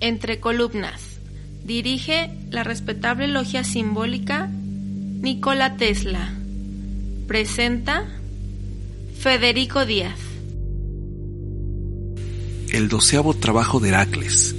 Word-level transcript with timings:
Entre 0.00 0.40
columnas. 0.40 1.20
Dirige 1.64 2.30
la 2.50 2.64
respetable 2.64 3.28
logia 3.28 3.64
simbólica 3.64 4.48
Nikola 4.50 5.76
Tesla. 5.76 6.32
Presenta 7.26 8.06
Federico 9.18 9.86
Díaz. 9.86 10.18
El 12.72 12.88
doceavo 12.88 13.34
trabajo 13.34 13.80
de 13.80 13.88
Heracles. 13.90 14.54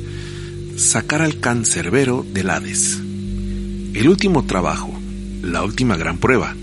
Sacar 0.77 1.21
al 1.21 1.39
cancerbero 1.39 2.25
del 2.27 2.49
Hades. 2.49 2.97
El 3.93 4.07
último 4.07 4.45
trabajo, 4.45 5.00
la 5.41 5.63
última 5.63 5.97
gran 5.97 6.17
prueba. 6.17 6.55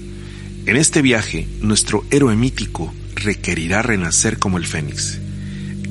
En 0.67 0.77
este 0.77 1.03
viaje, 1.03 1.49
nuestro 1.61 2.05
héroe 2.11 2.37
mítico 2.37 2.93
requerirá 3.15 3.83
renacer 3.83 4.39
como 4.39 4.59
el 4.59 4.67
fénix. 4.67 5.19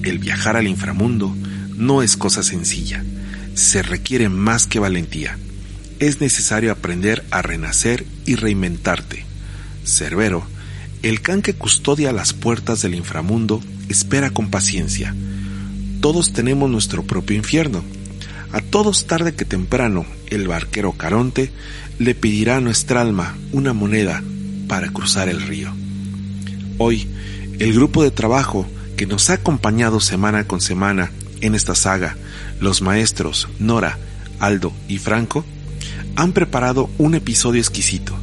El 0.04 0.20
viajar 0.20 0.56
al 0.56 0.68
inframundo 0.68 1.36
no 1.76 2.02
es 2.02 2.16
cosa 2.18 2.44
sencilla. 2.44 3.04
Se 3.54 3.82
requiere 3.82 4.30
más 4.30 4.68
que 4.68 4.80
valentía. 4.80 5.38
Es 6.00 6.22
necesario 6.22 6.72
aprender 6.72 7.26
a 7.32 7.42
renacer 7.42 8.06
y 8.26 8.36
reinventarte. 8.36 9.26
Cerbero, 9.84 10.46
el 11.02 11.22
can 11.22 11.42
que 11.42 11.54
custodia 11.54 12.12
las 12.12 12.34
puertas 12.34 12.82
del 12.82 12.96
inframundo, 12.96 13.62
espera 13.90 14.30
con 14.30 14.50
paciencia. 14.50 15.16
Todos 16.02 16.34
tenemos 16.34 16.70
nuestro 16.70 17.04
propio 17.04 17.36
infierno. 17.36 17.84
A 18.52 18.62
todos 18.62 19.08
tarde 19.08 19.36
que 19.36 19.46
temprano, 19.46 20.06
el 20.28 20.48
barquero 20.48 20.94
Caronte 20.94 21.52
le 22.00 22.14
pedirá 22.14 22.58
a 22.58 22.62
nuestra 22.62 23.02
alma 23.02 23.36
una 23.52 23.74
moneda 23.74 24.24
para 24.68 24.90
cruzar 24.90 25.30
el 25.30 25.42
río. 25.42 25.74
Hoy, 26.78 27.08
el 27.60 27.74
grupo 27.74 28.04
de 28.04 28.12
trabajo 28.12 28.68
que 28.96 29.08
nos 29.08 29.30
ha 29.30 29.34
acompañado 29.34 30.00
semana 30.00 30.46
con 30.46 30.62
semana 30.62 31.12
en 31.42 31.56
esta 31.56 31.76
saga, 31.76 32.16
los 32.60 32.82
maestros 32.82 33.48
Nora, 33.60 33.98
Aldo 34.40 34.74
y 34.88 35.00
Franco, 35.00 35.44
han 36.16 36.34
preparado 36.34 36.90
un 36.98 37.16
episodio 37.16 37.62
exquisito. 37.62 38.16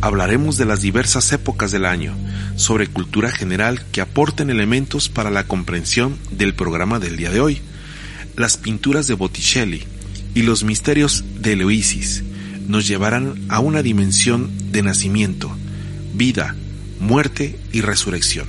Hablaremos 0.00 0.56
de 0.56 0.64
las 0.64 0.80
diversas 0.80 1.32
épocas 1.32 1.72
del 1.72 1.84
año, 1.84 2.14
sobre 2.56 2.86
cultura 2.86 3.30
general 3.30 3.84
que 3.92 4.00
aporten 4.00 4.50
elementos 4.50 5.08
para 5.08 5.30
la 5.30 5.44
comprensión 5.44 6.16
del 6.30 6.54
programa 6.54 6.98
del 6.98 7.16
día 7.16 7.30
de 7.30 7.40
hoy, 7.40 7.60
las 8.36 8.56
pinturas 8.56 9.06
de 9.06 9.14
Botticelli 9.14 9.84
y 10.34 10.42
los 10.42 10.64
misterios 10.64 11.24
de 11.40 11.52
Eloisis 11.52 12.22
nos 12.68 12.86
llevarán 12.86 13.34
a 13.48 13.60
una 13.60 13.82
dimensión 13.82 14.50
de 14.70 14.82
nacimiento, 14.82 15.50
vida, 16.14 16.54
muerte 17.00 17.58
y 17.72 17.80
resurrección. 17.80 18.46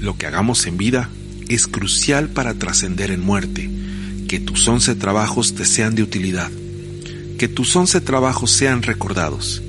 Lo 0.00 0.18
que 0.18 0.26
hagamos 0.26 0.66
en 0.66 0.76
vida 0.76 1.08
es 1.48 1.66
crucial 1.66 2.28
para 2.28 2.54
trascender 2.54 3.10
en 3.10 3.20
muerte. 3.20 3.70
Que 4.28 4.40
tus 4.40 4.66
once 4.66 4.94
trabajos 4.94 5.54
te 5.54 5.64
sean 5.64 5.94
de 5.94 6.02
utilidad. 6.02 6.50
Que 7.38 7.48
tus 7.48 7.74
once 7.76 8.00
trabajos 8.00 8.50
sean 8.50 8.82
recordados. 8.82 9.62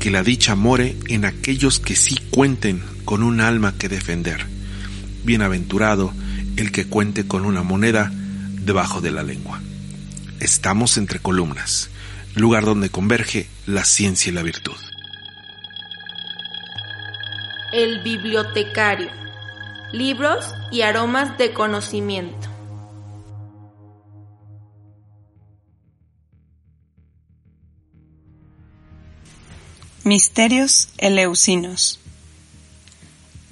Que 0.00 0.10
la 0.10 0.22
dicha 0.22 0.56
more 0.56 0.96
en 1.08 1.24
aquellos 1.24 1.78
que 1.78 1.96
sí 1.96 2.16
cuenten 2.30 2.82
con 3.04 3.22
un 3.22 3.40
alma 3.40 3.74
que 3.78 3.88
defender. 3.88 4.46
Bienaventurado 5.24 6.12
el 6.56 6.72
que 6.72 6.86
cuente 6.86 7.26
con 7.26 7.44
una 7.44 7.62
moneda 7.62 8.12
debajo 8.64 9.00
de 9.00 9.12
la 9.12 9.22
lengua. 9.22 9.60
Estamos 10.40 10.96
entre 10.98 11.20
columnas, 11.20 11.90
lugar 12.34 12.64
donde 12.64 12.90
converge 12.90 13.48
la 13.66 13.84
ciencia 13.84 14.30
y 14.30 14.34
la 14.34 14.42
virtud. 14.42 14.76
El 17.72 18.02
bibliotecario. 18.02 19.10
Libros 19.92 20.54
y 20.70 20.82
aromas 20.82 21.36
de 21.38 21.52
conocimiento. 21.52 22.48
Misterios 30.04 30.88
eleusinos. 30.96 32.00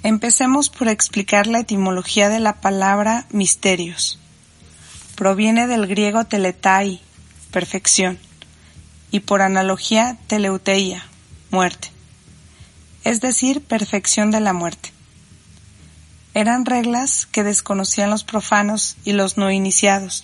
Empecemos 0.01 0.69
por 0.69 0.87
explicar 0.87 1.45
la 1.45 1.59
etimología 1.59 2.29
de 2.29 2.39
la 2.39 2.61
palabra 2.61 3.27
misterios. 3.29 4.19
Proviene 5.15 5.67
del 5.67 5.85
griego 5.85 6.25
teletai, 6.25 7.01
perfección, 7.51 8.17
y 9.11 9.21
por 9.21 9.41
analogía 9.41 10.17
teleuteia, 10.27 11.05
muerte, 11.51 11.91
es 13.03 13.21
decir, 13.21 13.61
perfección 13.61 14.31
de 14.31 14.41
la 14.41 14.53
muerte. 14.53 14.91
Eran 16.33 16.65
reglas 16.65 17.25
que 17.25 17.43
desconocían 17.43 18.09
los 18.09 18.23
profanos 18.23 18.97
y 19.05 19.13
los 19.13 19.37
no 19.37 19.49
iniciados. 19.49 20.23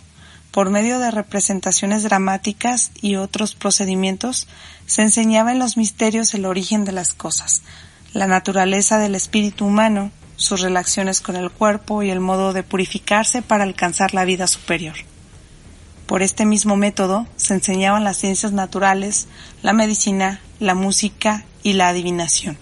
Por 0.52 0.70
medio 0.70 1.00
de 1.00 1.10
representaciones 1.10 2.04
dramáticas 2.04 2.92
y 3.02 3.16
otros 3.16 3.56
procedimientos, 3.56 4.48
se 4.86 5.02
enseñaba 5.02 5.52
en 5.52 5.60
los 5.60 5.78
misterios 5.78 6.34
el 6.36 6.46
origen 6.46 6.86
de 6.86 6.92
las 6.92 7.16
cosas, 7.16 7.64
la 8.14 8.28
naturaleza 8.28 9.00
del 9.00 9.16
espíritu 9.16 9.66
humano, 9.66 10.12
sus 10.36 10.62
relaciones 10.62 11.22
con 11.22 11.36
el 11.36 11.50
cuerpo 11.50 12.04
y 12.04 12.12
el 12.12 12.20
modo 12.20 12.54
de 12.54 12.62
purificarse 12.62 13.42
para 13.42 13.64
alcanzar 13.64 14.14
la 14.14 14.26
vida 14.26 14.46
superior. 14.46 14.96
Por 16.14 16.22
este 16.22 16.46
mismo 16.46 16.76
método 16.76 17.26
se 17.38 17.56
enseñaban 17.56 18.04
las 18.04 18.18
ciencias 18.18 18.52
naturales, 18.52 19.28
la 19.64 19.74
medicina, 19.74 20.42
la 20.60 20.76
música 20.76 21.44
y 21.64 21.74
la 21.74 21.88
adivinación. 21.88 22.56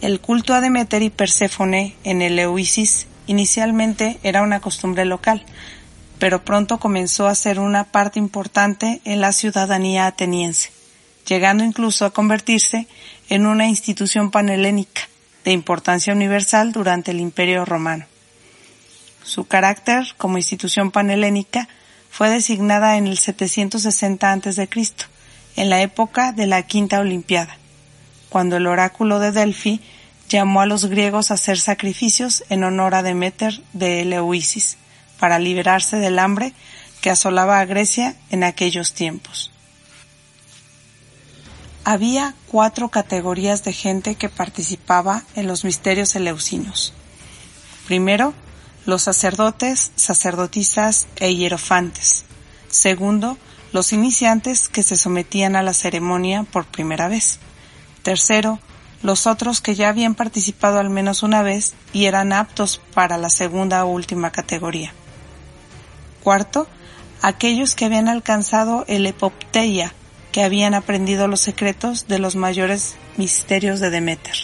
El 0.00 0.18
culto 0.18 0.54
a 0.54 0.60
Demeter 0.60 1.02
y 1.02 1.10
Perséfone 1.10 1.94
en 2.02 2.20
el 2.20 2.36
Euisis 2.40 3.06
inicialmente 3.28 4.18
era 4.24 4.42
una 4.42 4.58
costumbre 4.58 5.04
local, 5.04 5.44
pero 6.18 6.44
pronto 6.44 6.80
comenzó 6.80 7.28
a 7.28 7.34
ser 7.36 7.60
una 7.60 7.84
parte 7.84 8.18
importante 8.18 9.00
en 9.04 9.20
la 9.20 9.30
ciudadanía 9.30 10.06
ateniense, 10.06 10.70
llegando 11.28 11.62
incluso 11.62 12.04
a 12.04 12.12
convertirse 12.12 12.88
en 13.28 13.46
una 13.46 13.68
institución 13.68 14.32
panhelénica 14.32 15.02
de 15.44 15.52
importancia 15.52 16.12
universal 16.12 16.72
durante 16.72 17.12
el 17.12 17.20
Imperio 17.20 17.64
Romano. 17.64 18.11
Su 19.24 19.44
carácter 19.46 20.14
como 20.18 20.38
institución 20.38 20.90
panhelénica 20.90 21.68
fue 22.10 22.28
designada 22.28 22.96
en 22.96 23.06
el 23.06 23.18
760 23.18 24.32
a.C., 24.32 24.68
en 25.56 25.70
la 25.70 25.82
época 25.82 26.32
de 26.32 26.46
la 26.46 26.62
Quinta 26.62 27.00
Olimpiada, 27.00 27.56
cuando 28.28 28.56
el 28.56 28.66
oráculo 28.66 29.18
de 29.18 29.32
Delphi 29.32 29.80
llamó 30.28 30.62
a 30.62 30.66
los 30.66 30.86
griegos 30.86 31.30
a 31.30 31.34
hacer 31.34 31.58
sacrificios 31.58 32.44
en 32.48 32.64
honor 32.64 32.94
a 32.94 33.02
Demeter 33.02 33.62
de 33.72 34.00
Eleusis, 34.00 34.78
para 35.18 35.38
liberarse 35.38 35.98
del 35.98 36.18
hambre 36.18 36.52
que 37.00 37.10
asolaba 37.10 37.60
a 37.60 37.64
Grecia 37.64 38.16
en 38.30 38.44
aquellos 38.44 38.92
tiempos. 38.92 39.52
Había 41.84 42.34
cuatro 42.46 42.88
categorías 42.88 43.64
de 43.64 43.72
gente 43.72 44.14
que 44.14 44.28
participaba 44.28 45.22
en 45.34 45.46
los 45.46 45.64
misterios 45.64 46.14
eleusinos. 46.14 46.92
Primero, 47.86 48.34
los 48.84 49.02
sacerdotes, 49.02 49.92
sacerdotisas 49.96 51.06
e 51.16 51.34
hierofantes. 51.34 52.24
Segundo, 52.68 53.38
los 53.72 53.92
iniciantes 53.92 54.68
que 54.68 54.82
se 54.82 54.96
sometían 54.96 55.56
a 55.56 55.62
la 55.62 55.72
ceremonia 55.72 56.44
por 56.44 56.66
primera 56.66 57.08
vez. 57.08 57.38
Tercero, 58.02 58.58
los 59.02 59.26
otros 59.26 59.60
que 59.60 59.74
ya 59.74 59.88
habían 59.88 60.14
participado 60.14 60.78
al 60.78 60.90
menos 60.90 61.22
una 61.22 61.42
vez 61.42 61.74
y 61.92 62.06
eran 62.06 62.32
aptos 62.32 62.80
para 62.94 63.18
la 63.18 63.30
segunda 63.30 63.84
o 63.84 63.90
última 63.90 64.30
categoría. 64.30 64.92
Cuarto, 66.22 66.68
aquellos 67.20 67.74
que 67.74 67.84
habían 67.84 68.08
alcanzado 68.08 68.84
el 68.88 69.06
epopteia, 69.06 69.94
que 70.32 70.42
habían 70.42 70.74
aprendido 70.74 71.28
los 71.28 71.40
secretos 71.40 72.06
de 72.08 72.18
los 72.18 72.36
mayores 72.36 72.96
misterios 73.16 73.80
de 73.80 73.90
Demeter. 73.90 74.36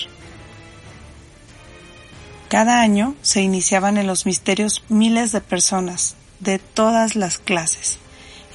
Cada 2.49 2.81
año 2.81 3.15
se 3.21 3.43
iniciaban 3.43 3.99
en 3.99 4.07
los 4.07 4.25
misterios 4.25 4.83
miles 4.89 5.33
de 5.33 5.43
personas 5.43 6.17
de 6.41 6.59
todas 6.59 7.15
las 7.15 7.39
clases. 7.39 7.99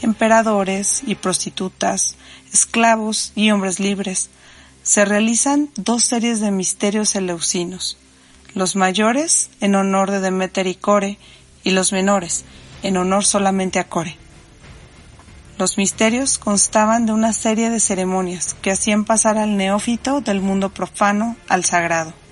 emperadores 0.02 1.02
y 1.06 1.16
prostitutas, 1.16 2.18
esclavos 2.52 3.32
y 3.36 3.52
hombres 3.52 3.80
libres, 3.80 4.30
se 4.82 5.06
realizan 5.06 5.70
dos 5.78 6.04
series 6.04 6.42
de 6.42 6.52
misterios 6.52 7.16
eleusinos, 7.16 7.98
los 8.54 8.76
mayores 8.76 9.50
en 9.62 9.76
honor 9.76 10.12
de 10.12 10.20
Demeter 10.20 10.68
y 10.68 10.76
Core 10.76 11.18
y 11.64 11.72
los 11.72 11.94
menores 11.94 12.44
en 12.82 12.98
honor 12.98 13.24
solamente 13.24 13.80
a 13.80 13.88
Core. 13.88 14.18
Los 15.58 15.78
misterios 15.78 16.38
constaban 16.38 17.06
de 17.06 17.14
una 17.14 17.32
serie 17.32 17.70
de 17.70 17.80
ceremonias 17.80 18.56
que 18.62 18.72
hacían 18.72 19.06
pasar 19.06 19.38
al 19.38 19.56
neófito 19.56 20.20
del 20.20 20.42
mundo 20.42 20.74
profano 20.74 21.38
al 21.48 21.64
sagrado. 21.64 22.23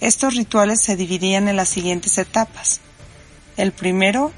Estos 0.00 0.34
rituales 0.34 0.80
se 0.80 0.96
dividían 0.96 1.48
en 1.48 1.56
las 1.56 1.68
siguientes 1.68 2.16
etapas. 2.18 2.80
El 3.56 3.72
primero, 3.72 4.32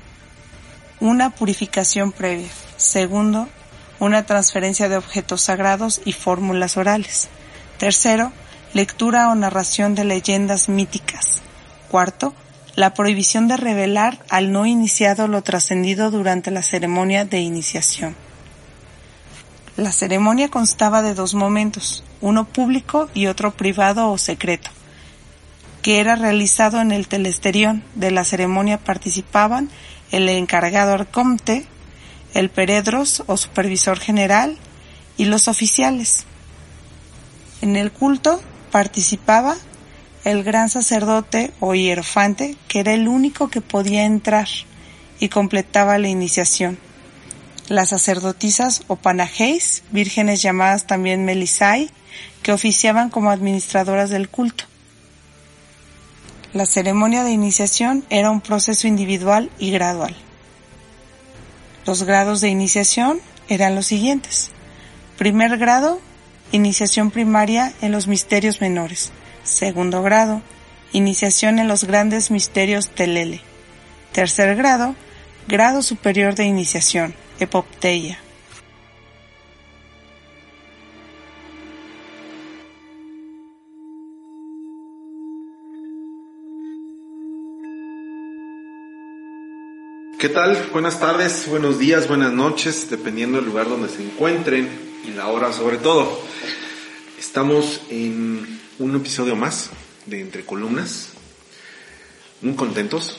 una 1.00 1.30
purificación 1.30 2.12
previa. 2.12 2.48
Segundo, 2.76 3.48
una 4.00 4.26
transferencia 4.26 4.88
de 4.88 4.96
objetos 4.96 5.42
sagrados 5.42 6.00
y 6.04 6.12
fórmulas 6.12 6.76
orales. 6.76 7.28
Tercero, 7.78 8.32
lectura 8.74 9.30
o 9.30 9.34
narración 9.36 9.94
de 9.94 10.04
leyendas 10.04 10.68
míticas. 10.68 11.42
Cuarto, 11.88 12.34
la 12.74 12.94
prohibición 12.94 13.48
de 13.48 13.56
revelar 13.56 14.18
al 14.30 14.50
no 14.50 14.66
iniciado 14.66 15.28
lo 15.28 15.42
trascendido 15.42 16.10
durante 16.10 16.50
la 16.50 16.62
ceremonia 16.62 17.24
de 17.24 17.40
iniciación. 17.40 18.16
La 19.76 19.92
ceremonia 19.92 20.48
constaba 20.48 21.02
de 21.02 21.14
dos 21.14 21.34
momentos, 21.34 22.02
uno 22.20 22.44
público 22.44 23.08
y 23.14 23.26
otro 23.26 23.52
privado 23.52 24.10
o 24.10 24.18
secreto, 24.18 24.70
que 25.82 25.98
era 25.98 26.16
realizado 26.16 26.80
en 26.80 26.92
el 26.92 27.08
telesterión. 27.08 27.82
De 27.94 28.10
la 28.10 28.24
ceremonia 28.24 28.78
participaban 28.78 29.68
el 30.10 30.28
encargado 30.28 30.94
arcomte, 30.94 31.66
el 32.34 32.48
peredros 32.48 33.24
o 33.26 33.36
supervisor 33.36 33.98
general 33.98 34.56
y 35.16 35.26
los 35.26 35.48
oficiales. 35.48 36.24
En 37.60 37.76
el 37.76 37.92
culto 37.92 38.40
participaba 38.70 39.56
el 40.24 40.44
gran 40.44 40.68
sacerdote 40.68 41.52
o 41.60 41.74
hierofante, 41.74 42.56
que 42.68 42.80
era 42.80 42.94
el 42.94 43.08
único 43.08 43.48
que 43.48 43.60
podía 43.60 44.04
entrar 44.04 44.48
y 45.18 45.28
completaba 45.28 45.98
la 45.98 46.08
iniciación. 46.08 46.78
Las 47.68 47.90
sacerdotisas 47.90 48.82
o 48.86 48.96
panajeis, 48.96 49.82
vírgenes 49.90 50.42
llamadas 50.42 50.86
también 50.86 51.24
melisai, 51.24 51.90
que 52.42 52.52
oficiaban 52.52 53.10
como 53.10 53.30
administradoras 53.30 54.10
del 54.10 54.28
culto. 54.28 54.64
La 56.52 56.66
ceremonia 56.66 57.24
de 57.24 57.30
iniciación 57.30 58.04
era 58.10 58.30
un 58.30 58.42
proceso 58.42 58.86
individual 58.86 59.50
y 59.58 59.70
gradual. 59.70 60.14
Los 61.86 62.02
grados 62.02 62.42
de 62.42 62.50
iniciación 62.50 63.20
eran 63.48 63.74
los 63.74 63.86
siguientes. 63.86 64.50
Primer 65.16 65.56
grado, 65.56 65.98
iniciación 66.52 67.10
primaria 67.10 67.72
en 67.80 67.90
los 67.90 68.06
misterios 68.06 68.60
menores. 68.60 69.12
Segundo 69.44 70.02
grado, 70.02 70.42
iniciación 70.92 71.58
en 71.58 71.68
los 71.68 71.84
grandes 71.84 72.30
misterios 72.30 72.90
Telele. 72.90 73.40
Tercer 74.12 74.54
grado, 74.54 74.94
grado 75.48 75.80
superior 75.80 76.34
de 76.34 76.44
iniciación, 76.44 77.14
Epopteia. 77.40 78.18
¿Qué 90.22 90.28
tal? 90.28 90.68
Buenas 90.70 91.00
tardes, 91.00 91.48
buenos 91.48 91.80
días, 91.80 92.06
buenas 92.06 92.32
noches, 92.32 92.88
dependiendo 92.88 93.38
del 93.38 93.46
lugar 93.46 93.68
donde 93.68 93.88
se 93.88 94.04
encuentren 94.04 94.70
y 95.04 95.10
la 95.10 95.26
hora 95.26 95.52
sobre 95.52 95.78
todo. 95.78 96.16
Estamos 97.18 97.80
en 97.90 98.60
un 98.78 98.94
episodio 98.94 99.34
más 99.34 99.70
de 100.06 100.20
Entre 100.20 100.44
Columnas. 100.44 101.08
Muy 102.40 102.54
contentos 102.54 103.18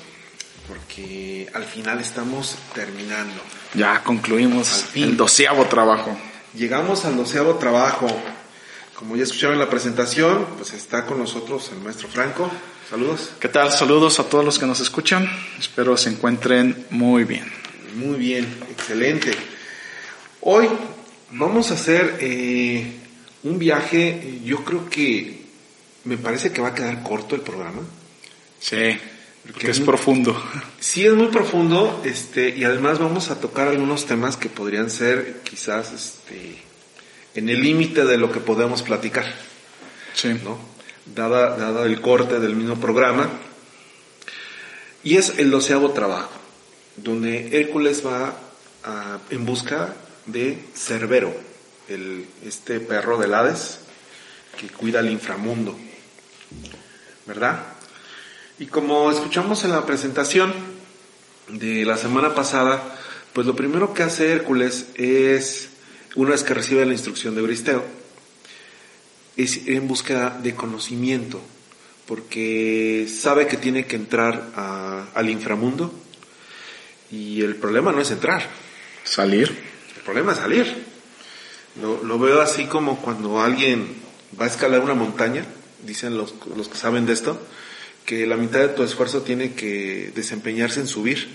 porque 0.69 1.49
al 1.53 1.65
final 1.65 1.99
estamos 1.99 2.55
terminando. 2.73 3.41
Ya 3.73 4.01
concluimos 4.01 4.85
el 4.95 5.17
doceavo 5.17 5.65
trabajo. 5.65 6.17
Llegamos 6.55 7.03
al 7.03 7.17
doceavo 7.17 7.55
trabajo. 7.55 8.07
Como 9.03 9.17
ya 9.17 9.23
escucharon 9.23 9.55
en 9.55 9.59
la 9.59 9.69
presentación, 9.69 10.45
pues 10.55 10.71
está 10.71 11.05
con 11.05 11.19
nosotros 11.19 11.69
el 11.73 11.81
maestro 11.81 12.07
Franco. 12.07 12.49
Saludos. 12.89 13.31
¿Qué 13.37 13.49
tal? 13.49 13.69
Saludos 13.69 14.17
a 14.21 14.29
todos 14.29 14.45
los 14.45 14.57
que 14.57 14.65
nos 14.65 14.79
escuchan. 14.79 15.29
Espero 15.59 15.97
se 15.97 16.09
encuentren 16.09 16.85
muy 16.89 17.25
bien. 17.25 17.43
Muy 17.97 18.15
bien, 18.15 18.47
excelente. 18.71 19.33
Hoy 20.39 20.69
vamos 21.31 21.69
a 21.69 21.73
hacer 21.73 22.15
eh, 22.21 22.93
un 23.43 23.59
viaje, 23.59 24.39
yo 24.45 24.63
creo 24.63 24.89
que 24.89 25.47
me 26.05 26.17
parece 26.17 26.53
que 26.53 26.61
va 26.61 26.69
a 26.69 26.73
quedar 26.73 27.03
corto 27.03 27.35
el 27.35 27.41
programa. 27.41 27.81
Sí, 28.61 28.97
porque 29.45 29.69
es 29.69 29.81
profundo. 29.81 30.41
Sí, 30.79 31.05
es 31.05 31.13
muy 31.13 31.27
profundo, 31.27 32.01
este, 32.05 32.55
y 32.55 32.63
además 32.63 32.99
vamos 32.99 33.31
a 33.31 33.41
tocar 33.41 33.67
algunos 33.67 34.05
temas 34.05 34.37
que 34.37 34.47
podrían 34.47 34.89
ser 34.89 35.41
quizás 35.43 35.91
este, 35.91 36.55
en 37.35 37.49
el 37.49 37.61
límite 37.61 38.05
de 38.05 38.17
lo 38.17 38.31
que 38.31 38.39
podemos 38.39 38.81
platicar. 38.81 39.25
Sí. 40.13 40.39
¿no? 40.43 40.57
Dada, 41.05 41.57
dada 41.57 41.85
el 41.85 42.01
corte 42.01 42.39
del 42.39 42.55
mismo 42.55 42.79
programa. 42.79 43.29
Y 45.03 45.17
es 45.17 45.37
el 45.37 45.51
doceavo 45.51 45.91
trabajo, 45.91 46.31
donde 46.95 47.59
Hércules 47.59 48.05
va 48.05 48.37
en 49.29 49.45
busca 49.45 49.93
de 50.25 50.63
Cerbero, 50.75 51.35
el, 51.89 52.25
este 52.45 52.79
perro 52.79 53.17
del 53.17 53.33
Hades 53.33 53.79
que 54.57 54.67
cuida 54.67 55.01
el 55.01 55.09
inframundo. 55.09 55.77
¿verdad? 57.25 57.63
Y 58.59 58.67
como 58.67 59.11
escuchamos 59.11 59.63
en 59.63 59.71
la 59.71 59.85
presentación 59.85 60.53
de 61.47 61.85
la 61.85 61.97
semana 61.97 62.35
pasada, 62.35 62.81
pues 63.33 63.47
lo 63.47 63.55
primero 63.55 63.93
que 63.93 64.03
hace 64.03 64.31
Hércules 64.31 64.87
es, 64.95 65.69
una 66.15 66.31
vez 66.31 66.43
que 66.43 66.53
recibe 66.53 66.85
la 66.85 66.93
instrucción 66.93 67.35
de 67.35 67.41
Euristeo, 67.41 67.83
es 69.35 69.57
ir 69.57 69.75
en 69.75 69.87
búsqueda 69.87 70.39
de 70.41 70.55
conocimiento, 70.55 71.41
porque 72.05 73.07
sabe 73.09 73.47
que 73.47 73.57
tiene 73.57 73.85
que 73.85 73.95
entrar 73.95 74.51
al 75.15 75.29
inframundo 75.29 75.93
y 77.11 77.41
el 77.41 77.55
problema 77.55 77.91
no 77.91 78.01
es 78.01 78.11
entrar. 78.11 78.47
Salir. 79.03 79.47
El 79.95 80.01
problema 80.03 80.33
es 80.33 80.39
salir. 80.39 80.85
Lo, 81.81 82.03
lo 82.03 82.19
veo 82.19 82.41
así 82.41 82.65
como 82.65 83.01
cuando 83.01 83.41
alguien 83.41 83.87
va 84.39 84.45
a 84.45 84.49
escalar 84.49 84.81
una 84.81 84.93
montaña 84.93 85.45
dicen 85.85 86.17
los, 86.17 86.33
los 86.55 86.67
que 86.67 86.77
saben 86.77 87.05
de 87.05 87.13
esto, 87.13 87.39
que 88.05 88.27
la 88.27 88.37
mitad 88.37 88.59
de 88.59 88.69
tu 88.69 88.83
esfuerzo 88.83 89.21
tiene 89.21 89.53
que 89.53 90.11
desempeñarse 90.15 90.79
en 90.79 90.87
subir. 90.87 91.29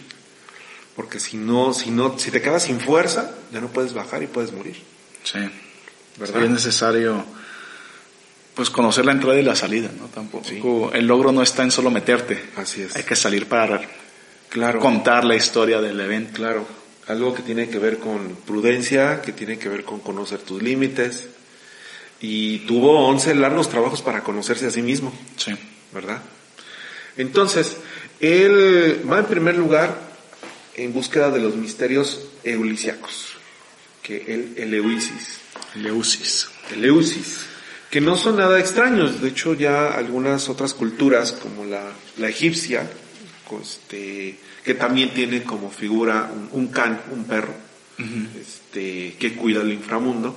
Porque 0.98 1.20
si 1.20 1.36
no, 1.36 1.72
si 1.72 1.92
no, 1.92 2.18
si 2.18 2.32
te 2.32 2.42
quedas 2.42 2.64
sin 2.64 2.80
fuerza, 2.80 3.30
ya 3.52 3.60
no 3.60 3.68
puedes 3.68 3.94
bajar 3.94 4.20
y 4.24 4.26
puedes 4.26 4.52
morir. 4.52 4.82
Sí. 5.22 5.38
¿Verdad? 6.16 6.42
es 6.42 6.50
necesario 6.50 7.24
pues 8.56 8.68
conocer 8.68 9.06
la 9.06 9.12
entrada 9.12 9.38
y 9.38 9.44
la 9.44 9.54
salida, 9.54 9.90
¿no? 9.96 10.06
Tampoco 10.06 10.90
el 10.92 11.06
logro 11.06 11.30
no 11.30 11.40
está 11.40 11.62
en 11.62 11.70
solo 11.70 11.92
meterte. 11.92 12.50
Así 12.56 12.82
es. 12.82 12.96
Hay 12.96 13.04
que 13.04 13.14
salir 13.14 13.46
para 13.46 13.80
claro. 14.48 14.80
contar 14.80 15.24
la 15.24 15.36
historia 15.36 15.80
del 15.80 16.00
evento. 16.00 16.32
Claro. 16.32 16.66
Algo 17.06 17.32
que 17.32 17.42
tiene 17.42 17.68
que 17.68 17.78
ver 17.78 17.98
con 17.98 18.34
prudencia, 18.44 19.22
que 19.22 19.30
tiene 19.30 19.56
que 19.56 19.68
ver 19.68 19.84
con 19.84 20.00
conocer 20.00 20.40
tus 20.40 20.60
límites, 20.60 21.28
y 22.20 22.58
tuvo 22.66 23.06
11 23.06 23.36
largos 23.36 23.68
trabajos 23.68 24.02
para 24.02 24.24
conocerse 24.24 24.66
a 24.66 24.70
sí 24.72 24.82
mismo. 24.82 25.16
Sí. 25.36 25.54
¿Verdad? 25.92 26.20
Entonces, 27.16 27.76
él 28.18 29.00
va 29.08 29.20
en 29.20 29.26
primer 29.26 29.56
lugar 29.56 30.07
en 30.78 30.92
búsqueda 30.92 31.30
de 31.30 31.40
los 31.40 31.56
misterios 31.56 32.28
eulisiacos, 32.44 33.32
que 34.02 34.16
el 34.28 34.54
Eleusis. 34.56 35.40
Eleusis. 35.74 36.48
Eleusis, 36.72 37.40
que 37.90 38.00
no 38.00 38.16
son 38.16 38.36
nada 38.36 38.60
extraños, 38.60 39.20
de 39.20 39.28
hecho 39.28 39.54
ya 39.54 39.88
algunas 39.88 40.48
otras 40.48 40.74
culturas 40.74 41.32
como 41.32 41.64
la, 41.64 41.92
la 42.16 42.28
egipcia, 42.28 42.88
este, 43.60 44.38
que 44.64 44.74
también 44.74 45.12
tiene 45.14 45.42
como 45.42 45.70
figura 45.70 46.30
un, 46.32 46.48
un 46.52 46.68
can, 46.68 47.00
un 47.10 47.24
perro, 47.24 47.54
este, 48.40 49.16
que 49.18 49.34
cuida 49.34 49.62
el 49.62 49.72
inframundo, 49.72 50.36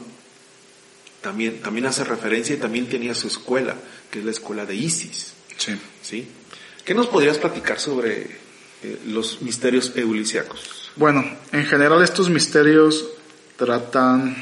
también, 1.21 1.59
también 1.61 1.85
hace 1.85 2.03
referencia 2.03 2.55
y 2.55 2.59
también 2.59 2.87
tenía 2.87 3.13
su 3.13 3.27
escuela, 3.27 3.75
que 4.09 4.19
es 4.19 4.25
la 4.25 4.31
escuela 4.31 4.65
de 4.65 4.75
Isis. 4.75 5.33
Sí. 5.57 5.77
¿Sí? 6.01 6.27
¿Qué 6.83 6.95
nos 6.95 7.07
podrías 7.07 7.37
platicar 7.37 7.79
sobre 7.79 8.27
eh, 8.83 8.99
los 9.07 9.41
misterios 9.41 9.93
eulisiacos? 9.95 10.91
Bueno, 10.95 11.23
en 11.51 11.65
general 11.65 12.03
estos 12.03 12.29
misterios 12.29 13.05
tratan 13.57 14.35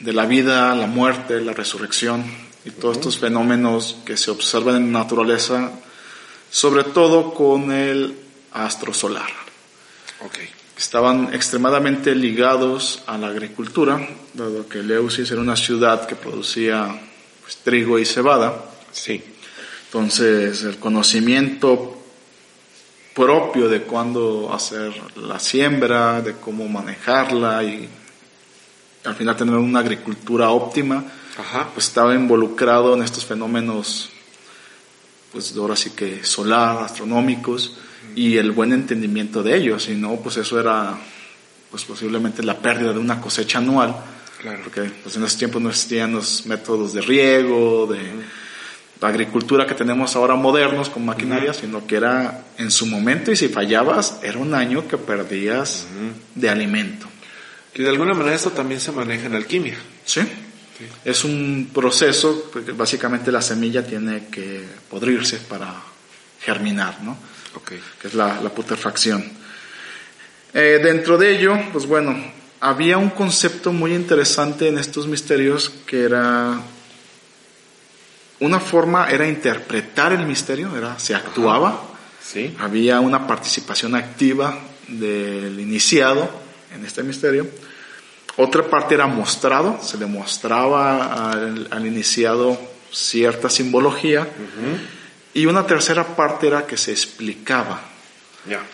de 0.00 0.12
la 0.12 0.26
vida, 0.26 0.74
la 0.74 0.86
muerte, 0.86 1.40
la 1.40 1.52
resurrección 1.52 2.24
y 2.64 2.70
todos 2.70 2.96
estos 2.96 3.18
fenómenos 3.18 3.98
que 4.04 4.16
se 4.16 4.30
observan 4.30 4.76
en 4.76 4.92
la 4.92 5.00
naturaleza, 5.00 5.70
sobre 6.50 6.84
todo 6.84 7.34
con 7.34 7.72
el 7.72 8.16
astro 8.52 8.92
solar. 8.92 9.30
Okay. 10.24 10.48
estaban 10.76 11.32
extremadamente 11.32 12.14
ligados 12.14 13.02
a 13.06 13.18
la 13.18 13.28
agricultura, 13.28 14.08
dado 14.34 14.68
que 14.68 14.82
Leusis 14.82 15.30
era 15.30 15.40
una 15.40 15.56
ciudad 15.56 16.06
que 16.06 16.16
producía 16.16 17.00
pues, 17.40 17.56
trigo 17.58 17.98
y 17.98 18.04
cebada. 18.04 18.64
Sí. 18.92 19.22
Entonces, 19.86 20.62
el 20.64 20.78
conocimiento 20.78 22.01
propio 23.14 23.68
de 23.68 23.82
cuándo 23.82 24.52
hacer 24.52 24.92
la 25.16 25.38
siembra, 25.38 26.20
de 26.22 26.34
cómo 26.34 26.68
manejarla 26.68 27.62
y 27.64 27.88
al 29.04 29.14
final 29.14 29.36
tener 29.36 29.54
una 29.56 29.80
agricultura 29.80 30.50
óptima, 30.50 31.04
Ajá. 31.38 31.68
pues 31.74 31.86
estaba 31.88 32.14
involucrado 32.14 32.94
en 32.94 33.02
estos 33.02 33.24
fenómenos, 33.24 34.10
pues 35.32 35.54
ahora 35.56 35.76
sí 35.76 35.90
que 35.90 36.24
solar, 36.24 36.84
astronómicos, 36.84 37.76
y 38.14 38.36
el 38.36 38.52
buen 38.52 38.72
entendimiento 38.72 39.42
de 39.42 39.56
ellos, 39.56 39.88
y 39.88 39.94
no, 39.94 40.16
pues 40.16 40.36
eso 40.36 40.60
era 40.60 40.98
pues 41.70 41.84
posiblemente 41.84 42.42
la 42.42 42.58
pérdida 42.58 42.92
de 42.92 42.98
una 42.98 43.20
cosecha 43.20 43.58
anual, 43.58 43.94
Claro. 44.40 44.60
porque 44.64 44.82
pues 45.02 45.16
en 45.16 45.22
esos 45.24 45.38
tiempos 45.38 45.62
no 45.62 45.70
existían 45.70 46.12
los 46.12 46.44
métodos 46.46 46.92
de 46.92 47.00
riego, 47.00 47.86
de 47.86 48.00
agricultura 49.08 49.66
que 49.66 49.74
tenemos 49.74 50.16
ahora 50.16 50.34
modernos 50.34 50.88
con 50.88 51.04
maquinaria, 51.04 51.52
sino 51.52 51.86
que 51.86 51.96
era 51.96 52.44
en 52.58 52.70
su 52.70 52.86
momento 52.86 53.32
y 53.32 53.36
si 53.36 53.48
fallabas 53.48 54.18
era 54.22 54.38
un 54.38 54.54
año 54.54 54.86
que 54.86 54.96
perdías 54.96 55.86
de 56.34 56.48
alimento. 56.48 57.06
Que 57.72 57.82
de 57.82 57.88
alguna 57.88 58.14
manera 58.14 58.36
esto 58.36 58.50
también 58.50 58.80
se 58.80 58.92
maneja 58.92 59.26
en 59.26 59.34
alquimia. 59.34 59.76
¿Sí? 60.04 60.20
Es 61.04 61.24
un 61.24 61.70
proceso, 61.72 62.50
porque 62.52 62.72
básicamente 62.72 63.30
la 63.30 63.40
semilla 63.40 63.86
tiene 63.86 64.26
que 64.30 64.64
podrirse 64.90 65.38
para 65.38 65.74
germinar, 66.40 67.02
¿no? 67.02 67.16
Ok. 67.54 67.72
Que 68.00 68.08
es 68.08 68.14
la, 68.14 68.40
la 68.40 68.50
putrefacción. 68.50 69.24
Eh, 70.54 70.80
dentro 70.82 71.16
de 71.16 71.36
ello, 71.36 71.58
pues 71.72 71.86
bueno, 71.86 72.16
había 72.60 72.98
un 72.98 73.10
concepto 73.10 73.72
muy 73.72 73.94
interesante 73.94 74.68
en 74.68 74.78
estos 74.78 75.06
misterios 75.06 75.72
que 75.86 76.04
era 76.04 76.60
una 78.42 78.60
forma 78.60 79.08
era 79.10 79.26
interpretar 79.26 80.12
el 80.12 80.26
misterio, 80.26 80.76
era 80.76 80.98
se 80.98 81.14
actuaba, 81.14 81.82
Sí. 82.22 82.54
había 82.60 83.00
una 83.00 83.26
participación 83.26 83.94
activa 83.94 84.58
del 84.88 85.58
iniciado 85.58 86.30
en 86.74 86.84
este 86.84 87.02
misterio. 87.02 87.46
Otra 88.36 88.62
parte 88.68 88.94
era 88.94 89.06
mostrado, 89.06 89.78
se 89.82 89.98
le 89.98 90.06
mostraba 90.06 91.30
al, 91.32 91.68
al 91.70 91.86
iniciado 91.86 92.58
cierta 92.90 93.50
simbología. 93.50 94.26
Y 95.34 95.46
una 95.46 95.66
tercera 95.66 96.04
parte 96.16 96.46
era 96.46 96.66
que 96.66 96.76
se 96.76 96.92
explicaba. 96.92 97.82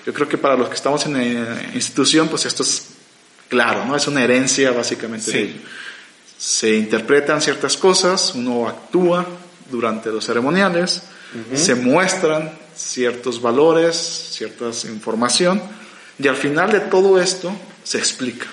Yo 0.06 0.12
creo 0.14 0.28
que 0.28 0.38
para 0.38 0.56
los 0.56 0.68
que 0.68 0.74
estamos 0.74 1.04
en 1.06 1.14
la 1.14 1.62
institución, 1.74 2.28
pues 2.28 2.44
esto 2.46 2.62
es 2.62 2.88
claro, 3.48 3.84
¿no? 3.84 3.96
Es 3.96 4.06
una 4.06 4.22
herencia 4.22 4.70
básicamente. 4.72 5.30
Sí. 5.30 5.38
de 5.38 5.42
ello. 5.44 5.60
Se 6.38 6.76
interpretan 6.76 7.40
ciertas 7.42 7.76
cosas, 7.76 8.32
uno 8.34 8.68
actúa 8.68 9.26
durante 9.70 10.10
los 10.10 10.24
ceremoniales, 10.24 11.02
se 11.54 11.74
muestran 11.74 12.52
ciertos 12.74 13.42
valores, 13.42 13.96
cierta 13.96 14.66
información, 14.88 15.60
y 16.18 16.28
al 16.28 16.36
final 16.36 16.72
de 16.72 16.80
todo 16.80 17.20
esto 17.20 17.52
se 17.84 17.98
explica. 17.98 18.46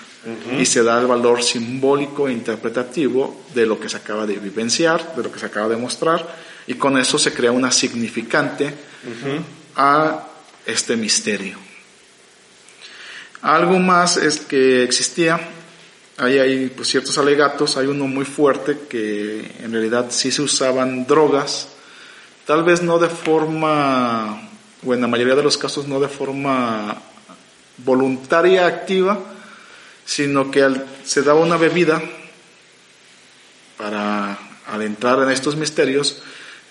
Y 0.59 0.65
se 0.65 0.81
da 0.81 0.99
el 0.99 1.05
valor 1.05 1.43
simbólico 1.43 2.27
e 2.27 2.33
interpretativo 2.33 3.45
de 3.53 3.67
lo 3.67 3.79
que 3.79 3.89
se 3.89 3.97
acaba 3.97 4.25
de 4.25 4.37
vivenciar, 4.37 5.15
de 5.15 5.21
lo 5.21 5.31
que 5.31 5.39
se 5.39 5.45
acaba 5.45 5.69
de 5.69 5.77
mostrar, 5.77 6.27
y 6.65 6.73
con 6.73 6.97
eso 6.97 7.19
se 7.19 7.31
crea 7.31 7.51
una 7.51 7.71
significante 7.71 8.73
a 9.75 10.27
este 10.65 10.95
misterio. 10.95 11.57
Algo 13.41 13.77
más 13.77 14.17
es 14.17 14.39
que 14.39 14.83
existía, 14.83 15.39
ahí 16.17 16.39
hay 16.39 16.67
pues, 16.67 16.89
ciertos 16.89 17.17
alegatos, 17.17 17.77
hay 17.77 17.87
uno 17.87 18.07
muy 18.07 18.25
fuerte 18.25 18.79
que 18.89 19.51
en 19.59 19.71
realidad 19.71 20.07
sí 20.09 20.31
se 20.31 20.41
usaban 20.41 21.05
drogas, 21.05 21.69
tal 22.45 22.63
vez 22.63 22.81
no 22.81 22.99
de 22.99 23.09
forma, 23.09 24.49
o 24.85 24.93
en 24.93 25.01
la 25.01 25.07
mayoría 25.07 25.35
de 25.35 25.43
los 25.43 25.57
casos 25.57 25.87
no 25.87 25.99
de 25.99 26.07
forma 26.07 27.01
voluntaria 27.77 28.65
activa, 28.65 29.19
sino 30.05 30.51
que 30.51 30.65
se 31.03 31.23
daba 31.23 31.41
una 31.41 31.57
bebida 31.57 32.01
para 33.77 34.37
al 34.67 34.81
entrar 34.81 35.21
en 35.21 35.29
estos 35.29 35.55
misterios, 35.55 36.21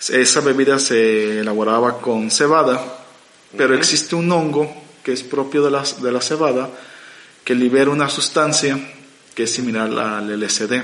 esa 0.08 0.40
bebida 0.40 0.78
se 0.78 1.40
elaboraba 1.40 2.00
con 2.00 2.30
cebada, 2.30 2.82
pero 3.56 3.74
existe 3.74 4.16
un 4.16 4.30
hongo 4.32 4.74
que 5.02 5.12
es 5.12 5.22
propio 5.22 5.62
de 5.62 5.70
la, 5.70 5.84
de 6.02 6.10
la 6.10 6.20
cebada 6.20 6.70
que 7.44 7.54
libera 7.54 7.90
una 7.90 8.08
sustancia 8.08 8.93
que 9.34 9.44
es 9.44 9.50
similar 9.52 9.90
al 9.98 10.40
LSD. 10.40 10.82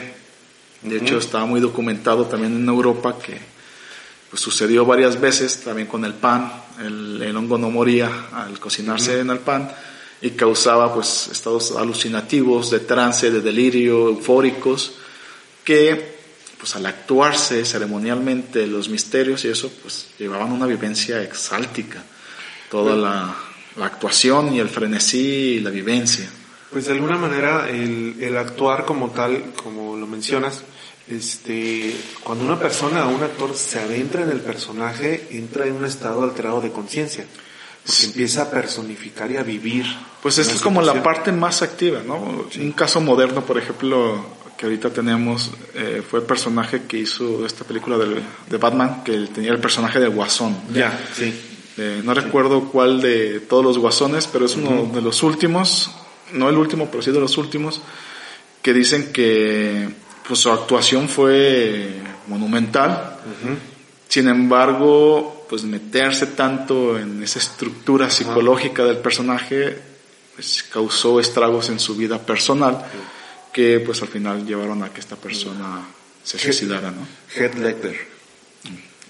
De 0.83 0.97
hecho, 0.97 1.19
está 1.19 1.45
muy 1.45 1.61
documentado 1.61 2.27
también 2.27 2.57
en 2.57 2.67
Europa 2.69 3.19
que 3.19 3.39
pues, 4.31 4.41
sucedió 4.41 4.87
varias 4.87 5.21
veces 5.21 5.61
también 5.61 5.87
con 5.87 6.05
el 6.05 6.15
pan. 6.15 6.53
El, 6.81 7.21
el 7.23 7.37
hongo 7.37 7.59
no 7.59 7.71
moría 7.71 8.29
al 8.33 8.59
cocinarse 8.59 9.21
en 9.21 9.31
el 9.31 9.39
pan 9.39 9.71
y 10.23 10.31
causaba 10.31 10.93
pues 10.93 11.29
estados 11.31 11.73
alucinativos, 11.73 12.71
de 12.71 12.81
trance, 12.81 13.31
de 13.31 13.41
delirio, 13.41 14.09
eufóricos, 14.09 14.95
que 15.65 16.19
pues 16.59 16.77
al 16.77 16.85
actuarse 16.85 17.65
ceremonialmente 17.65 18.67
los 18.67 18.91
misterios 18.91 19.45
y 19.45 19.49
eso, 19.49 19.71
pues 19.83 20.09
llevaban 20.19 20.53
una 20.53 20.67
vivencia 20.67 21.23
exáltica. 21.23 22.03
Toda 22.71 22.95
la, 22.95 23.35
la 23.77 23.87
actuación 23.87 24.55
y 24.55 24.61
el 24.61 24.69
frenesí 24.69 25.57
y 25.57 25.61
la 25.61 25.71
vivencia. 25.71 26.31
Pues 26.71 26.87
de 26.87 26.93
alguna 26.93 27.17
manera 27.17 27.69
el, 27.69 28.17
el 28.21 28.37
actuar 28.37 28.85
como 28.85 29.11
tal, 29.11 29.43
como 29.63 29.97
lo 29.97 30.07
mencionas, 30.07 30.63
este, 31.09 31.95
cuando 32.23 32.45
una 32.45 32.59
persona 32.59 33.07
o 33.07 33.11
un 33.11 33.23
actor 33.23 33.55
se 33.57 33.81
adentra 33.81 34.23
en 34.23 34.31
el 34.31 34.41
personaje, 34.41 35.27
entra 35.33 35.67
en 35.67 35.75
un 35.75 35.85
estado 35.85 36.23
alterado 36.23 36.61
de 36.61 36.71
conciencia, 36.71 37.25
porque 37.85 38.05
empieza 38.07 38.43
a 38.43 38.51
personificar 38.51 39.31
y 39.33 39.37
a 39.37 39.43
vivir. 39.43 39.85
Pues 40.23 40.39
esta 40.39 40.55
es 40.55 40.61
como 40.61 40.81
la 40.83 41.03
parte 41.03 41.33
más 41.33 41.63
activa, 41.63 42.03
¿no? 42.07 42.17
Un 42.61 42.73
caso 42.73 43.01
moderno, 43.01 43.43
por 43.45 43.59
ejemplo, 43.59 44.25
que 44.57 44.67
ahorita 44.67 44.91
tenemos, 44.91 45.51
eh, 45.75 46.03
fue 46.09 46.21
el 46.21 46.27
personaje 46.27 46.83
que 46.87 46.99
hizo 46.99 47.45
esta 47.45 47.65
película 47.65 47.97
del- 47.99 48.23
de 48.49 48.57
Batman, 48.59 49.03
que 49.03 49.13
tenía 49.35 49.51
el 49.51 49.59
personaje 49.59 49.99
de 49.99 50.07
Guasón. 50.09 50.57
Ya, 50.73 50.97
sí. 51.17 51.35
Eh, 51.79 52.03
no 52.05 52.13
recuerdo 52.15 52.69
cuál 52.69 53.01
de 53.01 53.41
todos 53.41 53.65
los 53.65 53.79
guasones, 53.79 54.27
pero 54.27 54.45
es 54.45 54.55
uno 54.57 54.91
de 54.95 55.01
los 55.01 55.23
últimos, 55.23 55.91
no 56.33 56.49
el 56.49 56.57
último, 56.57 56.89
pero 56.91 57.03
sí 57.03 57.11
de 57.11 57.21
los 57.21 57.37
últimos, 57.39 57.81
que 58.63 58.73
dicen 58.73 59.13
que 59.13 59.89
pues, 60.27 60.41
su 60.41 60.51
actuación 60.51 61.09
fue 61.09 62.01
monumental. 62.27 63.17
Sin 64.09 64.29
embargo, 64.29 65.47
pues 65.49 65.65
meterse 65.65 66.29
tanto 66.29 66.99
en 66.99 67.23
esa 67.23 67.39
estructura 67.39 68.11
psicológica 68.11 68.85
del 68.85 68.99
personaje 68.99 69.77
pues, 70.35 70.63
causó 70.65 71.21
estragos 71.21 71.69
en 71.71 71.79
su 71.79 71.97
vida 71.97 72.19
personal 72.19 72.85
que 73.53 73.81
pues 73.81 74.01
al 74.03 74.09
final 74.09 74.47
llevaron 74.47 74.83
a 74.83 74.93
que 74.93 75.01
esta 75.01 75.17
persona 75.17 75.87
se 76.23 76.39
suicidara, 76.39 76.91
¿no? 76.91 77.07
Heath 77.35 77.55
Ledger. 77.57 78.09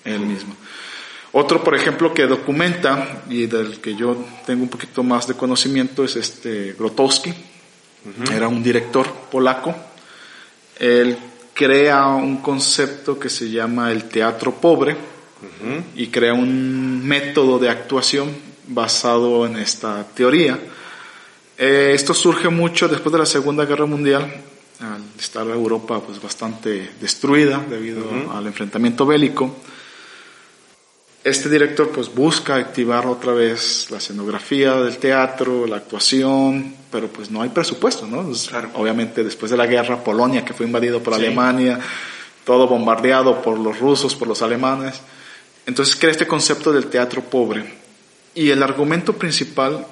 él 0.05 0.21
mismo. 0.21 0.57
Otro, 1.33 1.63
por 1.63 1.77
ejemplo, 1.77 2.13
que 2.13 2.27
documenta 2.27 3.23
y 3.29 3.47
del 3.47 3.81
que 3.81 3.95
yo 3.95 4.17
tengo 4.47 4.65
un 4.65 4.69
poquito 4.69 5.03
más 5.03 5.29
de 5.29 5.35
conocimiento 5.35 6.05
es 6.05 6.17
este 6.17 6.75
Grotowski. 6.77 7.33
Era 8.33 8.49
un 8.49 8.63
director 8.63 9.07
polaco. 9.31 9.75
Él 10.79 11.17
crea 11.55 12.07
un 12.07 12.39
concepto 12.39 13.19
que 13.19 13.29
se 13.29 13.51
llama 13.51 13.93
el 13.93 14.05
teatro 14.05 14.55
pobre 14.55 14.97
y 15.95 16.09
crea 16.09 16.33
un 16.33 17.07
método 17.07 17.59
de 17.59 17.69
actuación 17.69 18.31
basado 18.67 19.47
en 19.47 19.57
esta 19.57 20.07
teoría. 20.15 20.59
Eh, 21.59 21.93
esto 21.95 22.15
surge 22.15 22.49
mucho 22.49 22.89
después 22.89 23.13
de 23.13 23.19
la 23.19 23.27
Segunda 23.27 23.67
Guerra 23.67 23.85
Mundial, 23.85 24.33
al 24.81 25.03
estar 25.19 25.47
Europa 25.47 26.01
pues 26.01 26.21
bastante 26.23 26.91
destruida 27.01 27.63
debido 27.69 28.05
al 28.33 28.47
enfrentamiento 28.47 29.05
bélico. 29.05 29.57
Este 31.23 31.51
director 31.51 31.91
pues 31.91 32.13
busca 32.15 32.57
activar 32.57 33.07
otra 33.07 33.33
vez 33.33 33.89
la 33.91 33.99
escenografía 33.99 34.75
del 34.77 34.97
teatro, 34.97 35.67
la 35.67 35.77
actuación, 35.77 36.75
pero 36.91 37.09
pues 37.09 37.31
no 37.31 37.43
hay 37.43 37.51
presupuesto, 37.51 38.07
¿no? 38.07 38.23
Pues, 38.25 38.49
Claro. 38.49 38.71
Obviamente 38.75 39.23
después 39.23 39.51
de 39.51 39.59
la 39.59 39.67
guerra, 39.67 40.03
Polonia 40.03 40.45
que 40.45 40.55
fue 40.55 40.65
invadido 40.65 41.03
por 41.03 41.15
Sí. 41.15 41.21
Alemania, 41.21 41.79
todo 42.45 42.67
bombardeado 42.67 43.43
por 43.43 43.59
los 43.59 43.79
rusos, 43.79 44.15
por 44.15 44.29
los 44.29 44.41
alemanes. 44.41 45.01
Entonces 45.67 45.95
crea 45.95 46.11
este 46.11 46.27
concepto 46.27 46.73
del 46.73 46.87
teatro 46.87 47.23
pobre. 47.23 47.75
Y 48.35 48.49
el 48.51 48.63
argumento 48.63 49.13
principal 49.13 49.87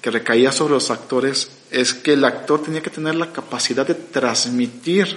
que 0.00 0.10
recaía 0.10 0.50
sobre 0.50 0.74
los 0.74 0.90
actores 0.90 1.50
es 1.70 1.94
que 1.94 2.14
el 2.14 2.24
actor 2.24 2.60
tenía 2.60 2.82
que 2.82 2.90
tener 2.90 3.14
la 3.14 3.32
capacidad 3.32 3.86
de 3.86 3.94
transmitir 3.94 5.16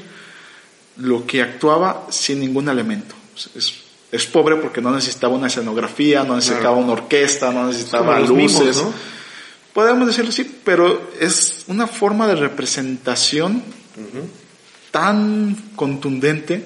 lo 0.97 1.25
que 1.25 1.41
actuaba 1.41 2.05
sin 2.11 2.39
ningún 2.39 2.69
elemento. 2.69 3.15
Es, 3.55 3.73
es 4.11 4.25
pobre 4.25 4.55
porque 4.57 4.81
no 4.81 4.91
necesitaba 4.91 5.35
una 5.35 5.47
escenografía, 5.47 6.23
no 6.23 6.35
necesitaba 6.35 6.75
Claro. 6.75 6.77
una 6.77 6.93
orquesta, 6.93 7.51
no 7.51 7.67
necesitaba 7.67 8.19
luces. 8.19 8.77
¿no? 8.77 8.93
Podemos 9.73 10.07
decirlo 10.07 10.29
así, 10.29 10.59
pero 10.63 11.11
es 11.19 11.63
una 11.67 11.85
forma 11.87 12.27
de 12.27 12.35
representación 12.35 13.61
tan 14.91 15.55
contundente 15.75 16.65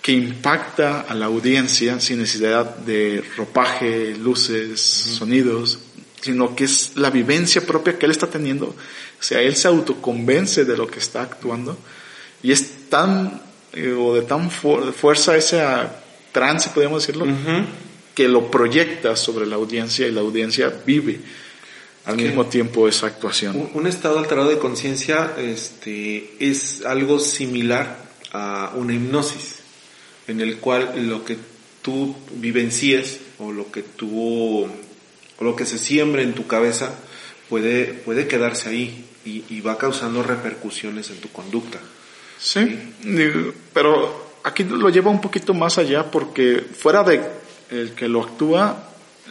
que 0.00 0.12
impacta 0.12 1.02
a 1.02 1.14
la 1.14 1.26
audiencia 1.26 2.00
sin 2.00 2.18
necesidad 2.20 2.76
de 2.76 3.22
ropaje, 3.36 4.14
luces, 4.16 4.80
sonidos, 4.80 5.78
sino 6.22 6.54
que 6.54 6.64
es 6.64 6.92
la 6.96 7.10
vivencia 7.10 7.60
propia 7.66 7.98
que 7.98 8.06
él 8.06 8.12
está 8.12 8.26
teniendo. 8.26 8.66
O 8.66 9.22
sea, 9.22 9.40
él 9.42 9.54
se 9.56 9.68
autoconvence 9.68 10.64
de 10.64 10.76
lo 10.76 10.86
que 10.86 10.98
está 11.00 11.22
actuando 11.22 11.76
y 12.42 12.52
es 12.52 12.88
tan, 12.88 13.42
eh, 13.74 13.92
o 13.92 14.14
de 14.14 14.22
tan 14.22 14.50
fuerza 14.50 15.36
ese 15.36 15.60
trance, 16.32 16.70
podemos 16.70 17.06
decirlo, 17.06 17.26
que 18.14 18.28
lo 18.28 18.50
proyecta 18.50 19.16
sobre 19.16 19.46
la 19.46 19.56
audiencia 19.56 20.06
y 20.06 20.12
la 20.12 20.20
audiencia 20.20 20.72
vive 20.84 21.20
al 22.04 22.16
mismo 22.16 22.46
tiempo 22.46 22.88
esa 22.88 23.06
actuación. 23.06 23.70
Un, 23.74 23.86
estado 23.86 24.18
alterado 24.18 24.48
de 24.48 24.58
conciencia 24.58 25.34
este, 25.38 26.34
es 26.40 26.84
algo 26.84 27.18
similar 27.18 28.04
a 28.32 28.72
una 28.74 28.94
hipnosis, 28.94 29.60
en 30.26 30.40
el 30.40 30.58
cual 30.58 31.08
lo 31.08 31.24
que 31.24 31.36
tú 31.82 32.16
vivencies 32.32 33.20
o 33.38 33.52
lo 33.52 33.70
que 33.70 33.82
tú 33.82 34.66
o 35.40 35.44
lo 35.44 35.56
que 35.56 35.66
se 35.66 35.78
siembra 35.78 36.22
en 36.22 36.34
tu 36.34 36.46
cabeza 36.46 36.94
puede, 37.48 37.86
puede 37.86 38.28
quedarse 38.28 38.68
ahí 38.68 39.06
y, 39.24 39.60
va 39.60 39.76
causando 39.76 40.22
repercusiones 40.22 41.10
en 41.10 41.20
tu 41.20 41.28
conducta. 41.30 41.78
Sí, 42.38 42.78
pero 43.74 44.29
aquí 44.42 44.64
lo 44.64 44.88
lleva 44.88 45.10
un 45.10 45.20
poquito 45.20 45.54
más 45.54 45.78
allá 45.78 46.10
porque 46.10 46.60
fuera 46.60 47.02
de 47.02 47.20
el 47.70 47.92
que 47.92 48.08
lo 48.08 48.22
actúa, 48.22 48.84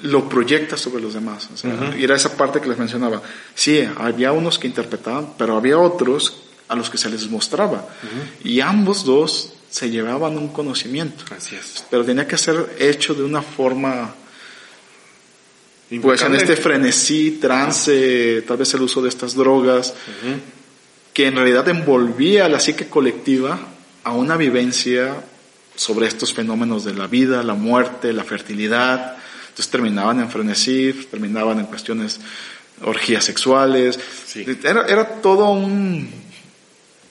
lo 0.03 0.29
proyecta 0.29 0.77
sobre 0.77 1.01
los 1.01 1.13
demás. 1.13 1.49
Y 1.97 2.03
era 2.03 2.15
esa 2.15 2.35
parte 2.35 2.61
que 2.61 2.67
les 2.69 2.77
mencionaba. 2.77 3.21
Sí, 3.53 3.83
había 3.97 4.31
unos 4.31 4.57
que 4.57 4.67
interpretaban, 4.67 5.33
pero 5.37 5.57
había 5.57 5.77
otros 5.77 6.43
a 6.67 6.75
los 6.75 6.89
que 6.89 6.97
se 6.97 7.09
les 7.09 7.29
mostraba. 7.29 7.87
Y 8.43 8.61
ambos 8.61 9.03
dos 9.03 9.53
se 9.69 9.89
llevaban 9.89 10.37
un 10.37 10.49
conocimiento. 10.49 11.25
Así 11.35 11.55
es. 11.55 11.83
Pero 11.89 12.05
tenía 12.05 12.27
que 12.27 12.37
ser 12.37 12.77
hecho 12.79 13.13
de 13.13 13.23
una 13.23 13.41
forma, 13.41 14.15
pues 16.01 16.21
en 16.21 16.35
este 16.35 16.55
frenesí, 16.55 17.39
trance, 17.41 18.43
tal 18.47 18.57
vez 18.57 18.73
el 18.73 18.81
uso 18.81 19.01
de 19.01 19.09
estas 19.09 19.35
drogas, 19.35 19.93
que 21.13 21.27
en 21.27 21.35
realidad 21.35 21.67
envolvía 21.67 22.45
a 22.45 22.49
la 22.49 22.59
psique 22.59 22.87
colectiva 22.87 23.59
a 24.09 24.13
una 24.13 24.37
vivencia 24.37 25.15
sobre 25.75 26.07
estos 26.07 26.33
fenómenos 26.33 26.83
de 26.83 26.93
la 26.93 27.07
vida, 27.07 27.41
la 27.43 27.53
muerte, 27.53 28.11
la 28.11 28.23
fertilidad. 28.23 29.17
Entonces 29.43 29.69
terminaban 29.69 30.19
en 30.19 30.29
frenesí, 30.29 30.93
terminaban 31.09 31.59
en 31.59 31.65
cuestiones, 31.67 32.19
orgías 32.83 33.23
sexuales. 33.23 33.99
Era, 34.63 34.85
era 34.87 35.21
todo 35.21 35.51
un, 35.51 36.09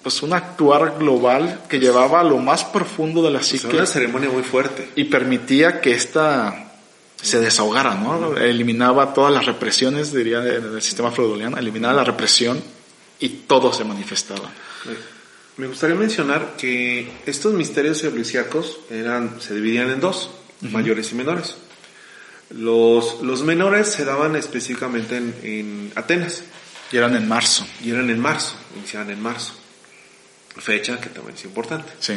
pues 0.03 0.23
un 0.23 0.33
actuar 0.33 0.97
global 0.99 1.63
que 1.69 1.79
llevaba 1.79 2.21
a 2.21 2.25
lo 2.25 2.39
más 2.39 2.65
profundo 2.65 3.23
de 3.23 3.31
la 3.31 3.39
pues 3.39 3.49
psique. 3.49 3.77
una 3.77 3.87
ceremonia 3.87 4.29
muy 4.31 4.43
fuerte. 4.43 4.91
Y 4.97 5.05
permitía 5.05 5.81
que 5.81 5.93
esta 5.93 6.73
se 7.21 7.41
desahogara, 7.41 7.95
¿no? 7.95 8.37
Eliminaba 8.37 9.13
todas 9.13 9.33
las 9.33 9.47
represiones, 9.47 10.13
diría, 10.13 10.41
del 10.41 10.81
sistema 10.83 11.11
freudoliano, 11.11 11.57
eliminaba 11.57 11.95
la 11.95 12.05
represión 12.05 12.63
y 13.19 13.29
todo 13.29 13.73
se 13.73 13.85
manifestaba. 13.85 14.51
Me 15.59 15.67
gustaría 15.67 15.97
mencionar 15.97 16.55
que 16.57 17.11
estos 17.27 17.53
misterios 17.53 18.05
eulisiacos 18.05 18.79
eran, 18.91 19.41
se 19.41 19.57
dividían 19.57 19.91
en 19.91 19.99
dos, 19.99 20.31
mayores 20.61 21.11
y 21.11 21.17
menores. 21.17 21.57
Los, 22.51 23.21
los 23.23 23.43
menores 23.43 23.89
se 23.89 24.05
daban 24.05 24.37
específicamente 24.37 25.17
en, 25.17 25.91
Atenas. 25.97 26.45
Y 26.93 26.97
eran 26.97 27.17
en 27.17 27.27
marzo. 27.27 27.67
Y 27.85 27.91
eran 27.91 28.09
en 28.09 28.21
marzo, 28.21 28.55
iniciaban 28.77 29.11
en 29.11 29.21
marzo. 29.21 29.53
Fecha 30.57 31.01
que 31.01 31.09
también 31.09 31.37
es 31.37 31.45
importante. 31.45 31.93
Sí. 31.99 32.15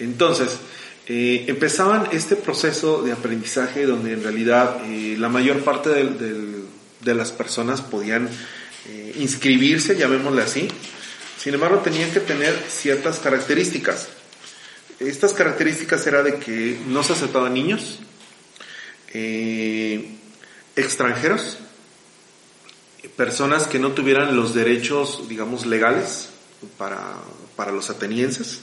Entonces, 0.00 0.58
eh, 1.06 1.44
empezaban 1.46 2.08
este 2.10 2.34
proceso 2.34 3.02
de 3.02 3.12
aprendizaje 3.12 3.86
donde 3.86 4.12
en 4.12 4.24
realidad 4.24 4.78
eh, 4.86 5.14
la 5.16 5.28
mayor 5.28 5.62
parte 5.62 5.90
de 5.90 7.14
las 7.14 7.30
personas 7.30 7.80
podían 7.80 8.28
eh, 8.88 9.14
inscribirse, 9.20 9.96
llamémosle 9.96 10.42
así. 10.42 10.68
Sin 11.42 11.54
embargo, 11.54 11.80
tenían 11.80 12.12
que 12.12 12.20
tener 12.20 12.56
ciertas 12.68 13.18
características. 13.18 14.06
Estas 15.00 15.32
características 15.32 16.06
era 16.06 16.22
de 16.22 16.38
que 16.38 16.78
no 16.86 17.02
se 17.02 17.14
aceptaban 17.14 17.52
niños, 17.52 17.98
eh, 19.12 20.18
extranjeros, 20.76 21.58
personas 23.16 23.66
que 23.66 23.80
no 23.80 23.90
tuvieran 23.90 24.36
los 24.36 24.54
derechos, 24.54 25.28
digamos, 25.28 25.66
legales 25.66 26.28
para, 26.78 27.16
para 27.56 27.72
los 27.72 27.90
atenienses. 27.90 28.60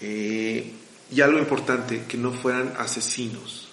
Eh, 0.00 0.72
y 1.12 1.20
algo 1.20 1.38
importante, 1.38 2.04
que 2.08 2.16
no 2.16 2.32
fueran 2.32 2.72
asesinos. 2.78 3.68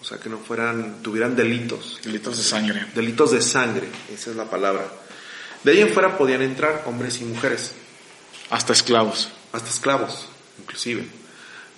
O 0.00 0.04
sea, 0.04 0.18
que 0.18 0.28
no 0.28 0.38
fueran, 0.38 1.02
tuvieran 1.02 1.34
delitos. 1.34 1.98
Delitos 2.04 2.38
de 2.38 2.44
sangre. 2.44 2.86
Delitos 2.94 3.32
de 3.32 3.42
sangre, 3.42 3.88
esa 4.14 4.30
es 4.30 4.36
la 4.36 4.48
palabra. 4.48 4.99
De 5.64 5.72
ahí 5.72 5.80
en 5.80 5.92
fuera 5.92 6.16
podían 6.16 6.42
entrar 6.42 6.84
hombres 6.86 7.20
y 7.20 7.24
mujeres. 7.24 7.72
Hasta 8.48 8.72
esclavos. 8.72 9.30
Hasta 9.52 9.68
esclavos, 9.68 10.28
inclusive. 10.58 11.06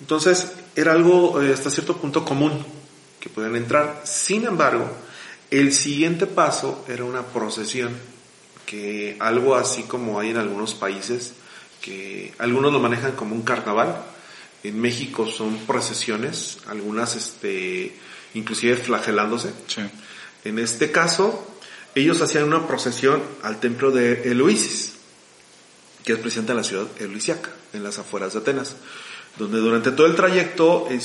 Entonces, 0.00 0.52
era 0.76 0.92
algo 0.92 1.42
eh, 1.42 1.52
hasta 1.52 1.70
cierto 1.70 1.96
punto 1.96 2.24
común 2.24 2.64
que 3.20 3.28
podían 3.28 3.56
entrar. 3.56 4.02
Sin 4.04 4.44
embargo, 4.44 4.90
el 5.50 5.72
siguiente 5.72 6.26
paso 6.26 6.84
era 6.88 7.04
una 7.04 7.22
procesión, 7.22 7.96
que 8.66 9.16
algo 9.20 9.54
así 9.54 9.82
como 9.82 10.18
hay 10.18 10.30
en 10.30 10.38
algunos 10.38 10.74
países, 10.74 11.34
que 11.80 12.32
algunos 12.38 12.72
lo 12.72 12.80
manejan 12.80 13.12
como 13.12 13.34
un 13.34 13.42
carnaval. 13.42 14.02
En 14.62 14.80
México 14.80 15.26
son 15.26 15.58
procesiones, 15.66 16.58
algunas 16.68 17.16
este, 17.16 17.96
inclusive 18.34 18.76
flagelándose. 18.76 19.52
En 20.44 20.58
este 20.58 20.90
caso, 20.90 21.51
ellos 21.94 22.20
hacían 22.20 22.44
una 22.44 22.66
procesión 22.66 23.22
al 23.42 23.61
templo 23.61 23.90
de 23.90 24.31
Eloisis, 24.31 24.92
que 26.05 26.14
es 26.14 26.18
presente 26.18 26.52
en 26.52 26.57
la 26.57 26.64
ciudad 26.64 26.87
eloisiaca, 26.98 27.50
en 27.72 27.85
las 27.85 27.98
afueras 27.98 28.33
de 28.33 28.40
Atenas, 28.40 28.76
donde 29.38 29.59
durante 29.59 29.92
todo 29.92 30.07
el 30.07 30.16
trayecto 30.16 30.88
eh, 30.90 31.00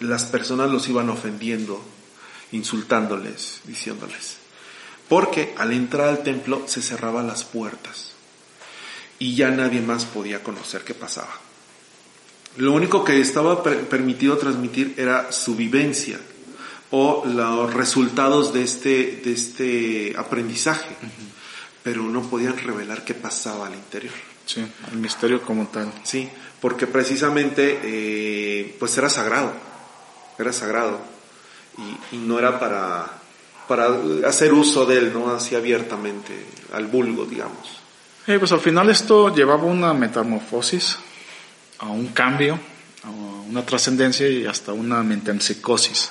las 0.00 0.24
personas 0.24 0.70
los 0.70 0.88
iban 0.88 1.10
ofendiendo, 1.10 1.82
insultándoles, 2.52 3.60
diciéndoles. 3.64 4.36
Porque 5.08 5.54
al 5.58 5.72
entrar 5.72 6.08
al 6.08 6.22
templo 6.22 6.62
se 6.66 6.82
cerraban 6.82 7.26
las 7.26 7.44
puertas 7.44 8.12
y 9.18 9.34
ya 9.34 9.50
nadie 9.50 9.80
más 9.80 10.04
podía 10.04 10.42
conocer 10.42 10.82
qué 10.82 10.94
pasaba. 10.94 11.40
Lo 12.56 12.72
único 12.72 13.04
que 13.04 13.20
estaba 13.20 13.62
permitido 13.62 14.36
transmitir 14.36 14.94
era 14.98 15.32
su 15.32 15.56
vivencia, 15.56 16.20
o 16.92 17.24
los 17.26 17.72
resultados 17.72 18.52
de 18.52 18.62
este, 18.62 19.22
de 19.24 19.32
este 19.32 20.14
aprendizaje, 20.16 20.94
pero 21.82 22.02
no 22.02 22.22
podían 22.22 22.56
revelar 22.58 23.02
qué 23.02 23.14
pasaba 23.14 23.66
al 23.66 23.74
interior. 23.74 24.12
Sí, 24.44 24.62
el 24.92 24.98
misterio 24.98 25.40
como 25.40 25.68
tal. 25.68 25.90
Sí, 26.02 26.28
porque 26.60 26.86
precisamente 26.86 27.80
eh, 27.82 28.76
pues 28.78 28.96
era 28.98 29.08
sagrado, 29.08 29.54
era 30.38 30.52
sagrado 30.52 31.00
y, 32.12 32.16
no 32.18 32.38
era 32.38 32.60
para, 32.60 33.06
para 33.66 33.88
hacer 34.28 34.52
uso 34.52 34.84
de 34.84 34.98
él, 34.98 35.12
¿no? 35.14 35.30
Así 35.30 35.54
abiertamente, 35.54 36.34
al 36.74 36.88
vulgo, 36.88 37.24
digamos. 37.24 37.80
Sí, 38.26 38.36
pues 38.38 38.52
al 38.52 38.60
final 38.60 38.90
esto 38.90 39.34
llevaba 39.34 39.64
una 39.64 39.94
metamorfosis, 39.94 40.98
a 41.78 41.86
un 41.86 42.08
cambio, 42.08 42.58
a 43.02 43.08
una 43.08 43.64
trascendencia 43.64 44.28
y 44.28 44.44
hasta 44.44 44.74
una 44.74 45.02
metempsicosis 45.02 46.10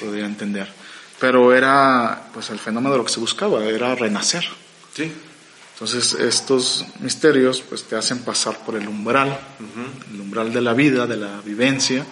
podría 0.00 0.26
entender. 0.26 0.68
Pero 1.18 1.54
era, 1.54 2.28
pues 2.32 2.50
el 2.50 2.58
fenómeno 2.58 2.92
de 2.92 2.98
lo 2.98 3.04
que 3.04 3.12
se 3.12 3.20
buscaba, 3.20 3.64
era 3.64 3.94
renacer. 3.94 4.44
Sí. 4.94 5.12
Entonces 5.74 6.14
estos 6.14 6.86
misterios 7.00 7.60
pues 7.60 7.84
te 7.84 7.96
hacen 7.96 8.20
pasar 8.20 8.64
por 8.64 8.76
el 8.76 8.88
umbral, 8.88 9.38
el 10.10 10.20
umbral 10.20 10.50
de 10.50 10.62
la 10.62 10.72
vida, 10.72 11.06
de 11.06 11.18
la 11.18 11.40
vivencia, 11.42 12.04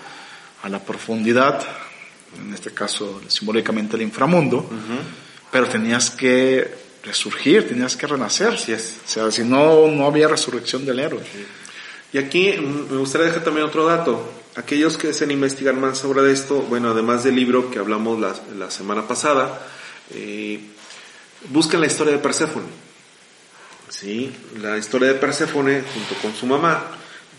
a 0.63 0.69
la 0.69 0.81
profundidad, 0.81 1.65
en 2.39 2.53
este 2.53 2.73
caso 2.73 3.23
simbólicamente 3.29 3.97
el 3.97 4.03
inframundo, 4.03 4.69
pero 5.51 5.67
tenías 5.67 6.11
que 6.11 6.75
resurgir, 7.05 7.67
tenías 7.67 7.97
que 7.97 8.07
renacer. 8.07 8.49
Así 8.49 8.73
es. 8.73 8.99
O 9.03 9.09
sea, 9.09 9.31
si 9.31 9.45
no, 9.45 9.89
no 9.89 10.07
había 10.07 10.29
resurrección 10.29 10.85
del 10.85 10.99
héroe. 10.99 11.23
Y 12.13 12.19
aquí 12.19 12.53
me 12.59 12.99
gustaría 12.99 13.29
dejar 13.29 13.45
también 13.45 13.67
otro 13.67 13.87
dato 13.87 14.31
aquellos 14.57 14.97
que 14.97 15.09
deseen 15.09 15.31
investigar 15.31 15.75
más 15.75 15.99
sobre 15.99 16.31
esto, 16.33 16.63
bueno, 16.63 16.91
además 16.91 17.25
del 17.25 17.37
libro 17.37 17.71
que 17.71 17.79
hablamos 17.79 18.21
la, 18.21 18.71
semana 18.71 19.07
pasada, 19.07 19.67
eh, 20.11 20.61
busquen 21.49 21.81
la 21.81 21.87
historia 21.87 22.13
de 22.13 22.19
Perséfone. 22.19 22.85
Sí, 23.89 24.35
la 24.61 24.79
historia 24.79 25.09
de 25.09 25.15
Perséfone 25.15 25.83
junto 25.83 26.15
con 26.23 26.35
su 26.35 26.47
mamá, 26.47 26.83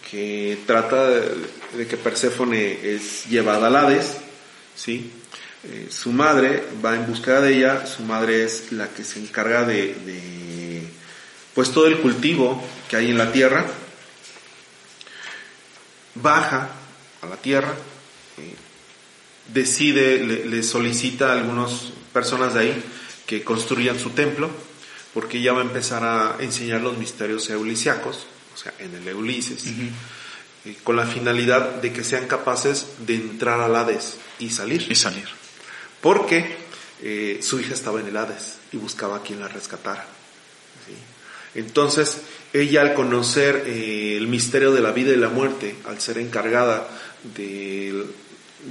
que 0.10 0.60
trata 0.66 1.10
de, 1.10 1.88
que 1.88 1.98
Perséfone 1.98 2.96
es 2.96 3.26
llevada 3.28 3.68
al 3.68 3.76
Hades, 3.76 4.18
sí. 4.76 5.12
Eh, 5.64 5.88
su 5.90 6.12
madre 6.12 6.64
va 6.84 6.96
en 6.96 7.08
busca 7.08 7.42
de 7.42 7.58
ella, 7.58 7.88
su 7.88 8.04
madre 8.04 8.44
es 8.44 8.72
la 8.72 8.90
que 8.90 9.04
se 9.04 9.20
encarga 9.20 9.64
de 9.66 10.56
pues 11.56 11.72
todo 11.72 11.88
el 11.88 12.00
cultivo 12.00 12.62
que 12.90 12.98
hay 12.98 13.10
en 13.10 13.18
la 13.18 13.32
tierra, 13.32 13.66
baja 16.16 16.70
a 17.26 17.30
la 17.30 17.38
tierra, 17.38 17.74
eh, 18.38 18.56
decide, 19.54 20.24
le, 20.24 20.64
solicita 20.64 21.32
a 21.32 21.40
algunas 21.40 21.92
personas 22.14 22.54
de 22.54 22.60
ahí 22.62 22.84
que 23.26 23.44
construyan 23.44 24.00
su 24.00 24.12
templo, 24.12 24.50
porque 25.14 25.38
ella 25.38 25.54
va 25.54 25.62
a 25.62 25.66
empezar 25.66 26.04
a 26.04 26.38
enseñar 26.40 26.82
los 26.82 26.98
misterios 26.98 27.50
eulisiacos, 27.50 28.28
o 28.54 28.58
sea, 28.58 28.74
en 28.80 28.96
el 28.96 29.08
Eulises, 29.08 29.66
eh, 30.66 30.76
con 30.84 30.96
la 30.96 31.06
finalidad 31.06 31.76
de 31.76 31.94
que 31.94 32.04
sean 32.04 32.28
capaces 32.28 32.88
de 33.06 33.16
entrar 33.16 33.60
al 33.60 33.76
Hades 33.76 34.18
y 34.40 34.50
salir. 34.50 34.86
Y 34.90 34.96
salir. 34.96 35.28
Porque 36.02 36.58
eh, 37.02 37.40
su 37.42 37.60
hija 37.60 37.74
estaba 37.74 38.00
en 38.00 38.08
el 38.08 38.18
Hades 38.18 38.58
y 38.72 38.78
buscaba 38.78 39.18
a 39.18 39.22
quien 39.22 39.40
la 39.40 39.48
rescatara. 39.48 40.06
Entonces, 41.56 42.18
ella 42.52 42.82
al 42.82 42.94
conocer 42.94 43.64
eh, 43.66 44.18
el 44.18 44.28
misterio 44.28 44.74
de 44.74 44.82
la 44.82 44.92
vida 44.92 45.14
y 45.14 45.16
la 45.16 45.30
muerte, 45.30 45.76
al 45.86 46.02
ser 46.02 46.18
encargada 46.18 46.88
del, 47.36 48.06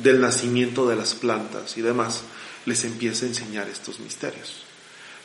del 0.03 0.21
nacimiento 0.21 0.87
de 0.87 0.97
las 0.97 1.15
plantas 1.15 1.77
y 1.77 1.83
demás, 1.83 2.23
les 2.67 2.85
empieza 2.85 3.25
a 3.25 3.29
enseñar 3.29 3.69
estos 3.69 4.01
misterios. 4.01 4.65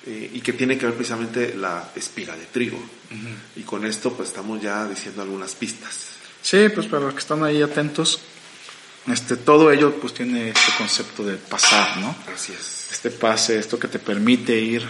Eh, 0.06 0.32
y 0.34 0.42
que 0.42 0.54
tiene 0.54 0.78
que 0.78 0.86
ver 0.86 0.96
precisamente 0.96 1.54
la 1.56 1.92
espiga 1.96 2.36
de 2.36 2.46
trigo. 2.46 2.80
Y 3.56 3.62
con 3.64 3.86
esto 3.86 4.14
pues 4.14 4.30
estamos 4.30 4.62
ya 4.62 4.88
diciendo 4.88 5.22
algunas 5.22 5.56
pistas. 5.56 6.12
Sí, 6.42 6.70
pues 6.74 6.88
para 6.88 7.06
los 7.06 7.14
que 7.14 7.20
están 7.20 7.44
ahí 7.44 7.62
atentos, 7.62 8.20
este, 9.08 9.36
todo 9.36 9.72
ello 9.72 9.96
pues 10.00 10.14
tiene 10.14 10.50
este 10.50 10.72
concepto 10.78 11.24
de 11.24 11.36
pasar, 11.36 11.98
¿no? 11.98 12.16
Así 12.34 12.54
es. 12.54 12.88
Este 12.92 13.10
pase, 13.10 13.60
esto 13.60 13.78
que 13.78 13.88
te 13.88 14.00
permite 14.00 14.58
ir 14.58 14.86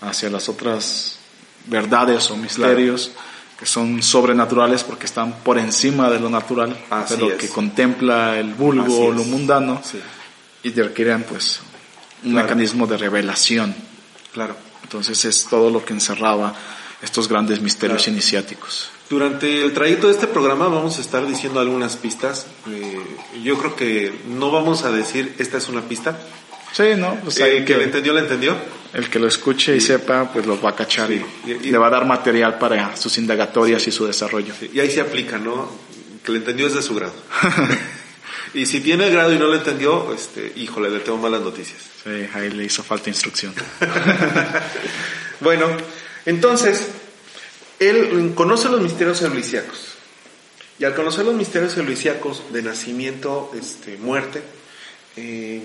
hacia 0.00 0.30
las 0.30 0.48
otras 0.48 1.18
verdades 1.66 2.30
o 2.30 2.36
misterios 2.36 3.12
que 3.58 3.66
son 3.66 4.02
sobrenaturales 4.02 4.84
porque 4.84 5.06
están 5.06 5.32
por 5.40 5.58
encima 5.58 6.10
de 6.10 6.20
lo 6.20 6.28
natural, 6.28 6.76
de 7.08 7.16
lo 7.16 7.36
que 7.36 7.48
contempla 7.48 8.38
el 8.38 8.54
vulgo 8.54 9.06
o 9.06 9.12
lo 9.12 9.24
mundano 9.24 9.80
y 10.62 10.70
requieren 10.70 11.22
pues 11.22 11.60
un 12.24 12.34
mecanismo 12.34 12.86
de 12.86 12.96
revelación. 12.98 13.74
Claro. 14.32 14.56
Entonces 14.82 15.24
es 15.24 15.46
todo 15.46 15.70
lo 15.70 15.84
que 15.84 15.94
encerraba 15.94 16.54
estos 17.02 17.28
grandes 17.28 17.60
misterios 17.60 18.06
iniciáticos. 18.08 18.90
Durante 19.08 19.62
el 19.62 19.72
trayecto 19.72 20.08
de 20.08 20.14
este 20.14 20.26
programa 20.26 20.68
vamos 20.68 20.98
a 20.98 21.00
estar 21.00 21.26
diciendo 21.26 21.60
algunas 21.60 21.96
pistas. 21.96 22.46
Eh, 22.68 23.00
yo 23.42 23.56
creo 23.58 23.76
que 23.76 24.12
no 24.28 24.50
vamos 24.50 24.82
a 24.82 24.90
decir 24.90 25.34
esta 25.38 25.58
es 25.58 25.68
una 25.68 25.82
pista, 25.82 26.18
Sí, 26.76 26.94
¿no? 26.94 27.16
Pues 27.22 27.38
el 27.38 27.64
que 27.64 27.74
lo 27.74 27.80
entendió, 27.80 28.12
lo 28.12 28.18
entendió. 28.18 28.54
El 28.92 29.10
que 29.10 29.18
lo 29.18 29.26
escuche 29.26 29.76
y 29.76 29.80
sepa, 29.80 30.30
pues 30.32 30.46
lo 30.46 30.60
va 30.60 30.70
a 30.70 30.76
cachar 30.76 31.10
y, 31.10 31.24
le 31.46 31.78
va 31.78 31.88
a 31.88 31.90
dar 31.90 32.06
material 32.06 32.58
para 32.58 32.96
sus 32.96 33.18
indagatorias 33.18 33.86
y 33.86 33.92
su 33.92 34.06
desarrollo. 34.06 34.54
Y 34.72 34.80
ahí 34.80 34.90
se 34.90 35.00
aplica, 35.00 35.38
¿no? 35.38 35.70
Que 36.24 36.32
lo 36.32 36.38
entendió 36.38 36.66
es 36.66 36.74
de 36.74 36.82
su 36.82 36.94
grado. 36.94 37.14
y 38.54 38.66
si 38.66 38.80
tiene 38.80 39.10
grado 39.10 39.32
y 39.32 39.38
no 39.38 39.46
lo 39.46 39.54
entendió, 39.54 40.12
este, 40.14 40.52
híjole, 40.56 40.90
le 40.90 41.00
tengo 41.00 41.18
malas 41.18 41.40
noticias. 41.40 41.78
Sí, 42.04 42.26
ahí 42.34 42.50
le 42.50 42.64
hizo 42.64 42.82
falta 42.82 43.10
instrucción. 43.10 43.54
bueno, 45.40 45.66
entonces, 46.24 46.88
él 47.78 48.32
conoce 48.34 48.68
los 48.68 48.80
misterios 48.80 49.20
eulisiacos. 49.22 49.96
Y 50.78 50.84
al 50.84 50.94
conocer 50.94 51.24
los 51.24 51.34
misterios 51.34 51.76
eulisiacos 51.76 52.52
de 52.52 52.62
nacimiento, 52.62 53.50
este, 53.58 53.96
muerte, 53.96 54.42
eh, 55.16 55.62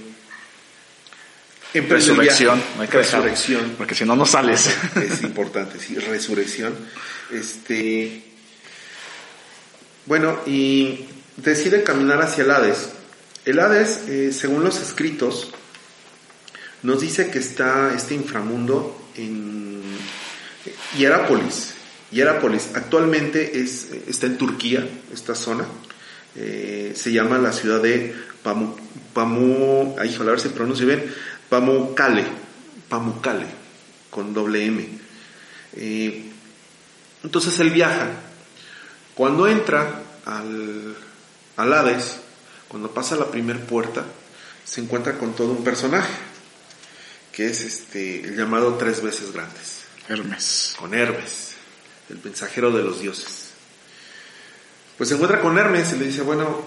resurrección, 1.74 2.62
no 2.76 2.82
hay 2.82 2.88
que 2.88 2.98
resurrección, 2.98 3.76
porque 3.78 3.96
si 3.96 4.04
no 4.06 4.16
no 4.16 4.26
sales. 4.26 4.70
Es 4.96 5.22
importante, 5.24 5.80
sí, 5.80 5.96
resurrección. 5.96 6.74
Este, 7.32 8.24
bueno, 10.06 10.40
y 10.46 11.06
decide 11.38 11.84
caminar 11.84 12.22
hacia 12.22 12.44
el 12.44 12.52
Hades. 12.52 12.90
El 13.46 13.60
Hades, 13.60 14.02
eh, 14.08 14.34
según 14.34 14.64
los 14.64 14.82
escritos, 14.82 15.52
nos 16.84 17.02
dice 17.02 17.30
que 17.30 17.40
está 17.40 17.94
este 17.96 18.16
inframundo 18.16 19.10
en 19.16 19.82
Hierápolis. 20.98 21.74
Hierápolis 22.12 22.70
actualmente 22.74 23.60
es, 23.62 23.90
está 24.08 24.28
en 24.28 24.38
Turquía, 24.38 24.88
esta 25.14 25.36
zona. 25.36 25.66
Eh, 26.36 26.94
se 26.96 27.12
llama 27.12 27.38
la 27.38 27.52
ciudad 27.52 27.82
de 27.82 28.14
Pamu, 28.44 28.76
Pamu, 29.14 29.96
ay, 30.00 30.16
a 30.20 30.24
ver 30.24 30.40
si 30.40 30.50
pronuncio 30.50 30.88
bien, 30.88 31.04
Pamukkale, 31.52 32.26
Pamukkale, 32.88 33.46
con 34.10 34.34
doble 34.34 34.66
M. 34.68 34.88
Eh, 35.74 36.32
entonces 37.24 37.60
él 37.60 37.72
viaja. 37.72 38.08
Cuando 39.14 39.50
entra 39.50 40.02
al, 40.24 40.96
al 41.58 41.74
Hades, 41.74 42.22
cuando 42.70 42.92
pasa 42.92 43.18
la 43.18 43.30
primera 43.30 43.60
puerta, 43.60 44.06
se 44.64 44.80
encuentra 44.80 45.18
con 45.18 45.34
todo 45.34 45.52
un 45.52 45.62
personaje, 45.62 46.14
que 47.34 47.48
es 47.48 47.60
este, 47.60 48.22
el 48.22 48.38
llamado 48.38 48.76
tres 48.76 49.04
veces 49.04 49.34
grandes. 49.34 49.82
Hermes. 50.08 50.76
Con 50.80 50.94
Hermes, 50.94 51.56
el 52.10 52.22
mensajero 52.24 52.72
de 52.72 52.82
los 52.82 53.02
dioses. 53.02 53.50
Pues 54.98 55.10
se 55.10 55.16
encuentra 55.16 55.42
con 55.42 55.58
Hermes 55.58 55.92
y 55.92 55.98
le 55.98 56.06
dice, 56.06 56.22
bueno, 56.22 56.66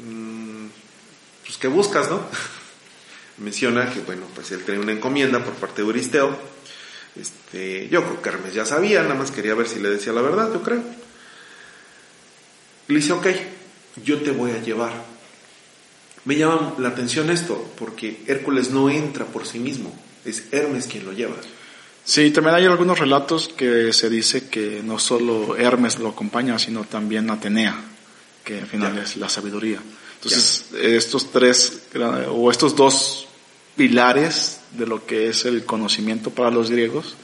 mm, 0.00 0.66
pues 1.46 1.56
¿qué 1.56 1.68
buscas, 1.68 2.10
no? 2.10 2.20
menciona 3.38 3.90
que, 3.90 4.00
bueno, 4.00 4.26
pues 4.34 4.50
él 4.52 4.62
tenía 4.64 4.80
una 4.80 4.92
encomienda 4.92 5.44
por 5.44 5.54
parte 5.54 5.82
de 5.82 5.88
Euristeo. 5.88 6.36
Este, 7.14 7.88
yo 7.88 8.04
creo 8.04 8.22
que 8.22 8.28
Hermes 8.28 8.54
ya 8.54 8.64
sabía, 8.64 9.02
nada 9.02 9.14
más 9.14 9.30
quería 9.30 9.54
ver 9.54 9.68
si 9.68 9.80
le 9.80 9.90
decía 9.90 10.12
la 10.12 10.22
verdad, 10.22 10.52
yo 10.52 10.62
creo. 10.62 10.82
Le 12.88 12.96
dice, 12.96 13.12
ok, 13.12 13.26
yo 14.04 14.20
te 14.22 14.30
voy 14.30 14.52
a 14.52 14.62
llevar. 14.62 14.92
Me 16.24 16.36
llama 16.36 16.74
la 16.78 16.90
atención 16.90 17.30
esto, 17.30 17.72
porque 17.78 18.22
Hércules 18.26 18.70
no 18.70 18.88
entra 18.88 19.24
por 19.26 19.46
sí 19.46 19.58
mismo, 19.58 19.92
es 20.24 20.44
Hermes 20.52 20.86
quien 20.86 21.04
lo 21.04 21.12
lleva. 21.12 21.34
Sí, 22.04 22.30
también 22.30 22.56
hay 22.56 22.64
algunos 22.64 22.98
relatos 22.98 23.48
que 23.48 23.92
se 23.92 24.08
dice 24.08 24.48
que 24.48 24.82
no 24.84 24.98
solo 24.98 25.56
Hermes 25.56 25.98
lo 25.98 26.08
acompaña, 26.08 26.58
sino 26.58 26.84
también 26.84 27.30
Atenea, 27.30 27.80
que 28.44 28.60
al 28.60 28.66
final 28.66 28.98
es 28.98 29.16
la 29.16 29.28
sabiduría. 29.28 29.80
Entonces, 30.14 30.66
estos 30.80 31.30
tres, 31.30 31.82
o 32.28 32.50
estos 32.50 32.76
dos 32.76 33.21
pilares 33.76 34.60
de 34.72 34.86
lo 34.86 35.06
que 35.06 35.28
es 35.28 35.44
el 35.44 35.64
conocimiento 35.64 36.30
para 36.30 36.50
los 36.50 36.70
griegos, 36.70 37.16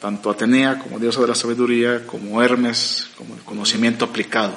tanto 0.00 0.30
Atenea 0.30 0.78
como 0.78 0.98
diosa 0.98 1.20
de 1.20 1.28
la 1.28 1.34
sabiduría, 1.34 2.06
como 2.06 2.42
Hermes, 2.42 3.08
como 3.16 3.34
el 3.34 3.40
conocimiento 3.40 4.04
aplicado, 4.04 4.54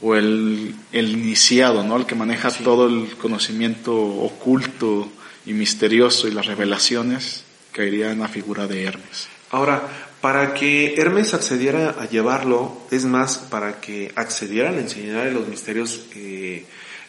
o 0.00 0.14
el, 0.14 0.74
el, 0.92 1.10
iniciado, 1.10 1.82
¿no? 1.82 1.96
El 1.96 2.06
que 2.06 2.14
maneja 2.14 2.50
todo 2.50 2.86
el 2.86 3.16
conocimiento 3.16 3.94
oculto 3.94 5.08
y 5.46 5.52
misterioso 5.52 6.28
y 6.28 6.32
las 6.32 6.46
revelaciones, 6.46 7.44
caería 7.72 8.12
en 8.12 8.20
la 8.20 8.28
figura 8.28 8.66
de 8.66 8.84
Hermes. 8.84 9.28
Ahora, 9.50 9.82
para 10.20 10.54
que 10.54 10.94
Hermes 10.94 11.34
accediera 11.34 11.96
a 12.00 12.08
llevarlo, 12.08 12.76
es 12.90 13.04
más, 13.04 13.36
para 13.36 13.80
que 13.80 14.12
accediera 14.16 14.70
a 14.70 14.78
enseñar 14.78 15.26
los 15.32 15.48
misterios 15.48 16.06
eh, 16.14 16.64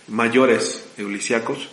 mayores 0.08 0.86
eulisiacos, 0.98 1.70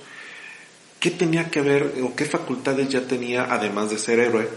¿qué 1.02 1.10
tenía 1.10 1.50
que 1.50 1.60
ver 1.60 1.94
o 2.04 2.14
qué 2.14 2.24
facultades 2.24 2.88
ya 2.88 3.00
tenía, 3.00 3.48
además 3.50 3.90
de 3.90 3.98
ser 3.98 4.20
héroe, 4.20 4.48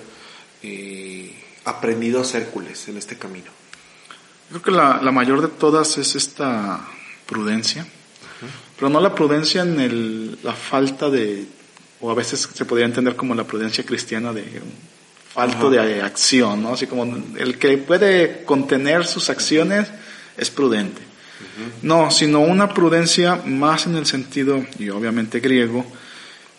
eh, 0.62 1.34
aprendido 1.65 2.21
a 2.21 2.38
Hércules 2.38 2.88
en 2.88 2.97
este 2.97 3.17
camino? 3.17 3.49
Creo 4.49 4.62
que 4.62 4.69
la, 4.69 4.99
mayor 5.12 5.41
de 5.41 5.47
todas 5.47 5.97
es 5.97 6.15
esta 6.15 6.88
prudencia, 7.25 7.88
pero 8.75 8.89
no 8.89 9.01
la 9.01 9.15
prudencia 9.15 9.63
en 9.63 9.79
el, 9.79 10.38
la 10.43 10.53
falta 10.53 11.10
de, 11.10 11.47
o 11.99 12.12
a 12.12 12.13
veces 12.13 12.47
se 12.53 12.65
podría 12.65 12.86
entender 12.86 13.15
como 13.15 13.34
la 13.34 13.45
prudencia 13.45 13.84
cristiana 13.84 14.31
de 14.31 14.62
falto 15.34 15.71
de 15.71 16.03
acción, 16.03 16.62
¿no? 16.62 16.73
Así 16.73 16.86
como 16.86 17.05
el 17.39 17.58
que 17.58 17.75
puede 17.79 18.45
contener 18.45 19.08
sus 19.08 19.31
acciones 19.31 19.88
es 20.38 20.51
prudente. 20.51 21.01
No, 21.81 22.12
sino 22.12 22.41
una 22.41 22.71
prudencia 22.71 23.41
más 23.45 23.88
en 23.88 23.95
el 23.95 24.05
sentido, 24.05 24.63
y 24.77 24.89
obviamente 24.89 25.39
griego, 25.39 25.86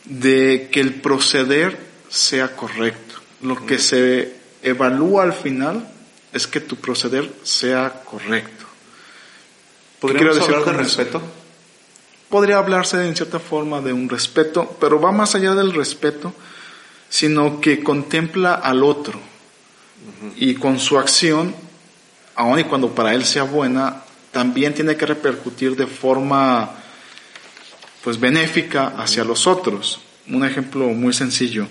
de 0.07 0.69
que 0.73 0.81
el 0.81 0.95
proceder 0.95 1.79
sea 2.09 2.57
correcto. 2.57 3.17
Lo 3.43 3.67
que 3.67 3.79
se 3.79 4.35
evalúa 4.63 5.25
al 5.25 5.33
final 5.33 5.89
es 6.33 6.47
que 6.47 6.61
tu 6.61 6.77
proceder 6.77 7.31
sea 7.43 8.03
correcto. 8.05 8.65
¿Podríamos 10.01 10.41
hablar 10.41 10.65
de 10.65 10.73
respeto? 10.73 11.23
Podría 12.29 12.59
hablarse 12.59 13.07
en 13.07 13.15
cierta 13.15 13.39
forma 13.39 13.81
de 13.81 13.93
un 13.93 14.09
respeto, 14.09 14.77
pero 14.81 15.01
va 15.01 15.13
más 15.13 15.35
allá 15.35 15.55
del 15.55 15.73
respeto 15.73 16.35
sino 17.09 17.61
que 17.61 17.83
contempla 17.83 18.55
al 18.55 18.83
otro 18.83 19.19
y 20.37 20.55
con 20.55 20.79
su 20.79 20.99
acción, 20.99 21.55
aun 22.35 22.61
y 22.61 22.65
cuando 22.65 22.95
para 22.95 23.15
él 23.15 23.25
sea 23.25 23.45
buena, 23.45 24.03
también 24.33 24.75
tiene 24.75 24.97
que 24.97 25.07
repercutir 25.07 25.77
de 25.77 25.87
forma 25.87 26.71
pues 28.07 28.21
benéfica 28.21 28.95
hacia 28.99 29.25
los 29.25 29.49
otros. 29.49 29.99
Un 30.29 30.45
ejemplo 30.45 30.87
muy 30.91 31.13
sencillo. 31.13 31.67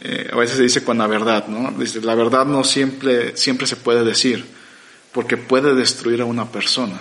Eh, 0.00 0.30
a 0.32 0.36
veces 0.36 0.56
se 0.56 0.62
dice 0.62 0.84
con 0.84 0.98
la 0.98 1.08
verdad, 1.08 1.48
¿no? 1.48 1.72
Dice, 1.76 2.00
la 2.00 2.14
verdad 2.14 2.46
no 2.46 2.62
siempre, 2.62 3.36
siempre 3.36 3.66
se 3.66 3.74
puede 3.74 4.04
decir, 4.04 4.44
porque 5.10 5.36
puede 5.36 5.74
destruir 5.74 6.20
a 6.20 6.26
una 6.26 6.52
persona. 6.52 7.00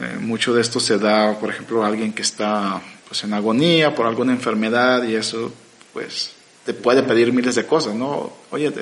Eh, 0.00 0.18
mucho 0.18 0.52
de 0.52 0.60
esto 0.60 0.80
se 0.80 0.98
da, 0.98 1.38
por 1.38 1.48
ejemplo, 1.48 1.84
a 1.84 1.86
alguien 1.86 2.12
que 2.12 2.22
está 2.22 2.82
pues, 3.06 3.22
en 3.22 3.34
agonía 3.34 3.94
por 3.94 4.06
alguna 4.06 4.32
enfermedad 4.32 5.04
y 5.04 5.14
eso, 5.14 5.54
pues, 5.92 6.32
te 6.64 6.74
puede 6.74 7.04
pedir 7.04 7.32
miles 7.32 7.54
de 7.54 7.66
cosas, 7.66 7.94
¿no? 7.94 8.32
Oye, 8.50 8.72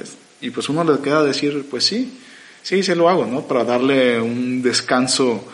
y 0.41 0.49
pues 0.49 0.71
uno 0.71 0.83
le 0.83 0.99
queda 1.01 1.23
decir, 1.23 1.67
pues 1.71 1.85
sí, 1.85 2.19
sí, 2.63 2.83
se 2.83 2.97
lo 2.97 3.11
hago, 3.11 3.27
¿no? 3.27 3.43
Para 3.43 3.65
darle 3.65 4.19
un 4.19 4.63
descanso 4.63 5.45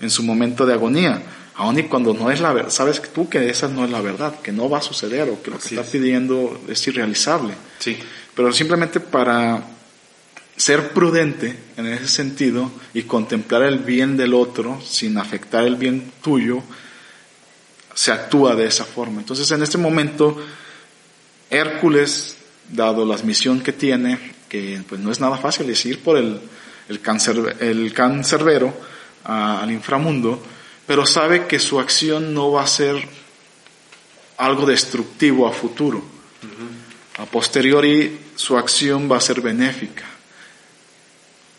en 0.00 0.08
su 0.08 0.22
momento 0.22 0.64
de 0.64 0.72
agonía. 0.72 1.22
Aún 1.56 1.78
y 1.78 1.84
cuando 1.84 2.14
no 2.14 2.30
es 2.30 2.40
la 2.40 2.52
verdad, 2.52 2.70
sabes 2.70 2.98
que 2.98 3.08
tú 3.08 3.28
que 3.28 3.48
esa 3.48 3.68
no 3.68 3.84
es 3.84 3.90
la 3.90 4.00
verdad, 4.00 4.40
que 4.40 4.50
no 4.50 4.68
va 4.68 4.78
a 4.78 4.82
suceder 4.82 5.28
o 5.28 5.40
que 5.40 5.50
lo 5.50 5.58
que 5.58 5.68
está 5.68 5.82
pidiendo 5.82 6.60
es 6.68 6.86
irrealizable. 6.88 7.54
Sí. 7.78 7.96
Pero 8.34 8.52
simplemente 8.52 8.98
para 8.98 9.62
ser 10.56 10.90
prudente 10.90 11.56
en 11.76 11.86
ese 11.86 12.08
sentido 12.08 12.70
y 12.92 13.02
contemplar 13.02 13.62
el 13.62 13.78
bien 13.78 14.16
del 14.16 14.34
otro 14.34 14.80
sin 14.80 15.16
afectar 15.18 15.64
el 15.64 15.76
bien 15.76 16.12
tuyo, 16.22 16.62
se 17.94 18.10
actúa 18.10 18.56
de 18.56 18.66
esa 18.66 18.84
forma. 18.84 19.20
Entonces 19.20 19.48
en 19.52 19.62
este 19.62 19.78
momento, 19.78 20.36
Hércules, 21.50 22.36
dado 22.68 23.04
la 23.04 23.16
misión 23.18 23.60
que 23.60 23.72
tiene, 23.72 24.18
que 24.48 24.82
pues 24.88 25.00
no 25.00 25.12
es 25.12 25.20
nada 25.20 25.36
fácil, 25.36 25.70
es 25.70 25.86
ir 25.86 26.00
por 26.00 26.16
el, 26.16 26.40
el, 26.88 27.00
cáncer, 27.00 27.56
el 27.60 27.92
cancerbero 27.92 28.74
al 29.24 29.70
inframundo, 29.70 30.42
pero 30.86 31.06
sabe 31.06 31.46
que 31.46 31.58
su 31.58 31.80
acción 31.80 32.34
no 32.34 32.52
va 32.52 32.62
a 32.62 32.66
ser 32.66 32.96
algo 34.36 34.66
destructivo 34.66 35.46
a 35.46 35.52
futuro. 35.52 36.02
A 37.18 37.26
posteriori 37.26 38.18
su 38.34 38.56
acción 38.58 39.10
va 39.10 39.18
a 39.18 39.20
ser 39.20 39.40
benéfica. 39.40 40.04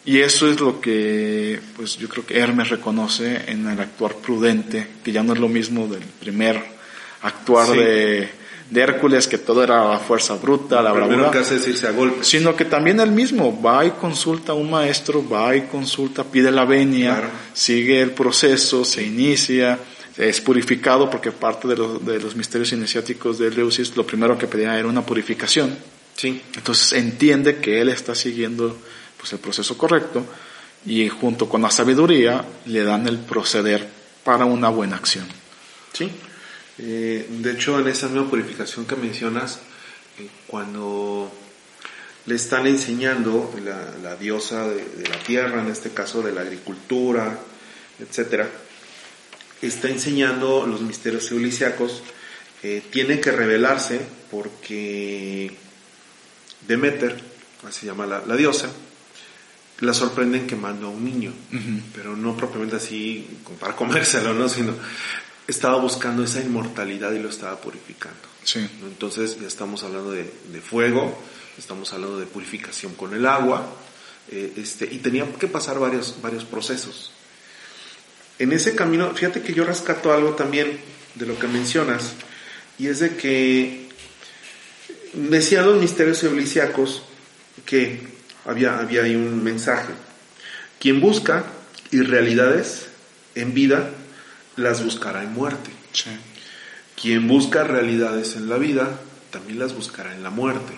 Y 0.05 0.19
eso 0.19 0.47
es 0.49 0.59
lo 0.59 0.79
que, 0.79 1.59
pues 1.75 1.97
yo 1.97 2.07
creo 2.07 2.25
que 2.25 2.37
Hermes 2.37 2.69
reconoce 2.69 3.49
en 3.49 3.67
el 3.67 3.79
actuar 3.79 4.15
prudente, 4.17 4.87
que 5.03 5.11
ya 5.11 5.23
no 5.23 5.33
es 5.33 5.39
lo 5.39 5.47
mismo 5.47 5.87
del 5.87 6.03
primer 6.03 6.63
actuar 7.23 7.69
de, 7.69 8.29
de, 8.69 8.81
Hércules, 8.81 9.27
que 9.27 9.37
todo 9.37 9.63
era 9.63 9.89
la 9.89 9.99
fuerza 9.99 10.35
bruta, 10.35 10.81
la 10.81 10.91
bravura. 10.91 11.31
que 11.31 11.39
es 11.39 11.67
irse 11.67 11.87
a 11.87 11.91
golpe. 11.91 12.23
Sino 12.23 12.55
que 12.55 12.65
también 12.65 12.99
él 12.99 13.11
mismo 13.11 13.61
va 13.61 13.85
y 13.85 13.91
consulta 13.91 14.51
a 14.51 14.55
un 14.55 14.69
maestro, 14.69 15.27
va 15.27 15.55
y 15.55 15.61
consulta, 15.63 16.23
pide 16.23 16.51
la 16.51 16.65
venia, 16.65 17.29
sigue 17.53 18.01
el 18.01 18.11
proceso, 18.11 18.83
se 18.83 19.03
inicia, 19.03 19.79
es 20.17 20.41
purificado 20.41 21.09
porque 21.09 21.31
parte 21.31 21.67
de 21.67 21.75
los, 21.75 22.05
de 22.05 22.19
los 22.19 22.35
misterios 22.35 22.71
iniciáticos 22.71 23.37
de 23.37 23.47
Eleusis, 23.47 23.95
lo 23.95 24.05
primero 24.05 24.37
que 24.37 24.47
pedía 24.47 24.77
era 24.77 24.87
una 24.87 25.05
purificación. 25.05 25.77
Sí. 26.15 26.41
Entonces 26.55 26.93
entiende 26.93 27.57
que 27.57 27.81
él 27.81 27.89
está 27.89 28.15
siguiendo 28.15 28.77
pues, 29.17 29.33
el 29.33 29.39
proceso 29.39 29.77
correcto 29.77 30.25
y 30.85 31.09
junto 31.09 31.49
con 31.49 31.61
la 31.61 31.71
sabiduría 31.71 32.45
le 32.65 32.83
dan 32.83 33.07
el 33.07 33.17
proceder 33.17 33.87
para 34.23 34.45
una 34.45 34.69
buena 34.69 34.95
acción. 34.95 35.25
Sí. 35.93 36.09
Eh, 36.77 37.25
de 37.29 37.51
hecho, 37.51 37.79
en 37.79 37.87
esa 37.87 38.09
nueva 38.09 38.29
purificación 38.29 38.85
que 38.85 38.95
mencionas, 38.95 39.59
eh, 40.19 40.27
cuando 40.47 41.31
le 42.25 42.35
están 42.35 42.67
enseñando 42.67 43.53
la, 43.63 44.15
diosa 44.15 44.67
de, 44.67 45.07
la 45.07 45.19
tierra, 45.19 45.61
en 45.61 45.69
este 45.69 45.91
caso 45.91 46.21
de 46.21 46.31
la 46.31 46.41
agricultura, 46.41 47.39
etcétera, 47.99 48.49
está 49.61 49.89
enseñando 49.89 50.65
los 50.65 50.81
misterios 50.81 51.31
eulisiacos, 51.31 52.03
eh, 52.63 52.81
tiene 52.91 53.19
que 53.19 53.31
revelarse 53.31 54.01
porque 54.31 55.55
Demeter, 56.67 57.21
así 57.63 57.81
se 57.81 57.85
llama 57.85 58.05
la 58.05 58.35
diosa, 58.35 58.69
la 59.81 59.93
sorprenden 59.93 60.47
quemando 60.47 60.87
a 60.87 60.89
un 60.89 61.03
niño, 61.03 61.33
pero 61.93 62.15
no 62.15 62.37
propiamente 62.37 62.77
así 62.77 63.27
para 63.59 63.75
comérselo, 63.75 64.33
¿no? 64.33 64.47
Sino 64.47 64.73
estaba 65.47 65.77
buscando 65.77 66.23
esa 66.23 66.41
inmortalidad 66.41 67.11
y 67.11 67.19
lo 67.19 67.29
estaba 67.29 67.59
purificando. 67.59 68.19
Sí. 68.43 68.67
Entonces 68.83 69.39
ya 69.39 69.47
estamos 69.47 69.83
hablando 69.83 70.11
de, 70.11 70.25
fuego, 70.61 71.17
estamos 71.57 71.91
hablando 71.93 72.19
de 72.19 72.25
purificación 72.25 72.93
con 72.93 73.13
el 73.13 73.25
agua, 73.25 73.67
eh, 74.31 74.53
este, 74.57 74.85
y 74.85 74.97
tenía 74.97 75.31
que 75.33 75.47
pasar 75.47 75.79
varios, 75.79 76.15
varios 76.21 76.45
procesos. 76.45 77.11
En 78.37 78.51
ese 78.51 78.75
camino, 78.75 79.13
fíjate 79.13 79.41
que 79.41 79.53
yo 79.53 79.63
rescato 79.63 80.11
algo 80.11 80.31
también 80.31 80.79
de 81.15 81.25
lo 81.25 81.39
que 81.39 81.47
mencionas, 81.47 82.13
y 82.77 82.87
es 82.87 82.99
de 82.99 83.15
que 83.15 83.89
decían 85.13 85.65
los 85.65 85.79
misterios 85.79 86.21
eulisiacos 86.23 87.03
que 87.65 88.01
había, 88.45 88.77
había 88.79 89.03
ahí 89.03 89.15
un 89.15 89.43
mensaje. 89.43 89.93
Quien 90.79 90.99
busca 90.99 91.45
irrealidades 91.91 92.87
en 93.35 93.53
vida, 93.53 93.89
las 94.55 94.83
buscará 94.83 95.23
en 95.23 95.33
muerte. 95.33 95.71
Quien 96.99 97.27
busca 97.27 97.63
realidades 97.63 98.35
en 98.35 98.49
la 98.49 98.57
vida, 98.57 98.99
también 99.31 99.59
las 99.59 99.73
buscará 99.73 100.13
en 100.13 100.23
la 100.23 100.29
muerte. 100.29 100.73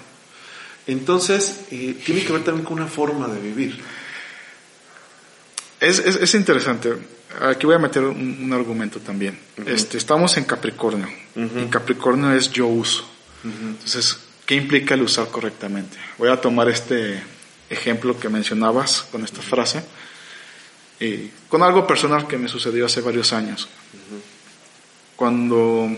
Entonces, 0.87 1.65
eh, 1.71 2.01
tiene 2.05 2.23
que 2.23 2.33
ver 2.33 2.43
también 2.43 2.65
con 2.65 2.77
una 2.79 2.87
forma 2.87 3.27
de 3.27 3.39
vivir. 3.39 3.79
Es, 5.79 5.99
es, 5.99 6.33
interesante. 6.33 6.93
Aquí 7.41 7.65
voy 7.67 7.75
a 7.75 7.79
meter 7.79 8.03
un, 8.03 8.51
argumento 8.51 8.99
también. 8.99 9.37
este, 9.65 9.97
estamos 9.97 10.37
en 10.37 10.45
Capricornio. 10.45 11.07
Y 11.35 11.65
Capricornio 11.69 12.31
es 12.31 12.51
yo 12.51 12.67
uso. 12.67 13.07
Entonces, 13.43 14.17
¿qué 14.45 14.55
implica 14.55 14.95
el 14.95 15.03
usar 15.03 15.27
correctamente? 15.27 15.97
Voy 16.17 16.29
a 16.29 16.41
tomar 16.41 16.67
este, 16.69 17.21
ejemplo 17.69 18.19
que 18.19 18.29
mencionabas 18.29 19.03
con 19.11 19.23
esta 19.23 19.41
frase, 19.41 19.83
y 20.99 21.29
con 21.47 21.63
algo 21.63 21.85
personal 21.85 22.27
que 22.27 22.37
me 22.37 22.47
sucedió 22.47 22.85
hace 22.85 23.01
varios 23.01 23.33
años. 23.33 23.67
Cuando 25.15 25.89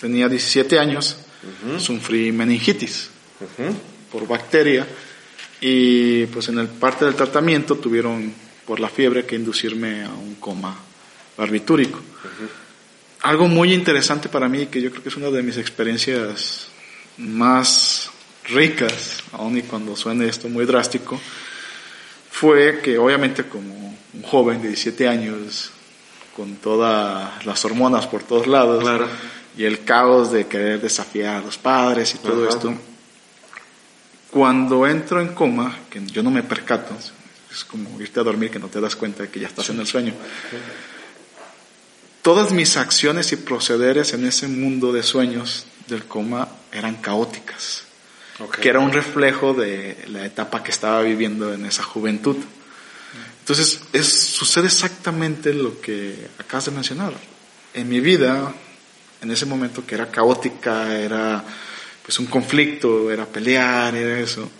tenía 0.00 0.28
17 0.28 0.78
años, 0.78 1.18
sufrí 1.78 2.32
meningitis 2.32 3.10
por 4.10 4.26
bacteria 4.26 4.86
y 5.60 6.26
pues 6.26 6.48
en 6.48 6.58
el 6.58 6.68
parte 6.68 7.04
del 7.04 7.14
tratamiento 7.14 7.76
tuvieron 7.76 8.32
por 8.66 8.80
la 8.80 8.88
fiebre 8.88 9.24
que 9.24 9.36
inducirme 9.36 10.04
a 10.04 10.10
un 10.10 10.34
coma 10.36 10.76
barbitúrico. 11.36 12.00
Algo 13.22 13.48
muy 13.48 13.72
interesante 13.72 14.28
para 14.28 14.48
mí, 14.48 14.66
que 14.66 14.80
yo 14.80 14.90
creo 14.90 15.02
que 15.02 15.08
es 15.08 15.16
una 15.16 15.30
de 15.30 15.42
mis 15.42 15.56
experiencias 15.56 16.68
más 17.18 18.10
ricas, 18.44 19.22
aun 19.32 19.56
y 19.56 19.62
cuando 19.62 19.96
suene 19.96 20.28
esto 20.28 20.48
muy 20.48 20.64
drástico, 20.66 21.20
fue 22.30 22.80
que 22.82 22.98
obviamente 22.98 23.44
como 23.44 23.95
un 24.16 24.22
joven 24.22 24.62
de 24.62 24.68
17 24.68 25.08
años, 25.08 25.70
con 26.34 26.56
todas 26.56 27.44
las 27.44 27.64
hormonas 27.64 28.06
por 28.06 28.22
todos 28.22 28.46
lados, 28.46 28.84
y 29.56 29.64
el 29.64 29.84
caos 29.84 30.32
de 30.32 30.46
querer 30.46 30.80
desafiar 30.80 31.36
a 31.36 31.40
los 31.40 31.58
padres 31.58 32.14
y 32.14 32.18
todo 32.18 32.48
esto, 32.48 32.74
cuando 34.30 34.86
entro 34.86 35.20
en 35.20 35.28
coma, 35.28 35.78
que 35.88 36.04
yo 36.06 36.22
no 36.22 36.30
me 36.30 36.42
percato, 36.42 36.94
es 37.50 37.64
como 37.64 38.00
irte 38.00 38.20
a 38.20 38.22
dormir 38.22 38.50
que 38.50 38.58
no 38.58 38.68
te 38.68 38.80
das 38.80 38.96
cuenta 38.96 39.22
de 39.22 39.30
que 39.30 39.40
ya 39.40 39.48
estás 39.48 39.70
en 39.70 39.80
el 39.80 39.86
sueño. 39.86 40.12
Todas 42.20 42.52
mis 42.52 42.76
acciones 42.76 43.32
y 43.32 43.36
procederes 43.36 44.12
en 44.12 44.26
ese 44.26 44.48
mundo 44.48 44.92
de 44.92 45.02
sueños 45.02 45.66
del 45.86 46.04
coma 46.04 46.48
eran 46.72 46.96
caóticas 46.96 47.86
que 48.60 48.68
era 48.68 48.80
un 48.80 48.92
reflejo 48.92 49.54
de 49.54 49.96
la 50.08 50.24
etapa 50.26 50.62
que 50.62 50.70
estaba 50.70 51.00
viviendo 51.02 51.52
en 51.52 51.64
esa 51.64 51.82
juventud. 51.82 52.36
Entonces, 53.46 53.80
es, 53.92 54.08
sucede 54.08 54.66
exactamente 54.66 55.54
lo 55.54 55.80
que 55.80 56.26
acabas 56.36 56.64
de 56.64 56.72
mencionar. 56.72 57.12
En 57.74 57.88
mi 57.88 58.00
vida, 58.00 58.52
en 59.22 59.30
ese 59.30 59.46
momento 59.46 59.86
que 59.86 59.94
era 59.94 60.10
caótica, 60.10 60.98
era 60.98 61.44
pues 62.02 62.18
un 62.18 62.26
conflicto, 62.26 63.08
era 63.08 63.24
pelear, 63.24 63.94
era 63.94 64.18
eso. 64.18 64.50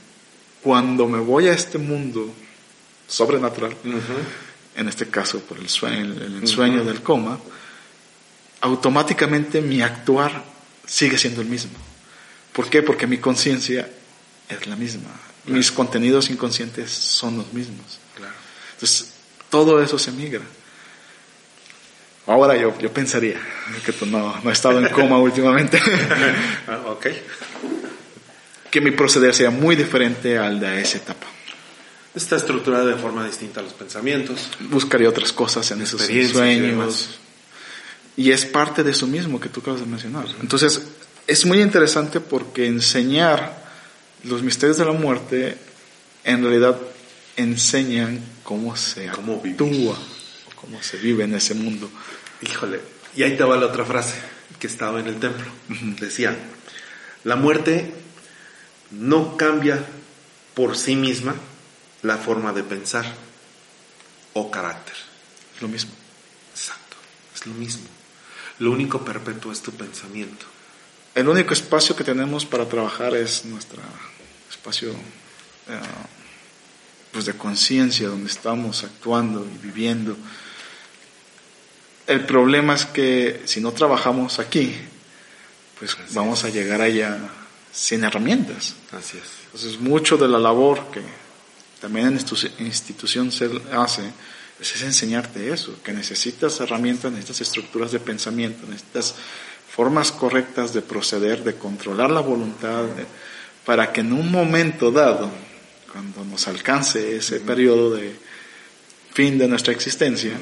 Cuando 0.62 1.09
me 1.09 1.18
voy 1.18 1.49
a 1.49 1.53
este 1.53 1.79
mundo 1.79 2.33
sobrenatural, 3.09 3.77
en 4.77 4.88
este 4.88 5.09
caso 5.09 5.40
por 5.40 5.59
el 5.59 5.68
sueño, 5.68 6.14
el 6.22 6.46
sueño 6.46 6.85
del 6.85 7.03
coma, 7.03 7.40
automáticamente 8.61 9.61
mi 9.62 9.83
actuar 9.83 10.44
sigue 10.87 11.18
siendo 11.18 11.40
el 11.42 11.49
mismo. 11.49 11.77
¿Por 12.53 12.70
qué? 12.70 12.85
Porque 12.85 13.09
mi 13.09 13.18
conciencia 13.18 13.90
es 14.49 14.66
la 14.68 14.77
misma. 14.77 15.11
Mis 15.46 15.72
contenidos 15.72 16.31
inconscientes 16.31 16.92
son 16.92 17.38
los 17.38 17.53
mismos. 17.53 18.06
Entonces, 18.77 19.12
todo 19.51 19.83
eso 19.83 19.99
se 19.99 20.12
migra. 20.12 20.43
Ahora 22.27 22.57
yo, 22.57 22.77
yo 22.79 22.93
pensaría 22.93 23.41
que 23.85 24.07
no, 24.07 24.39
no 24.43 24.51
he 24.51 24.53
estado 24.53 24.79
en 24.79 24.89
coma 24.93 25.19
últimamente. 25.21 25.81
ah, 26.67 26.83
ok. 26.89 27.07
Que 28.71 28.81
mi 28.81 28.91
proceder 28.91 29.35
sea 29.35 29.51
muy 29.51 29.77
diferente 29.77 30.37
al 30.37 30.61
de 30.61 30.83
esa 30.83 30.99
etapa. 30.99 31.27
Está 32.15 32.37
estructurada 32.37 32.85
de 32.85 32.97
forma 32.97 33.25
distinta 33.25 33.61
a 33.61 33.62
los 33.62 33.73
pensamientos. 33.73 34.51
Buscaría 34.61 35.09
otras 35.09 35.33
cosas 35.33 35.71
en 35.71 35.83
esos 35.83 36.03
sueños. 36.03 37.19
Y 38.17 38.33
es 38.33 38.45
parte 38.47 38.83
de 38.83 38.91
eso 38.91 39.07
mismo 39.07 39.39
que 39.39 39.49
tú 39.49 39.61
acabas 39.61 39.81
de 39.81 39.87
mencionar. 39.87 40.27
Entonces, 40.41 40.83
es 41.27 41.47
muy 41.47 41.61
interesante 41.61 42.21
porque 42.21 42.67
enseñar 42.67 43.65
los 44.25 44.43
misterios 44.43 44.79
de 44.79 44.85
la 44.85 44.93
muerte 44.93 45.57
en 46.25 46.43
realidad 46.43 46.79
enseñan 47.37 48.36
cómo 48.46 48.76
se 48.76 49.09
Cómo 49.09 49.42
actúa 49.44 49.98
cómo 50.54 50.82
se 50.82 50.96
vive 50.96 51.24
en 51.24 51.35
ese 51.35 51.54
mundo. 51.54 51.90
Híjole, 52.40 52.80
y 53.14 53.22
ahí 53.22 53.37
te 53.37 53.44
va 53.44 53.56
la 53.56 53.66
otra 53.66 53.85
frase 53.85 54.14
que 54.59 54.68
estaba 54.68 55.00
en 55.00 55.09
el 55.09 55.20
templo. 55.20 55.46
Decía, 56.00 56.37
la 57.24 57.37
muerte 57.37 57.92
no 58.92 59.37
cambia 59.37 59.85
por 60.54 60.76
sí 60.76 60.96
misma 60.96 61.35
la 62.02 62.16
forma 62.16 62.52
de 62.52 62.62
pensar 62.62 63.04
o 64.32 64.50
carácter. 64.50 64.94
Es 65.56 65.62
lo 65.62 65.68
mismo. 65.68 65.92
Exacto, 66.52 66.96
es 67.35 67.46
lo 67.46 67.54
mismo. 67.54 67.87
Lo 68.61 68.70
único 68.70 69.04
perpetuo 69.04 69.52
es 69.52 69.61
tu 69.61 69.72
pensamiento. 69.72 70.46
El 71.14 71.28
único 71.28 71.52
espacio 71.52 71.94
que 71.96 72.04
tenemos 72.04 72.46
para 72.46 72.66
trabajar 72.66 73.14
es 73.14 73.44
nuestro 73.44 73.82
espacio 74.50 74.90
eh, 75.68 75.80
pues 77.16 77.24
de 77.24 77.33
conciencia, 77.33 78.09
donde 78.09 78.31
estamos 78.31 78.85
actuando 78.85 79.42
y 79.42 79.66
viviendo. 79.66 80.14
El 82.07 82.26
problema 82.26 82.74
es 82.74 82.85
que 82.85 83.40
si 83.46 83.59
no 83.59 83.72
trabajamos 83.72 84.38
aquí, 84.38 84.76
pues 85.79 85.94
Así 85.94 86.14
vamos 86.14 86.44
a 86.44 86.50
llegar 86.50 86.83
allá 86.83 87.16
sin 87.72 88.05
herramientas. 88.05 88.74
Así 88.92 89.16
es. 89.16 89.24
Entonces, 89.46 89.81
mucho 89.81 90.18
de 90.18 90.29
la 90.29 90.38
labor 90.38 90.90
que 90.92 91.00
también 91.81 92.09
en 92.09 92.22
tu 92.22 92.37
institución 92.59 93.33
se 93.33 93.50
hace 93.72 94.02
es 94.61 94.83
enseñarte 94.83 95.50
eso, 95.50 95.83
que 95.83 95.94
necesitas 95.94 96.61
herramientas, 96.61 97.12
necesitas 97.12 97.40
estructuras 97.40 97.92
de 97.92 97.98
pensamiento, 97.98 98.66
necesitas 98.66 99.14
formas 99.74 100.12
correctas 100.12 100.74
de 100.74 100.83
proceder, 100.83 101.42
de 101.44 101.55
controlar 101.55 102.11
la 102.11 102.20
voluntad, 102.20 102.85
para 103.64 103.90
que 103.90 104.02
en 104.02 104.12
un 104.12 104.31
momento 104.31 104.90
dado, 104.90 105.31
cuando 105.96 106.30
nos 106.30 106.46
alcance 106.46 107.16
ese 107.16 107.40
periodo 107.40 107.94
de 107.94 108.14
fin 109.14 109.38
de 109.38 109.48
nuestra 109.48 109.72
existencia, 109.72 110.32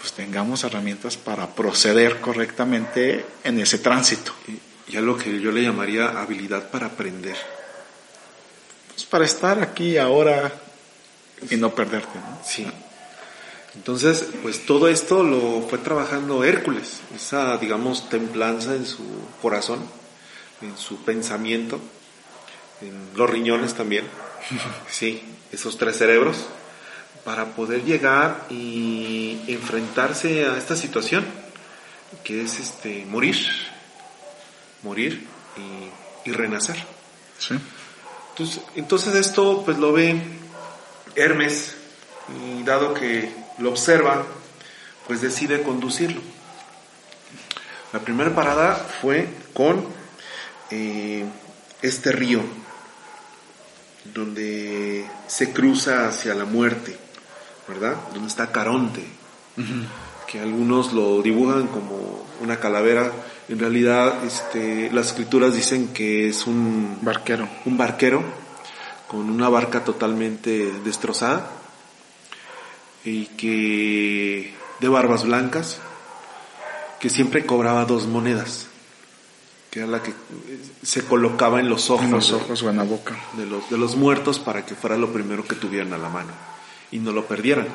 pues 0.00 0.12
tengamos 0.14 0.64
herramientas 0.64 1.16
para 1.16 1.54
proceder 1.54 2.20
correctamente 2.20 3.24
en 3.44 3.60
ese 3.60 3.78
tránsito. 3.78 4.32
Y, 4.48 4.92
y 4.92 4.96
algo 4.96 5.16
que 5.16 5.40
yo 5.40 5.52
le 5.52 5.62
llamaría 5.62 6.20
habilidad 6.20 6.70
para 6.72 6.86
aprender. 6.86 7.36
Pues 8.88 9.04
para 9.04 9.24
estar 9.24 9.62
aquí 9.62 9.96
ahora 9.96 10.52
y 11.48 11.54
no 11.54 11.72
perderte. 11.72 12.18
¿no? 12.18 12.40
Sí. 12.44 12.66
Entonces, 13.76 14.26
pues 14.42 14.66
todo 14.66 14.88
esto 14.88 15.22
lo 15.22 15.68
fue 15.70 15.78
trabajando 15.78 16.42
Hércules, 16.42 16.98
esa, 17.14 17.58
digamos, 17.58 18.08
templanza 18.08 18.74
en 18.74 18.86
su 18.86 19.04
corazón, 19.40 19.78
en 20.62 20.76
su 20.76 21.04
pensamiento, 21.04 21.78
en 22.80 23.16
los 23.16 23.30
riñones 23.30 23.74
también, 23.74 24.04
sí, 24.90 25.22
esos 25.52 25.78
tres 25.78 25.96
cerebros, 25.96 26.46
para 27.24 27.54
poder 27.54 27.84
llegar 27.84 28.46
y 28.50 29.40
enfrentarse 29.48 30.46
a 30.46 30.58
esta 30.58 30.76
situación, 30.76 31.24
que 32.22 32.42
es 32.42 32.60
este, 32.60 33.04
morir, 33.06 33.36
morir 34.82 35.26
y, 35.56 36.30
y 36.30 36.32
renacer. 36.32 36.76
Sí. 37.38 37.54
Entonces, 38.30 38.62
entonces 38.74 39.14
esto 39.14 39.62
pues 39.64 39.78
lo 39.78 39.92
ve 39.92 40.20
Hermes 41.14 41.76
y 42.28 42.62
dado 42.64 42.94
que 42.94 43.32
lo 43.58 43.70
observa, 43.70 44.24
pues 45.06 45.20
decide 45.20 45.62
conducirlo. 45.62 46.20
La 47.92 48.00
primera 48.00 48.34
parada 48.34 48.74
fue 48.74 49.28
con 49.52 49.86
eh, 50.70 51.24
este 51.82 52.10
río, 52.10 52.40
donde 54.12 55.06
se 55.26 55.52
cruza 55.52 56.08
hacia 56.08 56.34
la 56.34 56.44
muerte, 56.44 56.96
¿verdad? 57.68 57.96
Donde 58.12 58.28
está 58.28 58.52
Caronte, 58.52 59.04
que 60.30 60.40
algunos 60.40 60.92
lo 60.92 61.22
dibujan 61.22 61.68
como 61.68 62.26
una 62.40 62.60
calavera. 62.60 63.10
En 63.48 63.58
realidad, 63.58 64.24
este, 64.24 64.90
las 64.92 65.08
escrituras 65.08 65.54
dicen 65.54 65.88
que 65.88 66.28
es 66.28 66.46
un 66.46 66.98
Barquero. 67.02 67.48
un 67.64 67.76
barquero 67.76 68.22
con 69.08 69.30
una 69.30 69.48
barca 69.48 69.84
totalmente 69.84 70.72
destrozada 70.84 71.48
y 73.04 73.26
que 73.26 74.52
de 74.80 74.88
barbas 74.88 75.24
blancas 75.24 75.78
que 76.98 77.10
siempre 77.10 77.44
cobraba 77.44 77.84
dos 77.84 78.06
monedas 78.06 78.68
que 79.74 79.80
era 79.80 79.88
la 79.88 80.00
que 80.00 80.10
eh, 80.12 80.14
se 80.84 81.04
colocaba 81.04 81.58
en 81.58 81.68
los 81.68 81.90
ojos, 81.90 82.04
En 82.04 82.12
los 82.12 82.28
de- 82.28 82.36
ojos 82.36 82.62
o 82.62 82.70
en 82.70 82.76
la 82.76 82.84
boca. 82.84 83.16
de 83.32 83.44
los, 83.44 83.68
de 83.68 83.76
los 83.76 83.96
muertos 83.96 84.38
para 84.38 84.64
que 84.64 84.76
fuera 84.76 84.96
lo 84.96 85.12
primero 85.12 85.44
que 85.44 85.56
tuvieran 85.56 85.92
a 85.92 85.98
la 85.98 86.08
mano 86.08 86.30
y 86.92 86.98
no 87.00 87.10
lo 87.10 87.26
perdieran. 87.26 87.66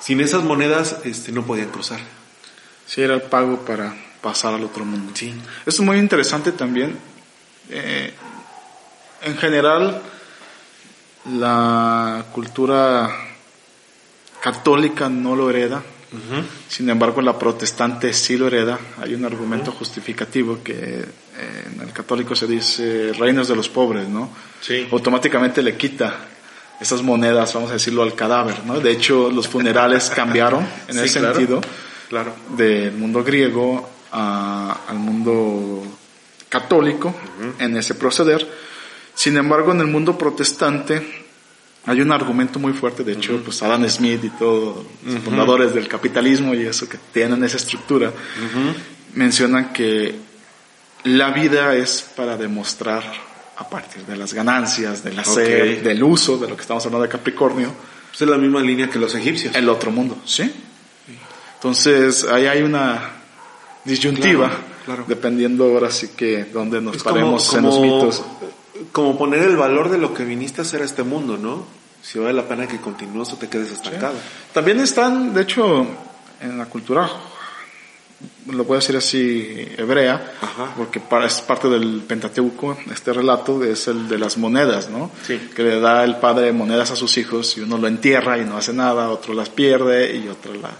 Sin 0.00 0.20
esas 0.20 0.42
monedas 0.42 0.96
este, 1.04 1.30
no 1.30 1.44
podían 1.46 1.68
cruzar. 1.70 2.00
Sí, 2.86 3.02
era 3.02 3.14
el 3.14 3.22
pago 3.22 3.60
para 3.60 3.94
pasar 4.20 4.52
al 4.54 4.64
otro 4.64 4.84
mundo. 4.84 5.12
Sí. 5.14 5.32
Esto 5.64 5.70
es 5.82 5.86
muy 5.86 5.98
interesante 5.98 6.50
también. 6.50 6.98
Eh, 7.70 8.12
en 9.22 9.36
general, 9.36 10.02
la 11.30 12.24
cultura 12.32 13.08
católica 14.40 15.08
no 15.08 15.36
lo 15.36 15.48
hereda. 15.50 15.82
Sin 16.68 16.88
embargo, 16.90 17.20
la 17.22 17.38
protestante 17.38 18.12
sí 18.12 18.36
lo 18.36 18.46
hereda. 18.46 18.78
Hay 19.00 19.14
un 19.14 19.24
argumento 19.24 19.72
justificativo 19.72 20.58
que 20.62 20.72
eh, 20.74 21.64
en 21.74 21.80
el 21.80 21.92
católico 21.92 22.34
se 22.36 22.46
dice 22.46 23.12
reinos 23.18 23.48
de 23.48 23.56
los 23.56 23.68
pobres, 23.68 24.08
¿no? 24.08 24.30
Sí. 24.60 24.86
Automáticamente 24.92 25.62
le 25.62 25.76
quita 25.76 26.14
esas 26.80 27.02
monedas, 27.02 27.54
vamos 27.54 27.70
a 27.70 27.74
decirlo, 27.74 28.02
al 28.02 28.14
cadáver, 28.14 28.64
¿no? 28.66 28.80
De 28.80 28.90
hecho, 28.90 29.30
los 29.30 29.48
funerales 29.48 30.10
cambiaron 30.10 30.66
en 30.88 30.94
Sí, 30.94 31.00
ese 31.04 31.20
claro. 31.20 31.34
sentido 31.34 31.60
Claro. 32.08 32.34
del 32.56 32.92
mundo 32.92 33.24
griego 33.24 33.88
a- 34.12 34.80
al 34.88 34.98
mundo 34.98 35.82
católico 36.48 37.14
en 37.58 37.76
ese 37.76 37.94
proceder. 37.94 38.46
Sin 39.14 39.36
embargo, 39.38 39.72
en 39.72 39.80
el 39.80 39.86
mundo 39.86 40.18
protestante 40.18 41.21
hay 41.86 42.00
un 42.00 42.12
argumento 42.12 42.58
muy 42.58 42.72
fuerte, 42.72 43.02
de 43.04 43.12
hecho, 43.12 43.40
pues 43.44 43.62
Adam 43.62 43.88
Smith 43.88 44.22
y 44.24 44.30
todos 44.30 44.84
los 45.04 45.22
fundadores 45.22 45.74
del 45.74 45.88
capitalismo 45.88 46.54
y 46.54 46.62
eso 46.62 46.88
que 46.88 46.98
tienen 47.12 47.42
esa 47.44 47.56
estructura, 47.56 48.12
mencionan 49.14 49.72
que 49.72 50.14
la 51.04 51.30
vida 51.30 51.74
es 51.74 52.02
para 52.16 52.36
demostrar 52.36 53.02
a 53.56 53.68
partir 53.68 54.04
de 54.06 54.16
las 54.16 54.32
ganancias, 54.32 55.02
del 55.04 55.18
hacer, 55.18 55.78
Ok. 55.78 55.84
del 55.84 56.02
uso, 56.02 56.38
de 56.38 56.48
lo 56.48 56.54
que 56.56 56.62
estamos 56.62 56.84
hablando 56.86 57.02
de 57.04 57.08
Capricornio, 57.10 57.72
Pues 58.10 58.22
es 58.22 58.28
la 58.28 58.36
misma 58.38 58.60
línea 58.60 58.88
que 58.90 58.98
los 58.98 59.14
egipcios. 59.14 59.54
el 59.54 59.68
otro 59.68 59.90
mundo, 59.90 60.18
¿sí? 60.24 60.50
Entonces, 61.54 62.24
ahí 62.24 62.46
hay 62.46 62.62
una 62.62 63.10
disyuntiva, 63.84 64.48
Claro, 64.48 64.64
claro. 64.84 65.04
dependiendo 65.08 65.64
ahora 65.64 65.90
sí 65.90 66.08
que 66.16 66.44
dónde 66.44 66.80
nos 66.80 66.96
Es 66.96 67.02
como, 67.02 67.14
paremos 67.14 67.54
en 67.54 67.62
los 67.64 67.80
mitos. 67.80 68.22
Como 68.90 69.16
poner 69.18 69.42
el 69.42 69.56
valor 69.56 69.88
de 69.90 69.98
lo 69.98 70.12
que 70.14 70.24
viniste 70.24 70.60
a 70.60 70.64
hacer 70.64 70.82
a 70.82 70.84
este 70.84 71.02
mundo, 71.02 71.36
¿no? 71.38 71.64
Si 72.02 72.18
vale 72.18 72.32
la 72.32 72.48
pena 72.48 72.66
que 72.66 72.78
continúes 72.78 73.32
o 73.32 73.36
te 73.36 73.48
quedes 73.48 73.70
estancado. 73.70 74.14
También 74.52 74.80
están, 74.80 75.32
de 75.32 75.42
hecho, 75.42 75.86
en 76.40 76.58
la 76.58 76.66
cultura, 76.66 77.08
lo 78.46 78.64
puedo 78.64 78.80
decir 78.80 78.96
así, 78.96 79.68
hebrea, 79.76 80.32
Ajá. 80.40 80.74
porque 80.76 81.00
para- 81.00 81.26
es 81.26 81.40
parte 81.40 81.68
del 81.68 82.02
Pentateuco, 82.06 82.76
este 82.92 83.12
relato 83.12 83.62
es 83.64 83.88
el 83.88 84.08
de 84.08 84.18
las 84.18 84.36
monedas, 84.36 84.88
¿no? 84.90 85.10
Sí. 85.26 85.38
Que 85.54 85.62
le 85.62 85.80
da 85.80 86.04
el 86.04 86.16
padre 86.16 86.52
monedas 86.52 86.90
a 86.90 86.96
sus 86.96 87.16
hijos 87.18 87.56
y 87.56 87.60
uno 87.60 87.78
lo 87.78 87.88
entierra 87.88 88.38
y 88.38 88.44
no 88.44 88.56
hace 88.56 88.72
nada, 88.72 89.10
otro 89.10 89.34
las 89.34 89.48
pierde 89.48 90.16
y 90.16 90.28
otro 90.28 90.54
la- 90.54 90.70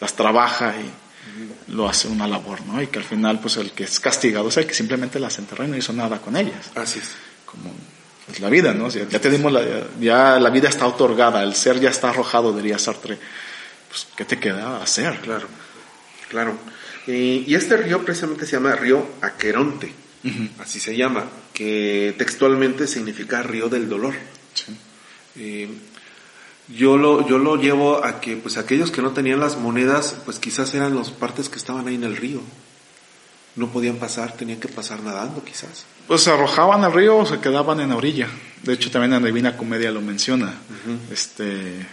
las 0.00 0.14
trabaja 0.14 0.74
y 0.76 1.72
lo 1.72 1.88
hace 1.88 2.08
una 2.08 2.26
labor, 2.26 2.60
¿no? 2.66 2.82
Y 2.82 2.86
que 2.88 2.98
al 2.98 3.04
final, 3.04 3.38
pues 3.40 3.56
el 3.58 3.70
que 3.72 3.84
es 3.84 4.00
castigado 4.00 4.48
es 4.48 4.56
el 4.56 4.66
que 4.66 4.74
simplemente 4.74 5.18
las 5.20 5.38
enterró 5.38 5.64
y 5.64 5.68
no 5.68 5.76
hizo 5.76 5.92
nada 5.92 6.18
con 6.18 6.36
ellas 6.36 6.70
Así 6.74 6.98
es. 6.98 7.10
Como 7.50 7.74
es 8.30 8.40
la 8.40 8.48
vida, 8.48 8.72
¿no? 8.72 8.86
O 8.86 8.90
sea, 8.90 9.08
ya 9.08 9.20
te 9.20 9.30
dimos 9.30 9.52
la, 9.52 9.62
ya 10.00 10.38
la 10.38 10.50
vida 10.50 10.68
está 10.68 10.86
otorgada, 10.86 11.42
el 11.42 11.54
ser 11.54 11.80
ya 11.80 11.90
está 11.90 12.10
arrojado, 12.10 12.56
diría 12.56 12.78
Sartre. 12.78 13.18
Pues, 13.88 14.06
¿qué 14.16 14.24
te 14.24 14.38
queda 14.38 14.82
hacer? 14.82 15.18
Claro, 15.20 15.48
claro. 16.28 16.56
Y, 17.06 17.44
y 17.46 17.54
este 17.54 17.76
río 17.76 18.04
precisamente 18.04 18.46
se 18.46 18.52
llama 18.52 18.76
río 18.76 19.04
Aqueronte, 19.20 19.92
así 20.58 20.78
se 20.78 20.96
llama, 20.96 21.24
que 21.52 22.14
textualmente 22.16 22.86
significa 22.86 23.42
río 23.42 23.68
del 23.68 23.88
dolor. 23.88 24.14
Sí. 24.54 24.76
Eh, 25.36 25.68
yo 26.68 26.96
lo, 26.96 27.26
yo 27.26 27.38
lo 27.38 27.56
llevo 27.56 28.04
a 28.04 28.20
que 28.20 28.36
pues 28.36 28.56
aquellos 28.56 28.92
que 28.92 29.02
no 29.02 29.10
tenían 29.10 29.40
las 29.40 29.56
monedas, 29.56 30.16
pues 30.24 30.38
quizás 30.38 30.72
eran 30.74 30.94
los 30.94 31.10
partes 31.10 31.48
que 31.48 31.56
estaban 31.56 31.88
ahí 31.88 31.96
en 31.96 32.04
el 32.04 32.16
río. 32.16 32.40
No 33.56 33.68
podían 33.68 33.96
pasar, 33.96 34.32
tenían 34.36 34.60
que 34.60 34.68
pasar 34.68 35.00
nadando 35.02 35.44
quizás. 35.44 35.84
Pues 36.06 36.22
se 36.22 36.30
arrojaban 36.30 36.84
al 36.84 36.92
río 36.92 37.18
o 37.18 37.26
se 37.26 37.40
quedaban 37.40 37.80
en 37.80 37.90
la 37.90 37.96
orilla. 37.96 38.28
De 38.62 38.74
hecho, 38.74 38.90
también 38.90 39.12
en 39.12 39.22
la 39.22 39.26
Divina 39.26 39.56
Comedia 39.56 39.90
lo 39.90 40.00
menciona. 40.00 40.54
Este, 41.10 41.86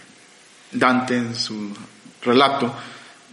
Dante 0.71 1.17
en 1.17 1.35
su 1.35 1.73
relato 2.21 2.73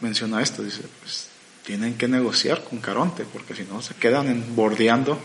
menciona 0.00 0.42
esto, 0.42 0.62
dice, 0.62 0.82
pues, 1.00 1.28
tienen 1.64 1.94
que 1.94 2.08
negociar 2.08 2.62
con 2.64 2.80
Caronte, 2.80 3.24
porque 3.30 3.54
si 3.54 3.64
no 3.64 3.82
se 3.82 3.94
quedan 3.94 4.28
en, 4.28 4.54
bordeando 4.54 5.18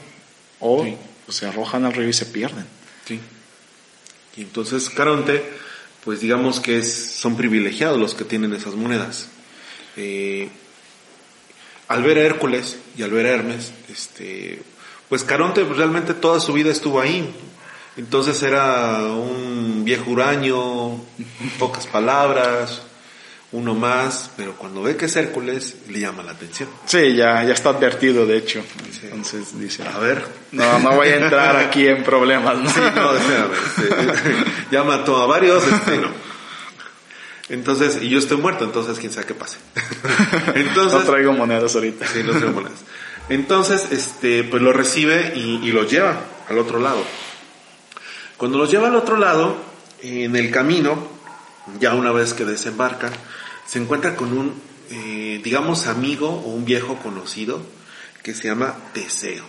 o 0.59 0.85
se 1.27 1.45
arrojan 1.45 1.85
al 1.85 1.93
río 1.93 2.09
y 2.09 2.13
se 2.13 2.25
pierden. 2.25 2.65
Sí. 3.05 3.19
Y 4.37 4.41
entonces 4.41 4.89
Caronte, 4.89 5.43
pues 6.03 6.21
digamos 6.21 6.59
que 6.59 6.79
es, 6.79 7.17
son 7.17 7.35
privilegiados 7.35 7.99
los 7.99 8.15
que 8.15 8.23
tienen 8.23 8.53
esas 8.53 8.75
monedas. 8.75 9.27
Eh, 9.97 10.49
al 11.89 12.03
ver 12.03 12.19
a 12.19 12.21
Hércules 12.21 12.77
y 12.95 13.03
al 13.03 13.11
ver 13.11 13.25
a 13.25 13.29
Hermes, 13.31 13.73
este, 13.91 14.61
pues 15.09 15.23
Caronte 15.23 15.63
realmente 15.65 16.13
toda 16.13 16.39
su 16.39 16.53
vida 16.53 16.71
estuvo 16.71 17.01
ahí. 17.01 17.29
Entonces 17.97 18.41
era 18.43 18.99
un 18.99 19.81
viejo 19.83 20.11
huraño, 20.11 21.03
pocas 21.57 21.87
palabras, 21.87 22.83
uno 23.51 23.73
más, 23.73 24.29
pero 24.37 24.53
cuando 24.53 24.83
ve 24.83 24.95
que 24.95 25.05
es 25.05 25.15
Hércules, 25.15 25.77
le 25.89 25.99
llama 25.99 26.21
la 26.21 26.31
atención. 26.31 26.69
Sí, 26.85 27.15
ya, 27.15 27.43
ya 27.43 27.53
está 27.53 27.69
advertido, 27.69 28.27
de 28.27 28.37
hecho. 28.37 28.63
Entonces 29.03 29.59
dice, 29.59 29.83
a 29.83 29.97
ver, 29.97 30.23
no, 30.51 30.79
no 30.79 30.91
voy 30.91 31.07
a 31.07 31.15
entrar 31.15 31.57
aquí 31.57 31.87
en 31.87 32.03
problemas. 32.03 32.55
¿no? 32.59 32.69
Sí, 32.69 32.79
no, 32.95 33.15
este, 33.15 34.35
ya 34.71 34.83
mató 34.83 35.17
a 35.17 35.25
varios, 35.25 35.65
este, 35.65 35.97
no. 35.97 36.28
Entonces, 37.49 37.99
y 38.01 38.09
yo 38.09 38.19
estoy 38.19 38.37
muerto, 38.37 38.63
entonces 38.63 38.99
quién 38.99 39.11
sabe 39.11 39.27
qué 39.27 39.33
pase. 39.33 39.57
entonces, 40.55 40.99
no 40.99 41.05
traigo 41.05 41.33
monedas 41.33 41.75
ahorita. 41.75 42.05
Sí, 42.07 42.21
no 42.23 42.31
traigo 42.31 42.51
monedas. 42.51 42.79
Entonces, 43.29 43.91
este, 43.91 44.43
pues 44.43 44.61
lo 44.61 44.71
recibe 44.73 45.33
y, 45.35 45.67
y 45.67 45.71
lo 45.71 45.83
lleva 45.83 46.21
al 46.47 46.57
otro 46.57 46.79
lado. 46.79 47.03
Cuando 48.37 48.57
los 48.57 48.71
lleva 48.71 48.87
al 48.87 48.95
otro 48.95 49.17
lado, 49.17 49.57
en 50.01 50.35
el 50.35 50.51
camino, 50.51 50.97
ya 51.79 51.93
una 51.93 52.11
vez 52.11 52.33
que 52.33 52.45
desembarcan, 52.45 53.11
se 53.65 53.79
encuentra 53.79 54.15
con 54.15 54.37
un, 54.37 54.53
eh, 54.89 55.41
digamos, 55.43 55.87
amigo 55.87 56.29
o 56.29 56.49
un 56.49 56.65
viejo 56.65 56.97
conocido 56.97 57.61
que 58.23 58.33
se 58.33 58.47
llama 58.47 58.75
Teseo. 58.93 59.43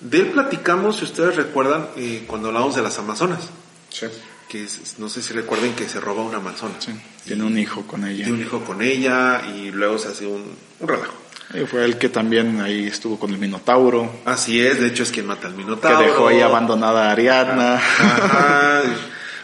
De 0.00 0.18
él 0.18 0.26
platicamos, 0.28 0.96
si 0.96 1.04
ustedes 1.04 1.36
recuerdan, 1.36 1.88
eh, 1.96 2.24
cuando 2.26 2.48
hablamos 2.48 2.74
de 2.74 2.82
las 2.82 2.98
Amazonas. 2.98 3.48
Sí. 3.88 4.06
Que 4.52 4.66
no 4.98 5.08
sé 5.08 5.22
si 5.22 5.32
recuerden 5.32 5.72
que 5.72 5.88
se 5.88 5.98
roba 5.98 6.22
una 6.24 6.36
amazona. 6.36 6.74
Sí. 6.78 6.92
Tiene 7.24 7.42
un 7.42 7.58
hijo 7.58 7.86
con 7.86 8.06
ella. 8.06 8.24
Tiene 8.24 8.32
un 8.32 8.40
hijo 8.42 8.62
con 8.62 8.82
ella 8.82 9.40
y 9.56 9.70
luego 9.70 9.96
se 9.96 10.08
hace 10.08 10.26
un, 10.26 10.44
relajo. 10.78 11.14
Y 11.54 11.60
fue 11.60 11.86
el 11.86 11.96
que 11.96 12.10
también 12.10 12.60
ahí 12.60 12.86
estuvo 12.86 13.18
con 13.18 13.30
el 13.32 13.38
Minotauro. 13.38 14.20
Así 14.26 14.60
es, 14.60 14.78
de 14.78 14.88
hecho 14.88 15.04
es 15.04 15.10
quien 15.10 15.26
mata 15.26 15.46
al 15.46 15.54
Minotauro. 15.54 16.00
Que 16.00 16.04
dejó 16.04 16.28
ahí 16.28 16.42
abandonada 16.42 17.08
a 17.08 17.12
Ariadna. 17.12 17.76
Ajá. 17.76 18.82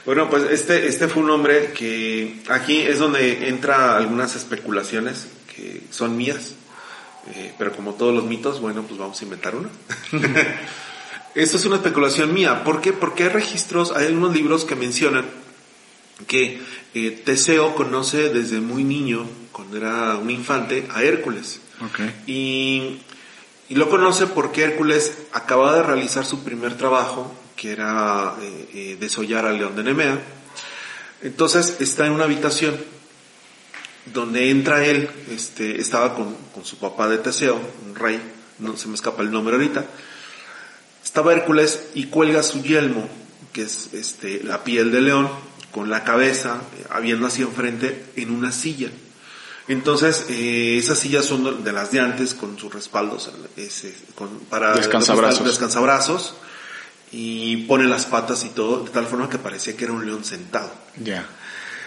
Bueno, 0.05 0.31
pues 0.31 0.45
este, 0.45 0.89
este 0.89 1.07
fue 1.07 1.23
un 1.23 1.29
hombre 1.29 1.73
que 1.75 2.41
aquí 2.49 2.81
es 2.81 2.99
donde 2.99 3.49
entra 3.49 3.99
algunas 3.99 4.37
especulaciones 4.37 5.29
que 5.55 5.83
son 5.91 6.17
mías, 6.17 6.55
eh, 7.35 7.53
pero 7.59 7.77
como 7.77 7.93
todos 7.93 8.15
los 8.15 8.25
mitos, 8.25 8.59
bueno, 8.59 8.85
pues 8.85 8.99
vamos 8.99 9.21
a 9.21 9.25
inventar 9.25 9.55
una. 9.55 9.69
Esto 11.39 11.57
es 11.57 11.65
una 11.67 11.77
especulación 11.77 12.35
mía. 12.35 12.65
¿Por 12.65 12.81
qué? 12.81 12.93
Porque 12.93 13.23
hay 13.23 13.29
registros, 13.29 13.93
hay 13.93 14.07
algunos 14.07 14.35
libros 14.35 14.65
que 14.65 14.75
mencionan 14.75 15.25
que 16.27 16.61
eh, 16.95 17.11
Teseo 17.25 17.77
conoce 17.77 18.29
desde 18.31 18.59
muy 18.61 18.83
niño, 18.83 19.25
cuando 19.53 19.77
era 19.77 20.17
un 20.17 20.31
infante, 20.31 20.89
a 20.93 21.05
Hércules. 21.05 21.61
Y, 22.27 22.99
y 23.69 23.75
lo 23.77 23.89
conoce 23.89 24.27
porque 24.27 24.65
Hércules 24.65 25.17
acababa 25.33 25.77
de 25.77 25.85
realizar 25.85 26.27
su 26.27 26.43
primer 26.43 26.77
trabajo 26.77 27.33
que 27.55 27.71
era 27.71 28.35
eh, 28.43 28.69
eh, 28.75 28.97
desollar 28.99 29.47
al 29.47 29.59
león 29.59 29.77
de 29.77 29.85
Nemea. 29.85 30.21
Entonces 31.23 31.77
está 31.79 32.05
en 32.05 32.15
una 32.15 32.25
habitación 32.25 32.77
donde 34.07 34.51
entra 34.51 34.85
él, 34.85 35.09
este, 35.31 35.81
estaba 35.81 36.17
con, 36.17 36.37
su 36.65 36.79
papá 36.79 37.09
de 37.09 37.19
Teseo, 37.19 37.61
un 37.87 37.95
rey, 37.95 38.21
no 38.59 38.77
se 38.77 38.89
me 38.89 38.97
escapa 38.97 39.23
el 39.23 39.31
nombre 39.31 39.55
ahorita. 39.55 39.87
Estaba 41.09 41.33
Hércules 41.33 41.85
y 41.95 42.05
cuelga 42.09 42.43
su 42.43 42.63
yelmo, 42.63 43.09
que 43.55 43.63
es 43.63 43.95
este, 43.95 44.43
la 44.45 44.63
piel 44.63 44.93
de 44.93 45.01
león, 45.01 45.31
con 45.73 45.89
la 45.89 46.05
cabeza, 46.05 46.61
eh, 46.77 46.85
habiendo 46.91 47.27
así 47.27 47.41
enfrente, 47.41 48.05
en 48.17 48.31
una 48.31 48.53
silla. 48.53 48.91
Entonces, 49.69 50.27
eh, 50.29 50.77
esas 50.77 50.99
sillas 50.99 51.25
son 51.25 51.65
de 51.65 51.73
las 51.73 51.93
de 51.93 52.01
antes, 52.01 52.35
con 52.35 52.59
sus 52.59 52.75
respaldos 52.75 53.33
ese, 53.57 53.95
con, 54.15 54.29
para 54.51 54.75
descansabrazos. 54.75 55.47
descansabrazos 55.47 56.35
y 57.11 57.57
pone 57.65 57.87
las 57.87 58.05
patas 58.05 58.45
y 58.45 58.51
todo, 58.51 58.85
de 58.85 58.91
tal 58.91 59.07
forma 59.07 59.31
que 59.31 59.39
parecía 59.39 59.75
que 59.75 59.85
era 59.85 59.95
un 59.95 60.05
león 60.05 60.27
sentado. 60.27 60.71
Ya. 61.03 61.27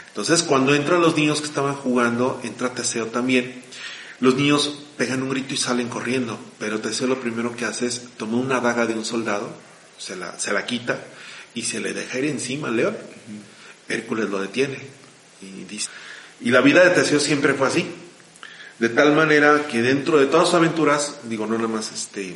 Entonces, 0.08 0.42
cuando 0.42 0.74
entran 0.74 1.00
los 1.00 1.16
niños 1.16 1.42
que 1.42 1.48
estaban 1.48 1.76
jugando, 1.76 2.42
entra 2.44 2.74
Teseo 2.74 3.06
también. 3.06 3.64
Los 4.22 4.36
niños 4.36 4.76
pegan 4.98 5.24
un 5.24 5.30
grito 5.30 5.56
y 5.56 5.58
salen 5.58 5.90
corriendo, 5.90 6.40
pero 6.60 6.80
Teseo 6.80 7.08
lo 7.08 7.20
primero 7.20 7.56
que 7.56 7.66
hace 7.66 7.88
es 7.88 8.04
tomar 8.18 8.36
una 8.36 8.60
daga 8.60 8.86
de 8.86 8.94
un 8.94 9.04
soldado, 9.04 9.52
se 9.98 10.16
la, 10.16 10.40
se 10.40 10.54
la 10.54 10.66
quita 10.66 11.04
y 11.56 11.64
se 11.64 11.80
le 11.80 11.94
deja 11.94 12.20
ir 12.20 12.26
encima 12.26 12.68
al 12.68 12.78
león. 12.78 12.98
Hércules 13.90 14.30
lo 14.30 14.40
detiene 14.40 14.78
y 15.42 15.64
dice, 15.64 15.90
y 16.40 16.52
la 16.52 16.62
vida 16.62 16.84
de 16.84 16.92
Teseo 16.92 17.20
siempre 17.20 17.56
fue 17.56 17.68
así, 17.68 17.86
de 18.78 18.90
tal 18.90 19.14
manera 19.14 19.68
que 19.68 19.82
dentro 19.82 20.20
de 20.20 20.28
todas 20.28 20.48
sus 20.48 20.56
aventuras, 20.56 21.20
digo 21.24 21.48
no 21.48 21.56
nada 21.56 21.68
más 21.68 21.92
este, 21.92 22.36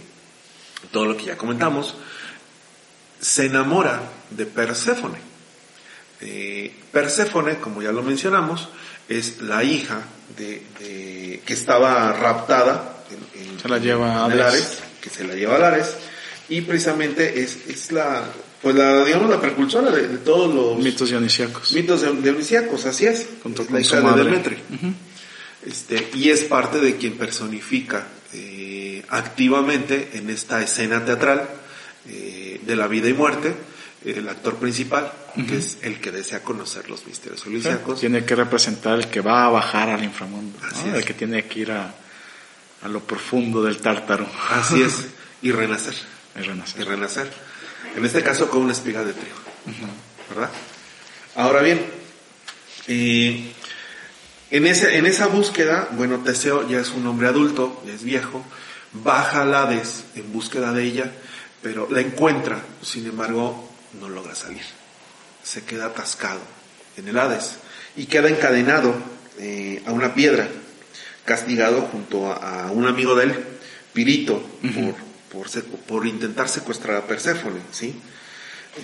todo 0.91 1.05
lo 1.05 1.15
que 1.15 1.25
ya 1.25 1.37
comentamos, 1.37 1.95
se 3.19 3.45
enamora 3.45 4.01
de 4.31 4.45
Perséfone. 4.47 5.19
Eh, 6.21 6.75
Perséfone, 6.91 7.59
como 7.59 7.81
ya 7.81 7.91
lo 7.91 8.01
mencionamos, 8.01 8.69
es 9.09 9.41
la 9.41 9.63
hija 9.63 10.01
de, 10.37 11.41
que 11.45 11.53
estaba 11.53 12.13
raptada 12.13 13.03
en, 13.35 13.59
se 13.59 13.69
la 13.69 13.77
lleva 13.77 14.25
a 14.25 14.29
Lares, 14.29 14.79
que 15.01 15.09
se 15.09 15.23
la 15.23 15.35
lleva 15.35 15.55
a 15.55 15.59
Lares, 15.59 15.95
y 16.49 16.61
precisamente 16.61 17.41
es, 17.41 17.57
es 17.67 17.91
la, 17.91 18.23
pues 18.61 18.75
la, 18.75 19.03
digamos, 19.03 19.29
la 19.29 19.39
precursora 19.39 19.91
de, 19.91 20.17
todos 20.17 20.53
los 20.53 20.77
mitos 20.77 21.09
dionisíacos. 21.09 21.71
Mitos 21.73 22.01
dionisíacos, 22.21 22.85
así 22.85 23.05
es. 23.05 23.27
la 23.71 23.79
hija 23.79 24.01
de 24.01 24.23
Demetri. 24.23 24.57
este, 25.65 26.09
y 26.13 26.29
es 26.29 26.43
parte 26.43 26.79
de 26.79 26.97
quien 26.97 27.17
personifica 27.17 28.07
eh, 28.33 29.03
activamente 29.09 30.11
en 30.13 30.29
esta 30.29 30.61
escena 30.61 31.05
teatral 31.05 31.47
eh, 32.07 32.59
de 32.65 32.75
la 32.75 32.87
vida 32.87 33.09
y 33.09 33.13
muerte, 33.13 33.53
el 34.05 34.29
actor 34.29 34.55
principal, 34.57 35.11
que 35.47 35.57
es 35.57 35.79
el 35.81 35.99
que 35.99 36.11
desea 36.11 36.43
conocer 36.43 36.89
los 36.89 37.05
misterios 37.07 37.45
olímpicos. 37.45 37.99
Tiene 37.99 38.23
que 38.23 38.35
representar 38.35 38.99
el 38.99 39.07
que 39.07 39.21
va 39.21 39.45
a 39.45 39.49
bajar 39.49 39.89
al 39.89 40.03
inframundo, 40.03 40.57
el 40.93 41.03
que 41.03 41.13
tiene 41.13 41.45
que 41.45 41.61
ir 41.61 41.71
a, 41.71 41.93
a, 42.83 42.87
lo 42.87 43.01
profundo 43.01 43.63
del 43.63 43.77
tártaro. 43.77 44.27
Así 44.51 44.81
es, 44.81 45.07
y 45.41 45.51
renacer. 45.51 45.95
Y 46.35 46.41
renacer. 46.41 46.81
Y 46.81 46.83
renacer. 46.83 47.31
En 47.95 48.05
este 48.05 48.21
caso 48.21 48.49
con 48.49 48.61
una 48.61 48.73
espiga 48.73 49.03
de 49.03 49.13
trigo. 49.13 49.37
¿Verdad? 50.29 50.49
Ahora 51.35 51.61
bien, 51.61 51.81
en, 52.87 53.47
ese, 54.67 54.97
en 54.97 55.05
esa 55.05 55.27
búsqueda, 55.27 55.89
bueno, 55.93 56.19
Teseo 56.19 56.67
ya 56.67 56.79
es 56.79 56.91
un 56.91 57.07
hombre 57.07 57.27
adulto, 57.27 57.81
ya 57.85 57.93
es 57.93 58.03
viejo, 58.03 58.45
baja 58.93 59.41
al 59.41 59.55
Hades 59.55 60.05
en 60.15 60.31
búsqueda 60.31 60.71
de 60.71 60.83
ella, 60.83 61.11
pero 61.61 61.87
la 61.89 62.01
encuentra, 62.01 62.61
sin 62.81 63.07
embargo, 63.07 63.74
no 63.99 64.09
logra 64.09 64.35
salir. 64.35 64.63
Se 65.43 65.63
queda 65.63 65.87
atascado 65.87 66.39
en 66.97 67.07
el 67.07 67.17
Hades 67.17 67.55
y 67.95 68.05
queda 68.05 68.29
encadenado 68.29 68.95
eh, 69.39 69.83
a 69.85 69.91
una 69.91 70.13
piedra, 70.13 70.47
castigado 71.25 71.81
junto 71.83 72.31
a, 72.31 72.71
un 72.71 72.87
amigo 72.87 73.15
de 73.15 73.25
él, 73.25 73.45
Pirito, 73.93 74.43
por, 75.31 75.49
por, 75.87 76.05
intentar 76.05 76.49
secuestrar 76.49 76.97
a 76.97 77.07
Perséfone, 77.07 77.61
¿sí? 77.71 77.95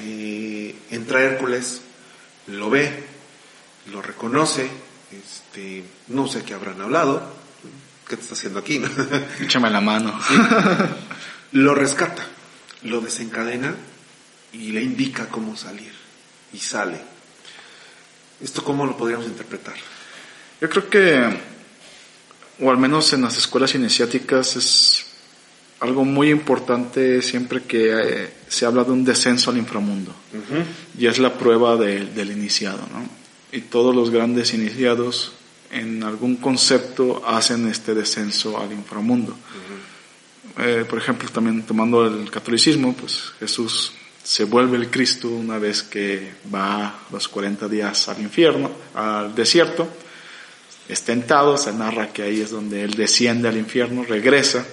Eh, 0.01 0.75
entra 0.91 1.21
Hércules, 1.21 1.81
lo 2.47 2.69
ve, 2.69 3.03
lo 3.91 4.01
reconoce, 4.01 4.69
este, 5.11 5.83
no 6.07 6.27
sé 6.27 6.43
qué 6.43 6.53
habrán 6.53 6.79
hablado, 6.81 7.33
¿qué 8.07 8.15
te 8.15 8.21
está 8.21 8.35
haciendo 8.35 8.59
aquí? 8.59 8.81
Échame 9.41 9.69
la 9.69 9.81
mano. 9.81 10.17
Lo 11.53 11.75
rescata 11.75 12.25
lo 12.83 13.01
desencadena 13.01 13.75
y 14.53 14.71
le 14.71 14.81
indica 14.81 15.27
cómo 15.27 15.55
salir. 15.55 15.91
Y 16.53 16.57
sale. 16.59 16.99
¿Esto 18.41 18.63
cómo 18.63 18.85
lo 18.85 18.97
podríamos 18.97 19.27
interpretar? 19.27 19.75
Yo 20.59 20.69
creo 20.69 20.89
que, 20.89 21.39
o 22.59 22.69
al 22.69 22.77
menos 22.77 23.13
en 23.13 23.21
las 23.21 23.37
escuelas 23.37 23.73
iniciáticas, 23.75 24.55
es 24.55 25.05
algo 25.79 26.05
muy 26.05 26.29
importante 26.29 27.21
siempre 27.21 27.63
que 27.63 27.91
eh, 27.91 28.33
se 28.47 28.65
habla 28.65 28.83
de 28.83 28.91
un 28.91 29.03
descenso 29.03 29.49
al 29.49 29.57
inframundo. 29.57 30.13
Y 30.97 31.07
es 31.07 31.17
la 31.17 31.33
prueba 31.37 31.75
del 31.75 32.31
iniciado, 32.31 32.87
¿no? 32.91 33.07
Y 33.51 33.61
todos 33.61 33.95
los 33.95 34.09
grandes 34.09 34.53
iniciados 34.53 35.33
en 35.71 36.03
algún 36.03 36.35
concepto 36.35 37.23
hacen 37.25 37.67
este 37.67 37.93
descenso 37.93 38.59
al 38.59 38.71
inframundo. 38.71 39.35
Eh, 40.59 40.85
por 40.87 40.99
ejemplo, 40.99 41.29
también 41.29 41.63
tomando 41.63 42.05
el 42.05 42.29
catolicismo, 42.29 42.93
pues 42.93 43.31
Jesús 43.39 43.93
se 44.31 44.45
vuelve 44.45 44.77
el 44.77 44.89
Cristo 44.89 45.27
una 45.27 45.57
vez 45.57 45.83
que 45.83 46.35
va 46.55 47.01
los 47.11 47.27
40 47.27 47.67
días 47.67 48.07
al 48.07 48.21
infierno, 48.21 48.71
al 48.95 49.35
desierto, 49.35 49.89
es 50.87 51.01
tentado, 51.01 51.57
se 51.57 51.73
narra 51.73 52.13
que 52.13 52.23
ahí 52.23 52.39
es 52.39 52.49
donde 52.49 52.81
él 52.81 52.93
desciende 52.93 53.49
al 53.49 53.57
infierno, 53.57 54.05
regresa 54.05 54.65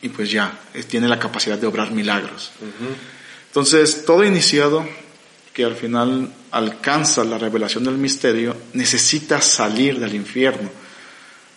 y 0.00 0.08
pues 0.10 0.30
ya, 0.30 0.56
tiene 0.88 1.08
la 1.08 1.18
capacidad 1.18 1.58
de 1.58 1.66
obrar 1.66 1.90
milagros. 1.90 2.52
Entonces, 3.48 4.04
todo 4.04 4.22
iniciado 4.22 4.88
que 5.52 5.64
al 5.64 5.74
final 5.74 6.32
alcanza 6.52 7.24
la 7.24 7.38
revelación 7.38 7.82
del 7.82 7.98
misterio, 7.98 8.56
necesita 8.74 9.42
salir 9.42 9.98
del 9.98 10.14
infierno, 10.14 10.70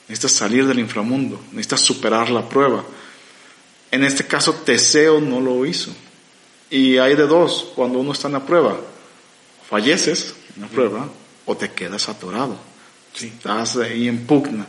necesita 0.07 0.29
salir 0.29 0.65
del 0.65 0.79
inframundo, 0.79 1.39
necesita 1.51 1.77
superar 1.77 2.31
la 2.31 2.49
prueba. 2.49 2.83
En 3.91 4.03
este 4.03 4.25
caso, 4.25 4.63
Teseo 4.65 5.21
no 5.21 5.39
lo 5.39 5.63
hizo. 5.63 5.95
Y 6.73 6.97
hay 6.97 7.15
de 7.15 7.27
dos, 7.27 7.67
cuando 7.75 7.99
uno 7.99 8.13
está 8.13 8.29
en 8.29 8.33
la 8.33 8.43
prueba, 8.43 8.75
falleces 9.69 10.33
en 10.55 10.63
la 10.63 10.67
prueba 10.67 11.07
o 11.45 11.55
te 11.55 11.69
quedas 11.69 12.09
atorado. 12.09 12.57
Estás 13.13 13.77
ahí 13.77 14.07
en 14.07 14.25
pugna. 14.25 14.65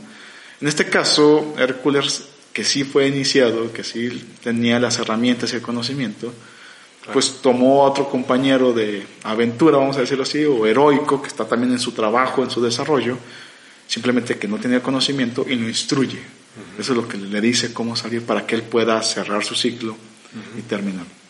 En 0.61 0.68
este 0.68 0.90
caso, 0.90 1.55
Hércules, 1.57 2.26
que 2.52 2.62
sí 2.62 2.84
fue 2.84 3.09
iniciado, 3.09 3.72
que 3.72 3.82
sí 3.82 4.36
tenía 4.42 4.78
las 4.78 4.98
herramientas 4.98 5.50
y 5.55 5.57
el 5.57 5.62
conocimiento, 5.62 6.30
pues 7.11 7.40
tomó 7.40 7.86
a 7.86 7.88
otro 7.88 8.11
compañero 8.11 8.74
de 8.74 9.07
aventura, 9.22 9.78
vamos 9.78 9.96
a 9.96 10.00
decirlo 10.00 10.24
así, 10.24 10.44
o 10.44 10.66
heroico, 10.66 11.22
que 11.22 11.28
está 11.28 11.48
también 11.48 11.72
en 11.72 11.78
su 11.78 11.92
trabajo, 11.92 12.42
en 12.42 12.50
su 12.50 12.61
desarrollo, 12.61 13.16
simplemente 13.86 14.36
que 14.36 14.46
no 14.46 14.59
tenía 14.59 14.82
conocimiento 14.82 15.46
y 15.48 15.55
lo 15.55 15.66
instruye. 15.66 16.20
Eso 16.78 16.92
es 16.92 16.98
lo 16.98 17.09
que 17.09 17.16
le 17.16 17.40
dice 17.40 17.72
cómo 17.72 17.96
salir 17.96 18.26
para 18.26 18.46
que 18.46 18.57
él 18.57 18.62
pueda 18.62 19.02
cerrar 19.02 19.42
su 19.42 19.55
ciclo 19.55 19.96
y 20.59 20.61
terminar. 20.61 21.23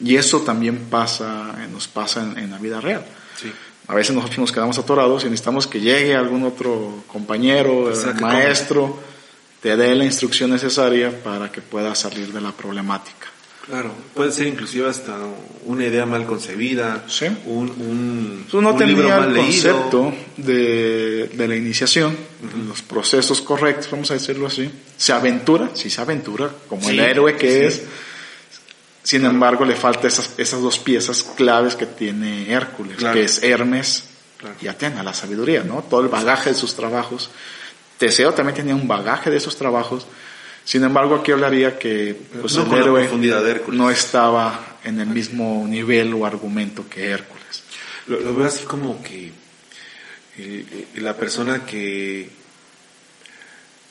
Y 0.00 0.16
eso 0.16 0.40
también 0.40 0.86
pasa, 0.90 1.54
nos 1.72 1.88
pasa 1.88 2.22
en, 2.36 2.50
la 2.50 2.58
vida 2.58 2.80
real. 2.80 3.04
A 3.88 3.94
veces 3.94 4.14
nosotros 4.14 4.38
nos 4.38 4.52
quedamos 4.52 4.78
atorados 4.78 5.22
y 5.22 5.26
necesitamos 5.26 5.66
que 5.66 5.80
llegue 5.80 6.14
algún 6.14 6.44
otro 6.44 7.04
compañero, 7.06 7.90
maestro, 8.20 9.00
te 9.62 9.76
dé 9.76 9.94
la 9.94 10.04
instrucción 10.04 10.50
necesaria 10.50 11.22
para 11.22 11.50
que 11.50 11.60
puedas 11.60 11.98
salir 11.98 12.32
de 12.32 12.40
la 12.40 12.52
problemática. 12.52 13.28
Claro, 13.66 13.92
puede 14.14 14.32
ser 14.32 14.46
inclusive 14.46 14.88
hasta 14.88 15.18
una 15.66 15.84
idea 15.84 16.06
mal 16.06 16.24
concebida, 16.24 17.04
un, 17.44 17.68
un, 17.68 18.46
Tú 18.50 18.62
no 18.62 18.74
tenía 18.74 19.18
el 19.18 19.36
concepto 19.36 20.14
de, 20.38 21.30
de, 21.34 21.48
la 21.48 21.54
iniciación, 21.54 22.16
los 22.66 22.80
procesos 22.80 23.42
correctos, 23.42 23.90
vamos 23.90 24.10
a 24.10 24.14
decirlo 24.14 24.46
así. 24.46 24.70
Se 24.96 25.12
aventura, 25.12 25.70
sí 25.74 25.90
se 25.90 26.00
aventura, 26.00 26.50
como 26.66 26.88
el 26.88 26.98
héroe 26.98 27.36
que 27.36 27.66
es. 27.66 27.82
Sin 29.08 29.24
embargo, 29.24 29.64
le 29.64 29.74
falta 29.74 30.06
esas, 30.06 30.34
esas 30.36 30.60
dos 30.60 30.78
piezas 30.78 31.22
claves 31.22 31.74
que 31.76 31.86
tiene 31.86 32.52
Hércules, 32.52 32.98
que 32.98 33.24
es 33.24 33.42
Hermes 33.42 34.04
y 34.60 34.68
Atena, 34.68 35.02
la 35.02 35.14
sabiduría, 35.14 35.62
¿no? 35.62 35.82
Todo 35.82 36.02
el 36.02 36.08
bagaje 36.08 36.50
de 36.50 36.54
sus 36.54 36.74
trabajos. 36.74 37.30
Teseo 37.96 38.34
también 38.34 38.56
tenía 38.56 38.74
un 38.74 38.86
bagaje 38.86 39.30
de 39.30 39.38
esos 39.38 39.56
trabajos, 39.56 40.06
sin 40.68 40.84
embargo, 40.84 41.14
aquí 41.14 41.32
hablaría 41.32 41.78
que 41.78 42.14
pues, 42.42 42.54
el 42.56 42.70
héroe 42.70 43.08
no 43.68 43.90
estaba 43.90 44.76
en 44.84 45.00
el 45.00 45.06
mismo 45.06 45.64
nivel 45.66 46.12
o 46.12 46.26
argumento 46.26 46.86
que 46.86 47.08
Hércules. 47.08 47.62
Lo, 48.06 48.34
veo 48.34 48.46
así 48.46 48.66
como 48.66 49.02
que 49.02 49.32
la 50.96 51.16
persona 51.16 51.64
que 51.64 52.28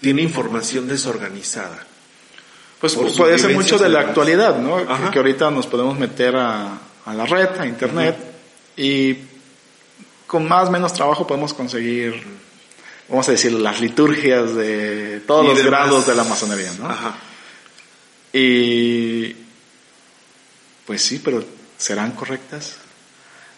tiene 0.02 0.22
información 0.22 0.88
desorganizada. 0.88 1.84
Pues 2.80 2.96
puede 2.96 3.40
ser 3.40 3.54
mucho 3.54 3.78
de 3.78 3.90
la 3.90 4.02
actualidad, 4.02 4.60
¿no? 4.60 4.78
Que, 5.12 5.18
ahorita 5.18 5.50
nos 5.50 5.66
podemos 5.68 5.98
meter 5.98 6.36
a, 6.36 6.78
la 7.08 7.26
red, 7.26 7.50
a 7.60 7.66
internet, 7.66 8.16
y 8.76 9.18
con 10.28 10.48
más 10.48 10.70
o 10.70 10.72
menos 10.72 10.94
trabajo 10.94 11.26
podemos 11.26 11.54
conseguir 11.54 12.22
vamos 13.10 13.28
a 13.30 13.32
decir, 13.32 13.54
las 13.54 13.80
liturgias 13.80 14.54
de 14.56 15.22
todos 15.26 15.46
los 15.46 15.64
grados 15.64 16.08
de 16.08 16.16
la 16.16 16.24
masonería, 16.24 16.74
¿no? 16.78 16.90
Ajá. 16.90 17.16
Y 18.34 19.34
pues 20.86 21.02
sí, 21.02 21.22
pero 21.24 21.44
¿serán 21.78 22.12
correctas? 22.12 22.76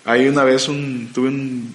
Hay 0.06 0.28
una 0.28 0.44
vez 0.44 0.68
un, 0.68 1.12
tuve 1.14 1.30
un 1.30 1.74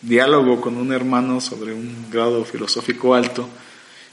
diálogo 0.00 0.60
con 0.60 0.76
un 0.76 0.92
hermano 0.92 1.40
sobre 1.40 1.72
un 1.72 2.06
grado 2.10 2.44
filosófico 2.44 3.14
alto 3.14 3.48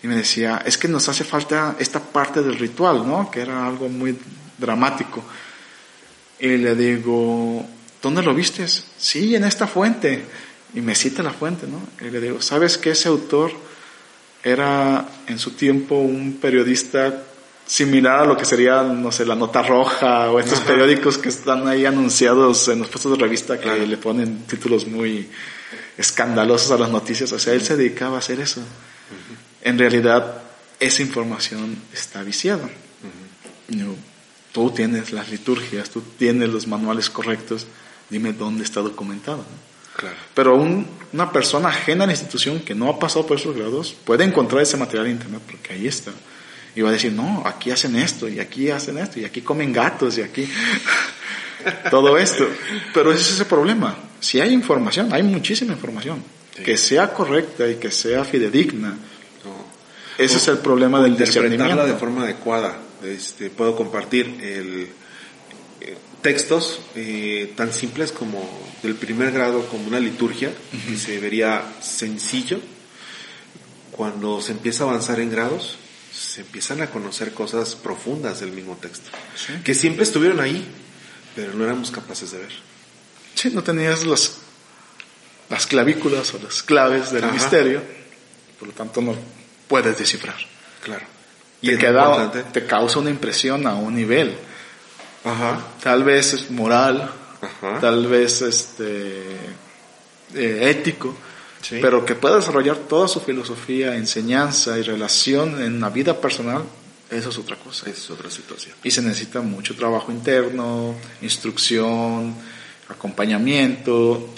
y 0.07 0.09
me 0.09 0.15
decía, 0.15 0.63
es 0.65 0.77
que 0.77 0.87
nos 0.87 1.09
hace 1.09 1.25
falta 1.25 1.75
esta 1.79 1.99
parte 1.99 2.41
del 2.41 2.57
ritual, 2.57 3.05
¿no? 3.05 3.29
Que 3.29 3.41
era 3.41 3.67
algo 3.67 3.89
muy 3.89 4.17
dramático. 4.57 5.21
Y 6.39 6.55
le 6.55 6.75
digo, 6.75 7.65
¿dónde 8.01 8.23
lo 8.23 8.33
vistes? 8.33 8.85
Sí, 8.97 9.35
en 9.35 9.43
esta 9.43 9.67
fuente 9.67 10.23
y 10.73 10.79
me 10.79 10.95
cita 10.95 11.21
la 11.21 11.31
fuente, 11.31 11.67
¿no? 11.67 11.81
Y 12.05 12.09
le 12.09 12.21
digo, 12.21 12.41
¿sabes 12.41 12.77
que 12.77 12.91
ese 12.91 13.09
autor 13.09 13.51
era 14.41 15.05
en 15.27 15.37
su 15.39 15.51
tiempo 15.51 15.95
un 15.95 16.37
periodista 16.39 17.23
similar 17.65 18.21
a 18.21 18.25
lo 18.25 18.37
que 18.37 18.45
sería, 18.45 18.83
no 18.83 19.11
sé, 19.11 19.25
la 19.25 19.35
nota 19.35 19.61
roja 19.61 20.31
o 20.31 20.39
estos 20.39 20.61
periódicos 20.61 21.17
que 21.17 21.27
están 21.27 21.67
ahí 21.67 21.85
anunciados 21.85 22.69
en 22.69 22.79
los 22.79 22.87
puestos 22.87 23.11
de 23.11 23.21
revista 23.21 23.59
que 23.59 23.85
le 23.85 23.97
ponen 23.97 24.43
títulos 24.43 24.87
muy 24.87 25.27
escandalosos 25.97 26.71
a 26.71 26.77
las 26.77 26.91
noticias? 26.91 27.29
O 27.33 27.39
sea, 27.39 27.53
él 27.53 27.61
se 27.61 27.75
dedicaba 27.75 28.15
a 28.15 28.19
hacer 28.19 28.39
eso. 28.39 28.61
En 29.61 29.77
realidad, 29.77 30.41
esa 30.79 31.01
información 31.01 31.77
está 31.93 32.23
viciada. 32.23 32.69
tú 34.51 34.71
tienes 34.71 35.11
las 35.11 35.29
liturgias, 35.29 35.89
tú 35.89 36.01
tienes 36.17 36.49
los 36.49 36.67
manuales 36.67 37.09
correctos, 37.09 37.67
dime 38.09 38.33
dónde 38.33 38.63
está 38.63 38.81
documentado. 38.81 39.45
Pero 40.33 40.55
una 40.55 41.31
persona 41.31 41.69
ajena 41.69 42.03
a 42.03 42.07
la 42.07 42.13
institución 42.13 42.59
que 42.59 42.75
no 42.75 42.89
ha 42.89 42.99
pasado 42.99 43.25
por 43.25 43.37
esos 43.37 43.55
grados 43.55 43.95
puede 44.05 44.23
encontrar 44.23 44.61
ese 44.61 44.77
material 44.77 45.07
en 45.07 45.13
internet 45.13 45.41
porque 45.45 45.73
ahí 45.73 45.87
está. 45.87 46.11
Y 46.75 46.81
va 46.81 46.89
a 46.89 46.91
decir, 46.91 47.11
no, 47.11 47.41
aquí 47.43 47.71
hacen 47.71 47.95
esto, 47.95 48.29
y 48.29 48.39
aquí 48.39 48.69
hacen 48.69 48.99
esto, 48.99 49.19
y 49.19 49.25
aquí 49.25 49.41
comen 49.41 49.73
gatos, 49.73 50.19
y 50.19 50.21
aquí 50.21 50.47
todo 51.89 52.19
esto. 52.19 52.47
Pero 52.93 53.11
ese 53.11 53.21
es 53.21 53.31
ese 53.31 53.45
problema. 53.45 53.97
Si 54.19 54.39
hay 54.39 54.53
información, 54.53 55.11
hay 55.11 55.23
muchísima 55.23 55.73
información, 55.73 56.23
que 56.63 56.77
sea 56.77 57.11
correcta 57.13 57.67
y 57.67 57.75
que 57.75 57.89
sea 57.89 58.23
fidedigna. 58.23 58.95
Ese 60.18 60.38
es 60.38 60.47
el 60.47 60.57
problema 60.59 61.01
del 61.01 61.18
discernimiento. 61.18 61.86
de 61.86 61.93
forma 61.93 62.24
adecuada. 62.24 62.78
Este, 63.03 63.49
puedo 63.49 63.76
compartir 63.76 64.26
el, 64.41 64.89
textos 66.22 66.80
eh, 66.95 67.53
tan 67.55 67.72
simples 67.72 68.11
como 68.11 68.49
del 68.84 68.95
primer 68.95 69.32
grado, 69.32 69.65
como 69.68 69.88
una 69.88 69.99
liturgia, 69.99 70.51
que 70.88 70.97
se 70.97 71.20
vería 71.20 71.63
sencillo. 71.82 72.59
Cuando 73.91 74.41
se 74.41 74.51
empieza 74.51 74.84
a 74.84 74.89
avanzar 74.89 75.20
en 75.20 75.32
grados, 75.32 75.78
se 76.13 76.41
empiezan 76.41 76.82
a 76.82 76.88
conocer 76.88 77.34
cosas 77.34 77.76
profundas 77.76 78.39
del 78.39 78.51
mismo 78.51 78.76
texto, 78.76 79.09
que 79.63 79.74
siempre 79.74 80.03
estuvieron 80.03 80.39
ahí, 80.39 80.65
pero 81.36 81.53
no 81.53 81.63
éramos 81.63 81.91
capaces 81.91 82.32
de 82.32 82.39
ver. 82.39 82.51
Sí, 83.34 83.49
no 83.51 83.63
tenías 83.63 84.05
las, 84.05 84.38
las 85.49 85.65
clavículas 85.65 86.34
o 86.34 86.39
las 86.39 86.61
claves 86.61 87.11
del 87.11 87.32
misterio, 87.32 87.82
por 88.59 88.68
lo 88.68 88.74
tanto 88.74 89.01
no 89.01 89.15
puedes 89.68 89.97
descifrar. 89.97 90.38
Claro. 90.84 91.05
Y 91.61 91.76
te, 91.76 92.43
te 92.53 92.65
causa 92.65 92.99
una 92.99 93.09
impresión 93.09 93.65
a 93.65 93.76
un 93.76 93.95
nivel 93.95 94.38
Tal 95.82 96.03
vez 96.03 96.34
es 96.34 96.51
moral, 96.51 97.09
tal 97.82 98.07
vez 98.07 98.41
este, 98.41 99.24
eh, 100.34 100.70
ético, 100.70 101.15
pero 101.70 102.05
que 102.05 102.15
pueda 102.15 102.38
desarrollar 102.38 102.78
toda 102.78 103.07
su 103.07 103.20
filosofía, 103.20 103.95
enseñanza 103.95 104.78
y 104.78 104.84
relación 104.84 105.61
en 105.61 105.80
la 105.82 105.89
vida 105.89 106.20
personal, 106.20 106.63
eso 107.09 107.30
es 107.30 107.38
otra 107.38 107.55
cosa. 107.57 107.89
es 107.89 108.09
otra 108.09 108.30
situación. 108.30 108.76
Y 108.84 108.91
se 108.91 109.01
necesita 109.01 109.41
mucho 109.41 109.76
trabajo 109.76 110.11
interno, 110.11 110.95
instrucción, 111.22 112.36
acompañamiento, 112.89 114.30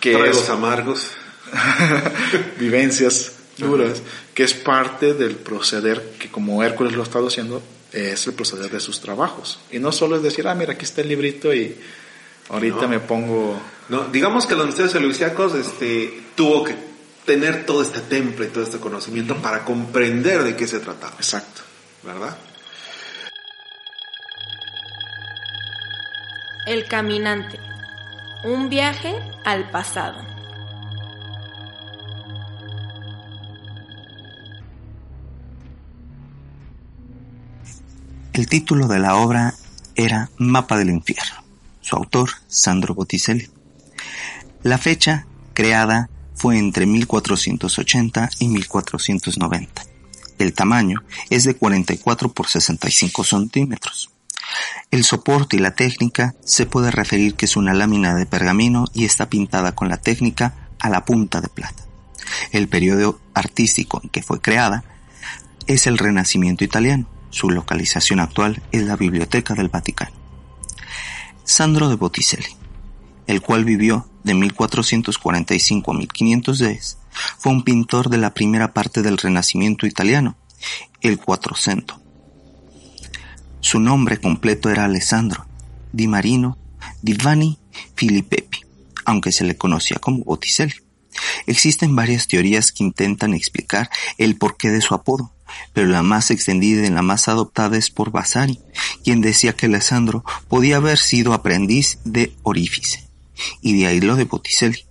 que 0.00 0.14
Tragos 0.14 0.48
amargos, 0.50 1.10
vivencias 2.58 3.37
duras, 3.58 4.02
que 4.34 4.44
es 4.44 4.54
parte 4.54 5.14
del 5.14 5.36
proceder 5.36 6.14
que 6.18 6.30
como 6.30 6.62
Hércules 6.62 6.94
lo 6.94 7.02
ha 7.02 7.04
estado 7.04 7.28
haciendo, 7.28 7.62
es 7.92 8.26
el 8.26 8.34
proceder 8.34 8.70
de 8.70 8.80
sus 8.80 9.00
trabajos. 9.00 9.58
Y 9.70 9.78
no 9.78 9.92
solo 9.92 10.16
es 10.16 10.22
decir, 10.22 10.46
ah, 10.48 10.54
mira, 10.54 10.74
aquí 10.74 10.84
está 10.84 11.00
el 11.00 11.08
librito 11.08 11.52
y 11.52 11.76
ahorita 12.48 12.86
me 12.86 13.00
pongo... 13.00 13.60
No, 13.88 14.04
digamos 14.04 14.46
que 14.46 14.54
los 14.54 14.66
misterios 14.66 14.94
eleusiacos 14.94 15.54
este, 15.54 16.22
tuvo 16.34 16.64
que 16.64 16.74
tener 17.24 17.66
todo 17.66 17.82
este 17.82 18.00
temple, 18.00 18.46
todo 18.46 18.64
este 18.64 18.78
conocimiento 18.78 19.36
para 19.36 19.64
comprender 19.64 20.44
de 20.44 20.56
qué 20.56 20.66
se 20.66 20.80
trataba. 20.80 21.14
Exacto. 21.16 21.62
¿Verdad? 22.02 22.36
El 26.66 26.86
caminante. 26.86 27.58
Un 28.44 28.68
viaje 28.68 29.14
al 29.44 29.70
pasado. 29.70 30.37
El 38.38 38.46
título 38.46 38.86
de 38.86 39.00
la 39.00 39.16
obra 39.16 39.56
era 39.96 40.30
Mapa 40.38 40.78
del 40.78 40.90
Infierno. 40.90 41.42
Su 41.80 41.96
autor, 41.96 42.30
Sandro 42.46 42.94
Botticelli. 42.94 43.50
La 44.62 44.78
fecha, 44.78 45.26
creada 45.54 46.08
fue 46.36 46.56
entre 46.56 46.86
1480 46.86 48.30
y 48.38 48.46
1490. 48.46 49.82
El 50.38 50.52
tamaño 50.52 51.02
es 51.30 51.42
de 51.42 51.56
44 51.56 52.32
por 52.32 52.46
65 52.46 53.24
centímetros. 53.24 54.12
El 54.92 55.02
soporte 55.02 55.56
y 55.56 55.58
la 55.58 55.74
técnica 55.74 56.36
se 56.44 56.64
puede 56.64 56.92
referir 56.92 57.34
que 57.34 57.46
es 57.46 57.56
una 57.56 57.74
lámina 57.74 58.14
de 58.14 58.24
pergamino 58.24 58.84
y 58.94 59.04
está 59.04 59.28
pintada 59.28 59.74
con 59.74 59.88
la 59.88 59.96
técnica 59.96 60.68
a 60.78 60.88
la 60.90 61.04
punta 61.04 61.40
de 61.40 61.48
plata. 61.48 61.82
El 62.52 62.68
periodo 62.68 63.18
artístico 63.34 64.00
en 64.00 64.10
que 64.10 64.22
fue 64.22 64.40
creada 64.40 64.84
es 65.66 65.88
el 65.88 65.98
Renacimiento 65.98 66.62
italiano. 66.62 67.17
Su 67.30 67.50
localización 67.50 68.20
actual 68.20 68.62
es 68.72 68.82
la 68.84 68.96
Biblioteca 68.96 69.54
del 69.54 69.68
Vaticano. 69.68 70.16
Sandro 71.44 71.88
de 71.88 71.96
Botticelli, 71.96 72.56
el 73.26 73.40
cual 73.42 73.64
vivió 73.64 74.08
de 74.24 74.34
1445 74.34 75.90
a 75.90 75.94
1510, 75.94 76.98
fue 77.38 77.52
un 77.52 77.62
pintor 77.62 78.10
de 78.10 78.18
la 78.18 78.34
primera 78.34 78.72
parte 78.72 79.02
del 79.02 79.18
Renacimiento 79.18 79.86
italiano, 79.86 80.36
el 81.00 81.18
Quattrocento. 81.18 82.00
Su 83.60 83.80
nombre 83.80 84.20
completo 84.20 84.70
era 84.70 84.84
Alessandro 84.84 85.46
Di 85.92 86.06
Marino 86.06 86.56
Di 87.02 87.14
Vanni 87.14 87.58
Filippepi, 87.94 88.60
aunque 89.04 89.32
se 89.32 89.44
le 89.44 89.56
conocía 89.56 89.98
como 89.98 90.24
Botticelli. 90.24 90.74
Existen 91.46 91.96
varias 91.96 92.28
teorías 92.28 92.72
que 92.72 92.84
intentan 92.84 93.34
explicar 93.34 93.90
el 94.18 94.36
porqué 94.36 94.70
de 94.70 94.80
su 94.80 94.94
apodo, 94.94 95.32
pero 95.72 95.88
la 95.88 96.02
más 96.02 96.30
extendida 96.30 96.86
y 96.86 96.90
la 96.90 97.02
más 97.02 97.28
adoptada 97.28 97.76
es 97.76 97.90
por 97.90 98.10
Vasari, 98.10 98.60
quien 99.04 99.20
decía 99.20 99.54
que 99.54 99.66
Alessandro 99.66 100.24
podía 100.48 100.76
haber 100.76 100.98
sido 100.98 101.32
aprendiz 101.32 101.98
de 102.04 102.34
Orífice, 102.42 103.08
y 103.60 103.78
de 103.78 103.86
ahí 103.86 104.00
lo 104.00 104.16
de 104.16 104.24
Botticelli, 104.24 104.86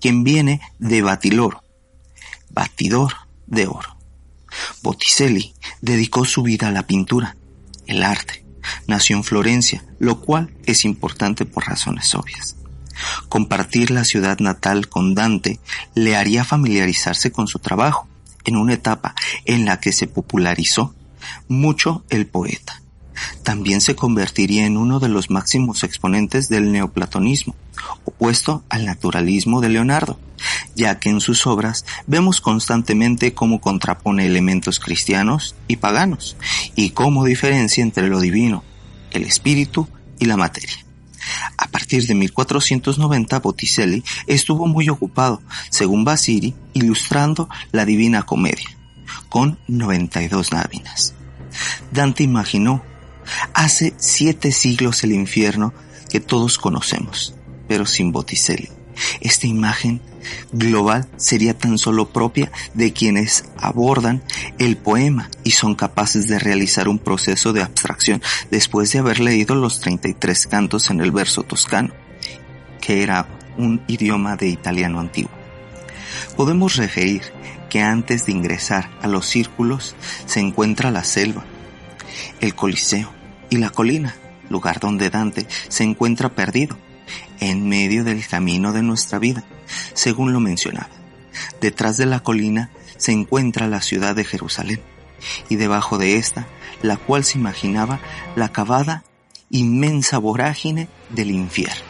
quien 0.00 0.24
viene 0.24 0.60
de 0.78 1.02
batiloro, 1.02 1.62
batidor 2.50 3.12
de 3.46 3.66
oro. 3.66 3.96
Botticelli 4.82 5.54
dedicó 5.80 6.24
su 6.24 6.42
vida 6.42 6.68
a 6.68 6.72
la 6.72 6.86
pintura, 6.86 7.36
el 7.86 8.02
arte. 8.02 8.44
Nació 8.86 9.16
en 9.16 9.24
Florencia, 9.24 9.84
lo 9.98 10.20
cual 10.20 10.54
es 10.64 10.84
importante 10.84 11.44
por 11.44 11.66
razones 11.66 12.14
obvias. 12.14 12.56
Compartir 13.28 13.90
la 13.90 14.04
ciudad 14.04 14.38
natal 14.38 14.88
con 14.88 15.14
Dante 15.14 15.58
le 15.94 16.16
haría 16.16 16.44
familiarizarse 16.44 17.32
con 17.32 17.46
su 17.46 17.58
trabajo, 17.58 18.08
en 18.44 18.56
una 18.56 18.74
etapa 18.74 19.14
en 19.44 19.64
la 19.64 19.80
que 19.80 19.92
se 19.92 20.06
popularizó 20.06 20.94
mucho 21.48 22.04
el 22.10 22.26
poeta. 22.26 22.80
También 23.42 23.80
se 23.80 23.94
convertiría 23.94 24.66
en 24.66 24.76
uno 24.76 25.00
de 25.00 25.08
los 25.08 25.30
máximos 25.30 25.84
exponentes 25.84 26.48
del 26.48 26.72
neoplatonismo, 26.72 27.54
opuesto 28.04 28.64
al 28.68 28.86
naturalismo 28.86 29.60
de 29.60 29.68
Leonardo, 29.68 30.18
ya 30.74 30.98
que 30.98 31.10
en 31.10 31.20
sus 31.20 31.46
obras 31.46 31.84
vemos 32.06 32.40
constantemente 32.40 33.34
cómo 33.34 33.60
contrapone 33.60 34.26
elementos 34.26 34.80
cristianos 34.80 35.54
y 35.68 35.76
paganos, 35.76 36.36
y 36.74 36.90
cómo 36.90 37.24
diferencia 37.24 37.82
entre 37.82 38.08
lo 38.08 38.20
divino, 38.20 38.64
el 39.10 39.24
espíritu 39.24 39.88
y 40.18 40.26
la 40.26 40.36
materia. 40.36 40.83
A 41.56 41.68
partir 41.68 42.06
de 42.06 42.14
1490 42.14 43.38
Botticelli 43.40 44.04
estuvo 44.26 44.66
muy 44.66 44.88
ocupado, 44.88 45.42
según 45.70 46.04
Basiri, 46.04 46.54
ilustrando 46.72 47.48
la 47.72 47.84
Divina 47.84 48.22
Comedia, 48.22 48.76
con 49.28 49.58
92 49.68 50.52
láminas. 50.52 51.14
Dante 51.90 52.22
imaginó 52.22 52.82
hace 53.52 53.94
siete 53.96 54.52
siglos 54.52 55.04
el 55.04 55.12
infierno 55.12 55.72
que 56.10 56.20
todos 56.20 56.58
conocemos, 56.58 57.34
pero 57.68 57.86
sin 57.86 58.12
Botticelli. 58.12 58.70
Esta 59.20 59.46
imagen 59.46 60.00
global 60.52 61.08
sería 61.16 61.56
tan 61.56 61.78
solo 61.78 62.08
propia 62.08 62.50
de 62.74 62.92
quienes 62.92 63.44
abordan 63.58 64.22
el 64.58 64.76
poema 64.76 65.30
y 65.42 65.52
son 65.52 65.74
capaces 65.74 66.28
de 66.28 66.38
realizar 66.38 66.88
un 66.88 66.98
proceso 66.98 67.52
de 67.52 67.62
abstracción 67.62 68.22
después 68.50 68.92
de 68.92 69.00
haber 69.00 69.20
leído 69.20 69.54
los 69.54 69.80
33 69.80 70.46
cantos 70.46 70.90
en 70.90 71.00
el 71.00 71.12
verso 71.12 71.42
toscano, 71.42 71.92
que 72.80 73.02
era 73.02 73.26
un 73.56 73.82
idioma 73.86 74.36
de 74.36 74.48
italiano 74.48 75.00
antiguo. 75.00 75.30
Podemos 76.36 76.76
referir 76.76 77.22
que 77.68 77.82
antes 77.82 78.26
de 78.26 78.32
ingresar 78.32 78.90
a 79.02 79.08
los 79.08 79.26
círculos 79.26 79.94
se 80.26 80.40
encuentra 80.40 80.90
la 80.90 81.04
selva, 81.04 81.44
el 82.40 82.54
Coliseo 82.54 83.10
y 83.50 83.56
la 83.56 83.70
colina, 83.70 84.14
lugar 84.48 84.80
donde 84.80 85.10
Dante 85.10 85.46
se 85.68 85.84
encuentra 85.84 86.28
perdido 86.28 86.76
en 87.40 87.68
medio 87.68 88.04
del 88.04 88.26
camino 88.26 88.72
de 88.72 88.82
nuestra 88.82 89.18
vida, 89.18 89.44
según 89.94 90.32
lo 90.32 90.40
mencionaba. 90.40 90.88
Detrás 91.60 91.96
de 91.96 92.06
la 92.06 92.20
colina 92.20 92.70
se 92.96 93.12
encuentra 93.12 93.66
la 93.66 93.80
ciudad 93.80 94.14
de 94.14 94.24
Jerusalén, 94.24 94.80
y 95.48 95.56
debajo 95.56 95.98
de 95.98 96.16
esta, 96.16 96.46
la 96.82 96.96
cual 96.96 97.24
se 97.24 97.38
imaginaba 97.38 98.00
la 98.36 98.50
cavada 98.50 99.04
inmensa 99.50 100.18
vorágine 100.18 100.88
del 101.10 101.30
infierno. 101.30 101.82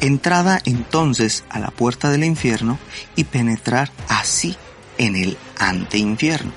Entrada 0.00 0.60
entonces 0.64 1.44
a 1.48 1.58
la 1.58 1.70
puerta 1.70 2.10
del 2.10 2.24
infierno 2.24 2.78
y 3.16 3.24
penetrar 3.24 3.90
así 4.08 4.56
en 4.96 5.16
el 5.16 5.36
anteinfierno, 5.58 6.52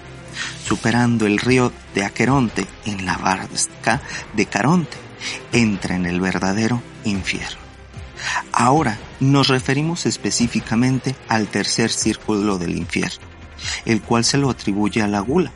superando 0.65 1.25
el 1.25 1.39
río 1.39 1.71
de 1.95 2.03
Aqueronte 2.03 2.67
en 2.85 3.05
la 3.05 3.17
barca 3.17 4.01
de 4.33 4.45
Caronte, 4.45 4.97
entra 5.51 5.95
en 5.95 6.05
el 6.05 6.19
verdadero 6.19 6.81
infierno. 7.03 7.61
Ahora 8.51 8.99
nos 9.19 9.47
referimos 9.47 10.05
específicamente 10.05 11.15
al 11.27 11.47
tercer 11.47 11.91
círculo 11.91 12.57
del 12.57 12.77
infierno, 12.77 13.25
el 13.85 14.01
cual 14.01 14.23
se 14.23 14.37
lo 14.37 14.49
atribuye 14.49 15.01
a 15.01 15.07
la 15.07 15.19
gula. 15.19 15.51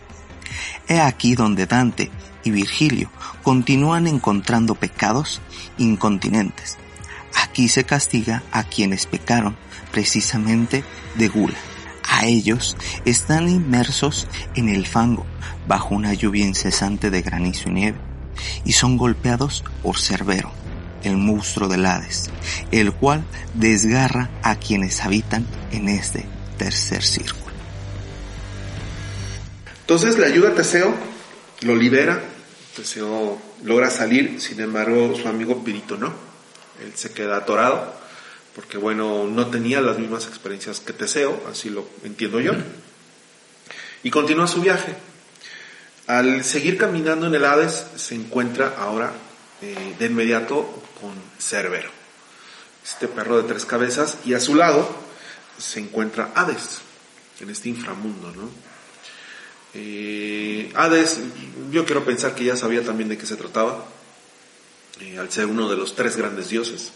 He 0.87 0.99
aquí 0.99 1.35
donde 1.35 1.65
Dante 1.65 2.11
y 2.43 2.51
Virgilio 2.51 3.09
continúan 3.43 4.07
encontrando 4.07 4.75
pecados 4.75 5.41
incontinentes. 5.77 6.77
Aquí 7.43 7.67
se 7.67 7.83
castiga 7.83 8.43
a 8.51 8.63
quienes 8.63 9.05
pecaron 9.05 9.57
precisamente 9.91 10.83
de 11.15 11.27
gula. 11.27 11.57
A 12.07 12.25
ellos 12.25 12.77
están 13.03 13.49
inmersos 13.49 14.27
en 14.55 14.69
el 14.69 14.85
fango 14.85 15.25
bajo 15.67 15.95
una 15.95 16.13
lluvia 16.13 16.45
incesante 16.45 17.09
de 17.09 17.21
granizo 17.21 17.69
y 17.69 17.73
nieve 17.73 18.14
y 18.63 18.73
son 18.73 18.97
golpeados 18.97 19.63
por 19.83 19.97
Cerbero, 19.99 20.51
el 21.03 21.17
monstruo 21.17 21.67
del 21.67 21.85
Hades, 21.85 22.29
el 22.71 22.91
cual 22.93 23.23
desgarra 23.53 24.29
a 24.43 24.55
quienes 24.55 25.01
habitan 25.01 25.45
en 25.71 25.89
este 25.89 26.25
tercer 26.57 27.03
círculo. 27.03 27.45
Entonces 29.81 30.17
le 30.17 30.25
ayuda 30.25 30.49
a 30.49 30.55
Teseo, 30.55 30.95
lo 31.61 31.75
libera, 31.75 32.19
Teseo 32.75 33.39
logra 33.63 33.89
salir, 33.89 34.41
sin 34.41 34.59
embargo 34.59 35.15
su 35.15 35.27
amigo 35.27 35.63
Pirito 35.63 35.95
no, 35.95 36.07
él 36.83 36.93
se 36.95 37.11
queda 37.11 37.37
atorado, 37.37 37.93
porque 38.55 38.77
bueno, 38.77 39.25
no 39.25 39.47
tenía 39.47 39.81
las 39.81 39.99
mismas 39.99 40.25
experiencias 40.27 40.79
que 40.79 40.93
Teseo, 40.93 41.43
así 41.51 41.69
lo 41.69 41.87
entiendo 42.03 42.39
yo, 42.39 42.53
y 44.01 44.09
continúa 44.09 44.47
su 44.47 44.61
viaje. 44.61 44.95
Al 46.07 46.43
seguir 46.43 46.77
caminando 46.77 47.25
en 47.25 47.33
el 47.33 47.45
Hades, 47.45 47.85
se 47.95 48.13
encuentra 48.13 48.75
ahora 48.77 49.11
eh, 49.61 49.95
de 49.97 50.05
inmediato 50.05 50.83
con 51.01 51.13
Cerbero, 51.39 51.89
este 52.83 53.07
perro 53.07 53.41
de 53.41 53.47
tres 53.47 53.65
cabezas, 53.65 54.17
y 54.23 54.35
a 54.35 54.39
su 54.39 54.53
lado 54.53 54.87
se 55.57 55.79
encuentra 55.79 56.31
Hades, 56.35 56.79
en 57.39 57.49
este 57.49 57.69
inframundo, 57.69 58.31
¿no? 58.31 58.49
Eh, 59.73 60.71
Hades, 60.75 61.19
yo 61.71 61.85
quiero 61.85 62.05
pensar 62.05 62.35
que 62.35 62.45
ya 62.45 62.55
sabía 62.55 62.83
también 62.83 63.09
de 63.09 63.17
qué 63.17 63.25
se 63.25 63.35
trataba, 63.35 63.83
eh, 65.01 65.17
al 65.17 65.31
ser 65.31 65.47
uno 65.47 65.67
de 65.67 65.75
los 65.75 65.95
tres 65.95 66.17
grandes 66.17 66.49
dioses. 66.49 66.91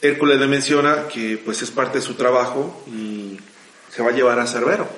Hércules 0.00 0.38
le 0.38 0.46
menciona 0.46 1.08
que 1.08 1.42
pues 1.44 1.60
es 1.62 1.72
parte 1.72 1.98
de 1.98 2.04
su 2.04 2.14
trabajo 2.14 2.84
y 2.86 3.36
se 3.92 4.00
va 4.00 4.10
a 4.10 4.14
llevar 4.14 4.38
a 4.38 4.46
Cerbero. 4.46 4.88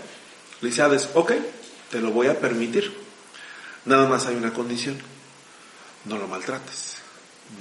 Le 0.61 0.69
dice 0.69 0.83
Hades, 0.83 1.09
ok, 1.15 1.33
te 1.91 2.01
lo 2.01 2.11
voy 2.11 2.27
a 2.29 2.41
permitir. 2.41 2.93
Nada 3.85 4.09
más 4.09 4.27
hay 4.27 4.37
una 4.37 4.53
condición. 4.53 4.99
No 6.05 6.19
lo 6.19 6.27
maltrates. 6.29 6.97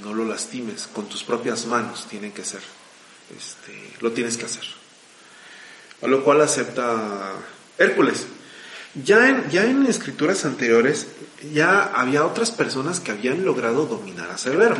No 0.03 0.13
lo 0.13 0.25
lastimes. 0.25 0.87
Con 0.87 1.07
tus 1.07 1.23
propias 1.23 1.65
manos 1.65 2.07
tienen 2.09 2.31
que 2.31 2.43
ser. 2.43 2.61
Este, 3.35 3.93
lo 4.01 4.11
tienes 4.11 4.37
que 4.37 4.45
hacer. 4.45 4.63
A 6.01 6.07
lo 6.07 6.23
cual 6.23 6.41
acepta 6.41 7.33
Hércules. 7.77 8.25
Ya 9.03 9.29
en, 9.29 9.49
ya 9.49 9.65
en 9.65 9.85
escrituras 9.85 10.45
anteriores 10.45 11.07
ya 11.53 11.83
había 11.83 12.25
otras 12.25 12.51
personas 12.51 12.99
que 12.99 13.11
habían 13.11 13.43
logrado 13.43 13.85
dominar 13.85 14.31
a 14.31 14.37
Cerbero. 14.37 14.77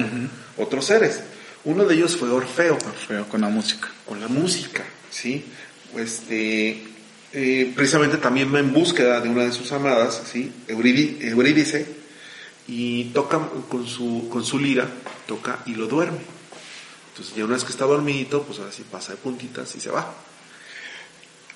Otros 0.58 0.86
seres. 0.86 1.22
Uno 1.64 1.84
de 1.86 1.96
ellos 1.96 2.16
fue 2.16 2.30
Orfeo. 2.30 2.76
Orfeo 2.76 3.28
con 3.28 3.42
la 3.42 3.50
música. 3.50 3.90
Con 4.06 4.22
la 4.22 4.28
música, 4.28 4.84
¿sí? 5.10 5.46
Este, 5.96 6.95
eh, 7.34 7.72
precisamente 7.76 8.18
también 8.18 8.54
va 8.54 8.60
en 8.60 8.74
búsqueda 8.74 9.20
de 9.20 9.30
una 9.30 9.44
de 9.44 9.52
sus 9.52 9.72
amadas, 9.72 10.22
¿sí? 10.32 10.52
Eurídice, 10.68 11.86
y 12.68 13.06
toca 13.06 13.40
con 13.70 13.86
su, 13.88 14.28
con 14.30 14.44
su 14.44 14.60
lira, 14.60 14.88
toca 15.28 15.60
y 15.66 15.76
lo 15.76 15.88
duerme. 15.88 16.20
Entonces, 17.10 17.36
ya 17.36 17.46
una 17.46 17.54
vez 17.54 17.64
que 17.64 17.72
está 17.72 17.86
dormidito, 17.86 18.44
pues 18.44 18.60
ahora 18.60 18.72
sí 18.72 18.84
pasa 18.90 19.14
de 19.14 19.18
puntitas 19.18 19.74
y 19.76 19.80
se 19.80 19.90
va. 19.90 20.14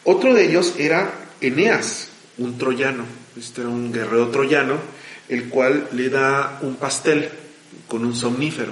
Otro 0.03 0.33
de 0.33 0.45
ellos 0.45 0.75
era 0.77 1.13
Eneas, 1.41 2.09
un 2.37 2.57
troyano. 2.57 3.05
Este 3.37 3.61
era 3.61 3.69
un 3.69 3.91
guerrero 3.91 4.29
troyano, 4.29 4.77
el 5.27 5.49
cual 5.49 5.89
le 5.91 6.09
da 6.09 6.59
un 6.61 6.75
pastel 6.75 7.29
con 7.87 8.05
un 8.05 8.15
somnífero 8.15 8.71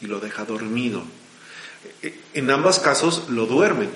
y 0.00 0.06
lo 0.06 0.20
deja 0.20 0.44
dormido. 0.44 1.02
En 2.34 2.50
ambos 2.50 2.78
casos 2.78 3.24
lo 3.28 3.46
duermen. 3.46 3.90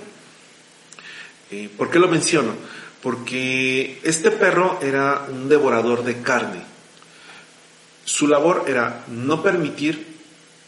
Eh, 1.50 1.70
¿Por 1.76 1.90
qué 1.90 1.98
lo 1.98 2.08
menciono? 2.08 2.54
Porque 3.02 4.00
este 4.02 4.30
perro 4.30 4.78
era 4.82 5.26
un 5.28 5.48
devorador 5.48 6.04
de 6.04 6.22
carne. 6.22 6.62
Su 8.04 8.28
labor 8.28 8.64
era 8.66 9.04
no 9.08 9.42
permitir 9.42 10.14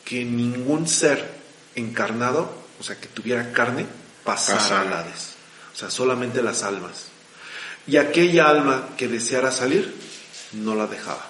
que 0.04 0.24
ningún 0.24 0.86
ser 0.86 1.36
encarnado, 1.74 2.52
o 2.78 2.82
sea, 2.82 2.96
que 2.96 3.08
tuviera 3.08 3.52
carne, 3.52 3.86
pasara 4.24 4.82
al 4.82 4.92
Hades. 4.92 5.34
O 5.74 5.76
sea, 5.78 5.90
solamente 5.90 6.42
las 6.42 6.62
almas. 6.62 7.06
Y 7.86 7.98
aquella 7.98 8.48
alma 8.48 8.90
que 8.96 9.08
deseara 9.08 9.52
salir, 9.52 9.94
no 10.52 10.74
la 10.74 10.86
dejaba. 10.86 11.26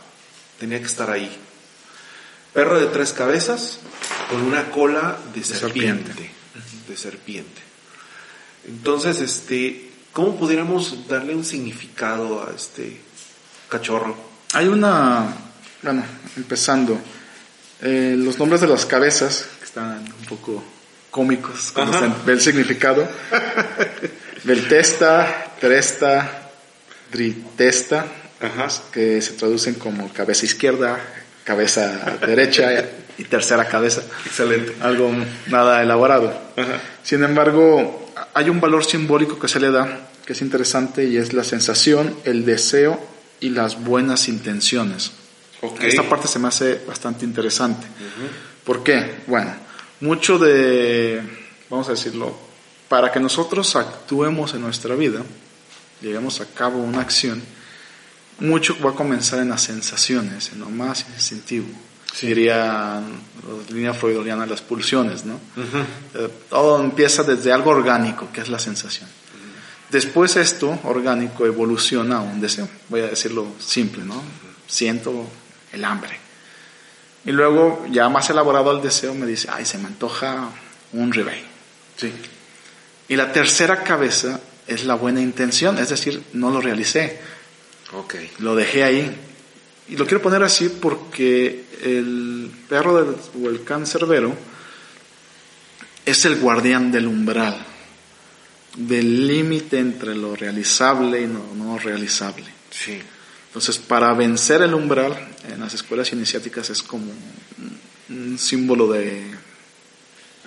Tenía 0.59 0.79
que 0.79 0.87
estar 0.87 1.11
ahí. 1.11 1.31
Perro 2.53 2.79
de 2.79 2.87
tres 2.87 3.13
cabezas, 3.13 3.81
con 4.31 4.41
una 4.43 4.71
cola 4.71 5.19
de, 5.35 5.45
serpiente, 5.45 6.31
De 6.89 6.97
serpiente. 6.97 7.66
Entonces, 8.67 9.21
este, 9.21 9.91
¿cómo 10.13 10.37
pudiéramos 10.37 11.07
darle 11.09 11.35
un 11.35 11.45
significado 11.45 12.43
a 12.43 12.53
este 12.55 13.01
cachorro? 13.69 14.17
Hay 14.55 14.67
una, 14.67 15.35
bueno, 15.83 16.03
empezando, 16.37 16.99
eh, 17.83 18.15
los 18.17 18.39
nombres 18.39 18.61
de 18.61 18.67
las 18.67 18.87
cabezas, 18.87 19.47
que 19.59 19.65
están 19.65 19.99
un 19.99 20.27
poco 20.27 20.65
cómicos, 21.11 21.71
cuando 21.73 21.99
se 21.99 22.07
ve 22.25 22.33
el 22.33 22.41
significado. 22.41 23.09
Beltesta, 24.45 25.53
Tresta, 25.61 26.51
Dritesta, 27.11 28.07
que 28.93 29.21
se 29.23 29.33
traducen 29.35 29.75
como 29.75 30.13
cabeza 30.13 30.45
izquierda, 30.45 30.99
cabeza 31.45 32.19
derecha 32.27 32.85
y 33.17 33.25
tercera 33.25 33.67
cabeza. 33.67 34.03
Excelente. 34.25 34.77
Algo 34.81 35.11
nada 35.49 35.83
elaborado. 35.83 36.33
Sin 37.03 37.25
embargo, 37.25 38.06
hay 38.35 38.51
un 38.51 38.61
valor 38.61 38.85
simbólico 38.85 39.39
que 39.39 39.49
se 39.49 39.61
le 39.61 39.71
da 39.71 40.11
que 40.25 40.33
es 40.33 40.43
interesante 40.43 41.05
y 41.05 41.17
es 41.17 41.33
la 41.33 41.45
sensación, 41.45 42.17
el 42.25 42.45
deseo 42.45 43.01
y 43.41 43.51
las 43.51 43.83
buenas 43.83 44.29
intenciones. 44.29 45.13
Esta 45.81 46.03
parte 46.03 46.29
se 46.29 46.39
me 46.39 46.49
hace 46.49 46.81
bastante 46.87 47.25
interesante. 47.25 47.87
¿Por 48.65 48.83
qué? 48.83 49.23
Bueno, 49.27 49.55
mucho 50.01 50.39
de, 50.39 51.23
vamos 51.71 51.89
a 51.89 51.93
decirlo, 51.93 52.37
para 52.89 53.13
que 53.13 53.21
nosotros 53.21 53.77
actuemos 53.77 54.55
en 54.55 54.63
nuestra 54.63 54.95
vida, 54.97 55.23
lleguemos 56.01 56.41
a 56.41 56.47
cabo 56.47 56.79
una 56.79 57.01
acción, 57.01 57.43
mucho 58.41 58.77
va 58.85 58.91
a 58.91 58.95
comenzar 58.95 59.39
en 59.39 59.51
las 59.51 59.63
sensaciones, 59.63 60.51
en 60.53 60.61
lo 60.61 60.69
más 60.69 61.07
instintivo. 61.15 61.67
Diría 62.21 62.57
la 62.57 63.03
línea 63.69 63.93
freudiana 63.93 64.47
las 64.47 64.63
pulsiones, 64.63 65.25
¿no? 65.25 65.39
Eh, 66.15 66.29
todo 66.49 66.83
empieza 66.83 67.23
desde 67.23 67.53
algo 67.53 67.71
orgánico, 67.71 68.29
que 68.33 68.41
es 68.41 68.49
la 68.49 68.59
sensación. 68.59 69.09
Después 69.91 70.37
esto, 70.37 70.79
orgánico, 70.85 71.47
evoluciona 71.47 72.17
a 72.19 72.21
un 72.23 72.41
deseo. 72.41 72.69
Voy 72.89 73.01
a 73.01 73.09
decirlo 73.09 73.47
simple, 73.59 74.03
¿no? 74.03 74.23
Siento 74.67 75.29
el 75.73 75.85
hambre. 75.85 76.19
Y 77.25 77.33
luego, 77.33 77.87
ya 77.91 78.09
más 78.09 78.31
elaborado 78.31 78.73
el 78.73 78.83
deseo, 78.83 79.15
me 79.15 79.27
dice, 79.27 79.49
ay, 79.53 79.65
se 79.65 79.79
me 79.79 79.87
antoja 79.87 80.49
un 80.93 81.13
ribeye. 81.13 81.45
Sí. 81.97 82.13
Y 83.09 83.17
la 83.17 83.33
tercera 83.33 83.85
cabeza 83.85 84.41
es 84.67 84.85
la 84.85 84.95
buena 84.95 85.21
intención, 85.21 85.79
es 85.79 85.91
decir, 85.91 86.23
no 86.33 86.51
lo 86.51 86.61
realicé 86.61 87.21
Okay. 87.93 88.31
Lo 88.39 88.55
dejé 88.55 88.85
ahí. 88.85 89.17
Y 89.89 89.97
lo 89.97 90.07
quiero 90.07 90.23
poner 90.23 90.43
así 90.43 90.69
porque 90.69 91.65
el 91.83 92.51
perro 92.69 93.03
del, 93.03 93.17
o 93.43 93.49
el 93.49 93.63
cancerbero 93.63 94.35
es 96.05 96.25
el 96.25 96.37
guardián 96.37 96.91
del 96.91 97.07
umbral, 97.07 97.57
del 98.77 99.27
límite 99.27 99.79
entre 99.79 100.15
lo 100.15 100.35
realizable 100.35 101.21
y 101.21 101.27
lo 101.27 101.55
no 101.55 101.79
realizable. 101.79 102.47
Sí. 102.71 102.99
Entonces, 103.49 103.79
para 103.79 104.13
vencer 104.13 104.63
el 104.63 104.75
umbral, 104.75 105.17
en 105.49 105.61
las 105.61 105.75
escuelas 105.75 106.13
iniciáticas 106.13 106.69
es 106.71 106.83
como 106.83 107.13
un 108.09 108.39
símbolo 108.39 108.93
de, 108.93 109.23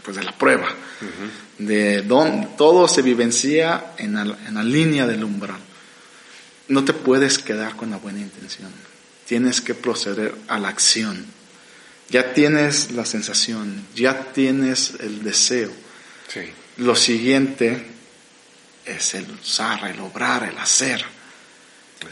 pues 0.03 0.17
de 0.17 0.23
la 0.23 0.37
prueba, 0.37 0.67
de 1.57 2.01
donde 2.03 2.49
todo 2.57 2.87
se 2.87 3.01
vivencia 3.01 3.93
en 3.97 4.17
en 4.17 4.53
la 4.53 4.63
línea 4.63 5.07
del 5.07 5.23
umbral 5.23 5.59
no 6.69 6.85
te 6.85 6.93
puedes 6.93 7.39
quedar 7.39 7.75
con 7.75 7.89
la 7.89 7.97
buena 7.97 8.19
intención. 8.19 8.71
Tienes 9.29 9.61
que 9.61 9.75
proceder 9.75 10.33
a 10.47 10.57
la 10.57 10.69
acción. 10.69 11.23
Ya 12.09 12.33
tienes 12.33 12.89
la 12.91 13.05
sensación, 13.05 13.85
ya 13.93 14.33
tienes 14.33 14.95
el 14.99 15.21
deseo. 15.21 15.71
Lo 16.77 16.95
siguiente 16.95 17.85
es 18.85 19.13
el 19.13 19.29
usar, 19.29 19.87
el 19.87 19.99
obrar, 19.99 20.43
el 20.43 20.57
hacer. 20.57 21.05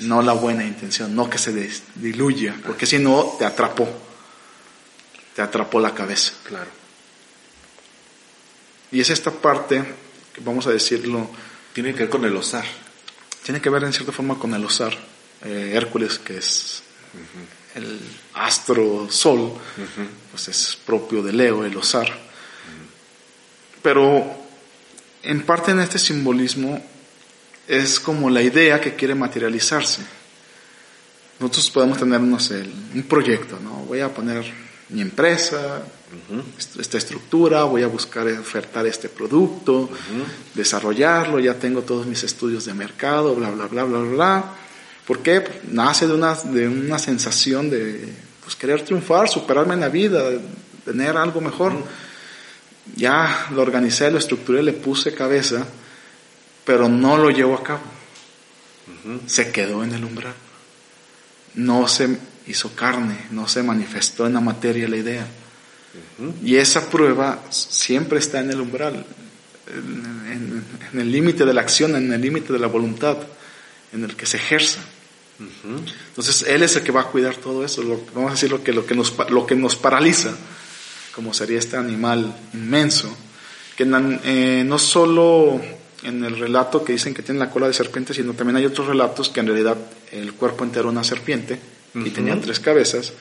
No 0.01 0.21
la 0.21 0.33
buena 0.33 0.63
intención, 0.63 1.15
no 1.15 1.27
que 1.27 1.39
se 1.39 1.71
diluya, 1.95 2.55
porque 2.63 2.85
si 2.85 2.99
no 2.99 3.35
te 3.39 3.45
atrapó. 3.45 3.89
Te 5.35 5.41
atrapó 5.41 5.79
la 5.79 5.95
cabeza. 5.95 6.33
Claro. 6.43 6.69
Y 8.91 9.01
es 9.01 9.09
esta 9.09 9.31
parte, 9.31 9.83
que 10.33 10.41
vamos 10.41 10.67
a 10.67 10.71
decirlo. 10.71 11.27
Tiene 11.73 11.93
que 11.93 12.01
ver 12.01 12.09
con 12.09 12.23
el 12.25 12.35
osar 12.35 12.65
tiene 13.47 13.61
que 13.61 13.69
ver 13.69 13.85
en 13.85 13.93
cierta 13.93 14.11
forma 14.11 14.37
con 14.37 14.53
el 14.53 14.65
osar. 14.65 14.93
Eh, 15.45 15.71
Hércules, 15.73 16.19
que 16.19 16.35
es 16.35 16.83
el 17.75 17.99
astro 18.33 19.07
sol, 19.09 19.53
pues 20.31 20.47
es 20.47 20.77
propio 20.85 21.21
de 21.21 21.33
Leo, 21.33 21.63
el 21.63 21.75
osar. 21.77 22.07
Pero 23.81 24.25
en 25.23 25.43
parte 25.43 25.71
en 25.71 25.79
este 25.79 25.99
simbolismo 25.99 26.83
es 27.67 27.99
como 27.99 28.29
la 28.29 28.41
idea 28.41 28.79
que 28.81 28.95
quiere 28.95 29.15
materializarse. 29.15 30.01
Nosotros 31.39 31.69
podemos 31.69 31.97
tener, 31.99 32.19
no 32.19 32.39
sé, 32.39 32.65
un 32.95 33.03
proyecto, 33.03 33.59
¿no? 33.59 33.85
Voy 33.85 33.99
a 33.99 34.13
poner 34.13 34.51
mi 34.89 35.01
empresa, 35.01 35.83
esta 36.79 36.97
estructura, 36.97 37.63
voy 37.63 37.83
a 37.83 37.87
buscar 37.87 38.27
ofertar 38.27 38.87
este 38.87 39.09
producto, 39.09 39.89
desarrollarlo, 40.53 41.39
ya 41.39 41.55
tengo 41.55 41.81
todos 41.81 42.07
mis 42.07 42.23
estudios 42.23 42.65
de 42.65 42.73
mercado, 42.73 43.35
bla, 43.35 43.49
bla, 43.51 43.67
bla, 43.67 43.83
bla, 43.83 43.99
bla. 43.99 44.55
¿Por 45.07 45.19
qué? 45.19 45.41
Nace 45.71 46.05
de 46.05 46.13
una, 46.13 46.35
de 46.35 46.67
una 46.67 46.99
sensación 46.99 47.69
de 47.69 48.13
pues, 48.43 48.55
querer 48.55 48.83
triunfar, 48.83 49.29
superarme 49.29 49.73
en 49.73 49.79
la 49.79 49.89
vida, 49.89 50.21
tener 50.83 51.15
algo 51.15 51.39
mejor. 51.39 51.73
Ya 52.95 53.47
lo 53.51 53.61
organicé, 53.61 54.11
lo 54.11 54.17
estructuré, 54.17 54.61
le 54.61 54.73
puse 54.73 55.13
cabeza, 55.13 55.65
pero 56.65 56.89
no 56.89 57.17
lo 57.17 57.29
llevo 57.29 57.55
a 57.55 57.63
cabo. 57.63 57.81
Se 59.25 59.51
quedó 59.51 59.83
en 59.83 59.93
el 59.93 60.03
umbral. 60.03 60.33
No 61.55 61.87
se 61.87 62.17
hizo 62.47 62.75
carne, 62.75 63.27
no 63.31 63.47
se 63.47 63.63
manifestó 63.63 64.27
en 64.27 64.33
la 64.33 64.41
materia 64.41 64.87
la 64.87 64.97
idea. 64.97 65.27
Y 66.43 66.55
esa 66.57 66.89
prueba 66.89 67.43
siempre 67.49 68.19
está 68.19 68.39
en 68.39 68.51
el 68.51 68.59
umbral, 68.59 69.05
en, 69.73 70.63
el 70.99 71.11
límite 71.11 71.45
de 71.45 71.53
la 71.53 71.61
acción, 71.61 71.95
en 71.95 72.11
el 72.11 72.21
límite 72.21 72.53
de 72.53 72.59
la 72.59 72.67
voluntad, 72.67 73.17
en 73.93 74.03
el 74.03 74.15
que 74.15 74.25
se 74.25 74.37
ejerza. 74.37 74.79
Entonces, 75.39 76.45
Él 76.47 76.63
es 76.63 76.75
el 76.75 76.83
que 76.83 76.91
va 76.91 77.01
a 77.01 77.05
cuidar 77.05 77.35
todo 77.35 77.63
eso, 77.63 77.83
vamos 78.13 78.31
a 78.31 78.33
decir 78.33 78.49
lo 78.49 78.63
que, 78.63 78.73
lo, 78.73 78.85
que 78.85 78.95
nos, 78.95 79.13
lo 79.29 79.45
que 79.45 79.55
nos 79.55 79.75
paraliza, 79.75 80.35
como 81.13 81.33
sería 81.33 81.59
este 81.59 81.77
animal 81.77 82.35
inmenso, 82.53 83.15
que 83.75 83.83
eh, 84.23 84.63
no 84.65 84.79
solo 84.79 85.61
en 86.03 86.23
el 86.23 86.39
relato 86.39 86.83
que 86.83 86.93
dicen 86.93 87.13
que 87.13 87.21
tiene 87.21 87.39
la 87.39 87.49
cola 87.49 87.67
de 87.67 87.73
serpiente, 87.73 88.13
sino 88.13 88.33
también 88.33 88.57
hay 88.57 88.65
otros 88.65 88.87
relatos 88.87 89.29
que 89.29 89.39
en 89.39 89.47
realidad 89.47 89.77
el 90.11 90.33
cuerpo 90.33 90.63
entero 90.63 90.89
es 90.89 90.91
una 90.91 91.03
serpiente 91.03 91.59
y 91.93 92.09
tenía 92.09 92.39
tres 92.39 92.59
cabezas. 92.59 93.13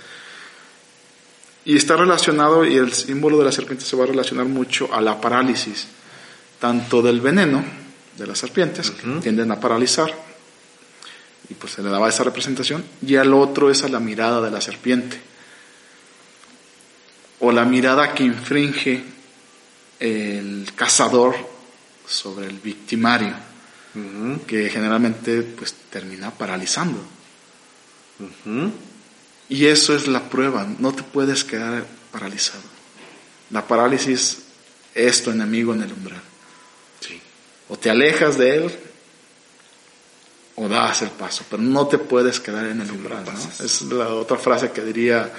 Y 1.65 1.77
está 1.77 1.97
relacionado, 1.97 2.65
y 2.65 2.77
el 2.77 2.93
símbolo 2.93 3.39
de 3.39 3.45
la 3.45 3.53
serpiente 3.53 3.85
se 3.85 3.97
va 3.97 4.05
a 4.05 4.07
relacionar 4.07 4.47
mucho 4.47 4.93
a 4.95 5.01
la 5.01 5.21
parálisis, 5.21 5.89
tanto 6.61 7.03
del 7.03 7.21
veneno 7.21 7.65
de 8.17 8.27
las 8.27 8.39
serpientes, 8.39 8.91
que 8.91 9.09
tienden 9.21 9.51
a 9.51 9.61
paralizar, 9.61 10.26
y 11.49 11.55
pues 11.55 11.75
se 11.75 11.83
le 11.83 11.91
daba 11.91 12.09
esa 12.09 12.25
representación, 12.25 12.85
y 13.03 13.17
al 13.17 13.33
otro 13.35 13.71
es 13.71 13.83
a 13.83 13.89
la 13.89 14.01
mirada 14.01 14.41
de 14.41 14.51
la 14.51 14.61
serpiente, 14.61 15.21
o 17.41 17.53
la 17.53 17.65
mirada 17.65 18.15
que 18.15 18.25
infringe 18.25 19.05
el 20.01 20.69
cazador 20.75 21.35
sobre 22.07 22.47
el 22.47 22.59
victimario, 22.59 23.35
que 24.47 24.69
generalmente 24.69 25.43
pues 25.43 25.75
termina 25.91 26.31
paralizando. 26.31 26.99
Y 29.49 29.67
eso 29.67 29.95
es 29.95 30.09
la 30.09 30.29
prueba, 30.29 30.67
no 30.79 30.93
te 30.93 31.03
puedes 31.03 31.45
quedar 31.45 31.87
paralizado. 32.11 32.63
La 33.51 33.67
parálisis 33.67 34.39
es 34.95 35.23
tu 35.23 35.31
enemigo 35.31 35.73
en 35.75 35.83
el 35.83 35.93
umbral. 35.93 36.23
O 37.69 37.79
te 37.79 37.91
alejas 37.91 38.39
de 38.39 38.57
él 38.57 38.79
o 40.57 40.69
das 40.69 41.03
el 41.03 41.11
paso, 41.11 41.45
pero 41.51 41.63
no 41.63 41.87
te 41.87 41.99
puedes 41.99 42.41
quedar 42.41 42.67
en 42.67 42.81
el 42.81 42.91
umbral. 42.91 43.25
Es 43.63 43.83
la 43.83 44.09
otra 44.09 44.39
frase 44.39 44.73
que 44.73 44.83
diría 44.83 45.31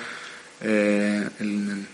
eh, 0.61 1.27
en, 1.39 1.87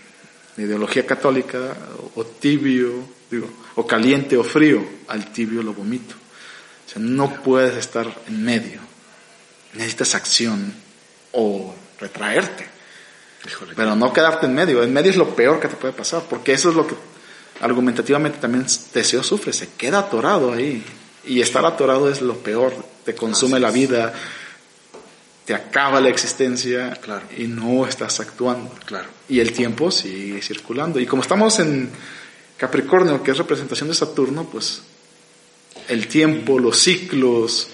la 0.56 0.62
ideología 0.62 1.04
católica, 1.06 1.74
o 2.14 2.24
tibio, 2.24 3.08
digo, 3.30 3.48
o 3.74 3.86
caliente 3.86 4.36
o 4.36 4.44
frío, 4.44 4.84
al 5.08 5.32
tibio 5.32 5.62
lo 5.62 5.74
vomito. 5.74 6.14
O 6.14 6.88
sea, 6.88 7.02
no 7.02 7.42
puedes 7.42 7.74
estar 7.76 8.06
en 8.28 8.44
medio. 8.44 8.80
Necesitas 9.72 10.14
acción 10.14 10.72
o 11.32 11.74
retraerte. 11.98 12.68
Pero 13.74 13.96
no 13.96 14.12
quedarte 14.12 14.46
en 14.46 14.54
medio. 14.54 14.82
En 14.82 14.92
medio 14.92 15.10
es 15.10 15.16
lo 15.16 15.34
peor 15.34 15.58
que 15.58 15.68
te 15.68 15.76
puede 15.76 15.92
pasar, 15.92 16.22
porque 16.28 16.52
eso 16.52 16.70
es 16.70 16.76
lo 16.76 16.86
que 16.86 16.94
argumentativamente 17.60 18.38
también 18.38 18.66
Teseo 18.92 19.22
sufre, 19.22 19.52
se 19.52 19.70
queda 19.70 20.00
atorado 20.00 20.52
ahí. 20.52 20.84
Y 21.26 21.40
estar 21.40 21.64
atorado 21.64 22.10
es 22.10 22.20
lo 22.20 22.36
peor, 22.38 22.74
te 23.04 23.14
consume 23.14 23.58
la 23.60 23.70
vida, 23.70 24.12
te 25.44 25.54
acaba 25.54 26.00
la 26.00 26.08
existencia 26.08 26.98
y 27.36 27.44
no 27.44 27.86
estás 27.86 28.20
actuando. 28.20 28.70
Claro. 28.86 29.08
Y 29.28 29.40
el 29.40 29.52
tiempo 29.52 29.90
sigue 29.90 30.40
circulando. 30.42 31.00
Y 31.00 31.06
como 31.06 31.22
estamos 31.22 31.58
en 31.60 31.90
Capricornio, 32.56 33.22
que 33.22 33.32
es 33.32 33.38
representación 33.38 33.88
de 33.88 33.94
Saturno, 33.94 34.48
pues 34.50 34.82
el 35.88 36.08
tiempo, 36.08 36.58
los 36.58 36.78
ciclos, 36.78 37.68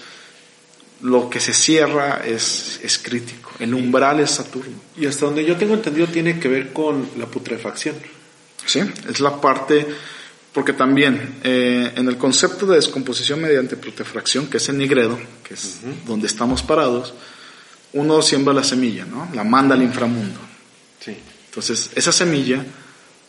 lo 1.01 1.29
que 1.29 1.39
se 1.39 1.53
cierra 1.53 2.21
es, 2.25 2.79
es 2.83 2.97
crítico. 2.97 3.51
El 3.59 3.73
umbral 3.73 4.19
es 4.19 4.31
Saturno. 4.31 4.75
Y 4.97 5.05
hasta 5.05 5.25
donde 5.25 5.45
yo 5.45 5.57
tengo 5.57 5.73
entendido 5.73 6.07
tiene 6.07 6.39
que 6.39 6.47
ver 6.47 6.73
con 6.73 7.09
la 7.17 7.25
putrefacción. 7.25 7.95
Sí, 8.65 8.81
es 9.09 9.19
la 9.19 9.39
parte, 9.41 9.87
porque 10.53 10.73
también 10.73 11.39
eh, 11.43 11.93
en 11.95 12.07
el 12.07 12.17
concepto 12.17 12.65
de 12.65 12.75
descomposición 12.75 13.41
mediante 13.41 13.77
putrefacción, 13.77 14.47
que 14.47 14.57
es 14.57 14.69
el 14.69 14.77
nigredo, 14.77 15.17
que 15.43 15.53
es 15.53 15.79
donde 16.05 16.27
estamos 16.27 16.61
parados, 16.61 17.13
uno 17.93 18.21
siembra 18.21 18.53
la 18.53 18.63
semilla, 18.63 19.05
¿no? 19.05 19.29
La 19.33 19.43
manda 19.43 19.75
al 19.75 19.81
inframundo. 19.81 20.39
Sí. 20.99 21.15
Entonces, 21.45 21.91
esa 21.95 22.11
semilla, 22.11 22.65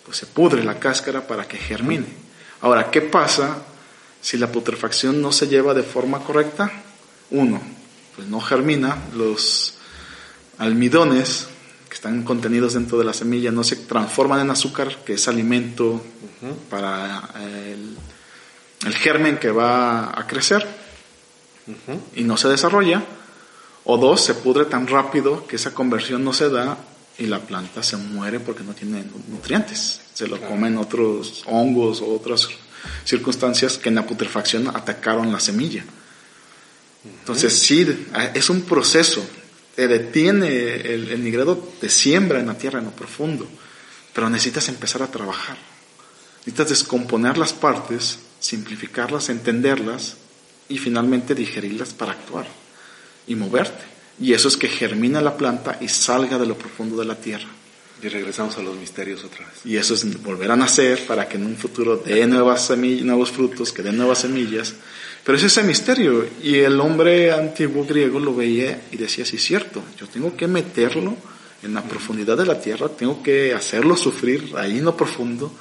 pues 0.05 0.17
se 0.17 0.27
pudre 0.27 0.65
la 0.65 0.79
cáscara 0.79 1.27
para 1.27 1.47
que 1.47 1.57
germine. 1.57 2.07
Ahora, 2.61 2.91
¿qué 2.91 3.03
pasa 3.03 3.63
si 4.21 4.37
la 4.37 4.51
putrefacción 4.51 5.21
no 5.21 5.33
se 5.33 5.49
lleva 5.49 5.75
de 5.75 5.83
forma 5.83 6.21
correcta? 6.21 6.71
Uno, 7.31 7.61
pues 8.15 8.29
no 8.29 8.41
germina, 8.41 8.97
los 9.15 9.75
almidones 10.59 11.49
que 11.93 11.97
están 11.97 12.23
contenidos 12.23 12.73
dentro 12.73 12.97
de 12.97 13.05
la 13.05 13.13
semilla 13.13 13.51
no 13.51 13.63
se 13.63 13.77
transforman 13.77 14.41
en 14.41 14.51
azúcar, 14.51 15.05
que 15.05 15.13
es 15.13 15.29
alimento 15.29 16.03
para 16.71 17.29
el, 17.37 17.95
el, 18.87 18.95
germen 18.95 19.37
que 19.37 19.51
va 19.51 20.19
a 20.19 20.27
crecer 20.27 20.67
y 22.17 22.25
no 22.25 22.39
se 22.39 22.49
desarrolla. 22.49 23.05
O 23.85 23.99
dos, 23.99 24.25
se 24.25 24.33
pudre 24.33 24.65
tan 24.65 24.87
rápido 24.87 25.47
que 25.47 25.57
esa 25.57 25.75
conversión 25.75 26.25
no 26.25 26.33
se 26.33 26.49
da 26.49 26.79
y 27.19 27.27
la 27.27 27.41
planta 27.41 27.83
se 27.83 27.99
muere 27.99 28.41
porque 28.41 28.63
no 28.65 28.73
tiene 28.73 29.05
nutrientes. 29.29 30.01
Se 30.15 30.27
lo 30.27 30.41
comen 30.41 30.79
otros 30.79 31.43
hongos 31.45 32.01
o 32.01 32.15
otras 32.15 32.49
circunstancias 33.05 33.77
que 33.77 33.91
en 33.91 33.97
la 33.97 34.07
putrefacción 34.07 34.67
atacaron 34.69 35.31
la 35.31 35.41
semilla. 35.41 35.85
Entonces 37.05 37.53
sí, 37.53 37.87
es 38.33 38.49
un 38.49 38.63
proceso. 38.63 39.23
Te 39.75 39.89
detiene 39.89 40.49
el, 40.75 41.09
el 41.09 41.25
nigredo, 41.25 41.57
te 41.81 41.89
siembra 41.89 42.41
en 42.41 42.47
la 42.47 42.59
tierra 42.59 42.79
en 42.79 42.87
lo 42.87 42.91
profundo, 42.91 43.49
pero 44.13 44.29
necesitas 44.29 44.69
empezar 44.69 45.03
a 45.03 45.11
trabajar. 45.11 45.57
Necesitas 46.41 46.69
descomponer 46.69 47.39
las 47.39 47.53
partes, 47.53 48.19
simplificarlas, 48.41 49.29
entenderlas 49.29 50.17
y 50.69 50.79
finalmente 50.79 51.35
digerirlas 51.35 51.95
para 51.95 52.13
actuar 52.13 52.47
y 53.27 53.35
moverte. 53.35 53.85
Y 54.21 54.33
eso 54.33 54.49
es 54.49 54.57
que 54.57 54.69
germina 54.69 55.21
la 55.21 55.37
planta 55.37 55.79
y 55.81 55.89
salga 55.89 56.39
de 56.39 56.47
lo 56.47 56.57
profundo 56.57 56.97
de 56.97 57.05
la 57.05 57.17
tierra. 57.17 57.49
Y 58.03 58.09
regresamos 58.09 58.57
a 58.59 58.63
los 58.63 58.77
misterios 58.77 59.23
otra 59.23 59.47
vez. 59.47 59.65
Y 59.65 59.77
eso 59.77 59.95
es 59.95 60.23
volver 60.23 60.51
a 60.51 60.57
nacer 60.57 61.07
para 61.07 61.29
que 61.29 61.37
en 61.37 61.47
un 61.47 61.57
futuro 61.57 61.97
dé 61.97 62.27
nuevas 62.27 62.67
semillas, 62.67 63.05
nuevos 63.05 63.31
frutos, 63.31 63.73
que 63.73 63.83
den 63.83 63.97
nuevas 63.97 64.19
semillas. 64.19 64.75
Pero 65.25 65.39
es 65.39 65.45
ese 65.45 65.63
misterio. 65.63 66.27
Y 66.43 66.57
el 66.59 66.81
hombre 66.81 67.33
antiguo 67.33 67.85
griego 67.85 68.19
lo 68.19 68.35
veía 68.35 68.83
y 68.91 68.97
decía, 68.97 69.25
sí, 69.25 69.39
cierto, 69.39 69.83
yo 69.99 70.07
tengo 70.09 70.37
que 70.37 70.47
meterlo 70.47 71.17
en 71.63 71.75
la 71.75 71.83
profundidad 71.83 72.37
de 72.37 72.47
la 72.47 72.61
tierra, 72.61 72.89
tengo 72.89 73.23
que 73.23 73.55
hacerlo 73.55 73.97
sufrir 73.97 74.53
ahí 74.57 74.79
en 74.79 74.85
lo 74.85 74.97
profundo, 74.97 75.53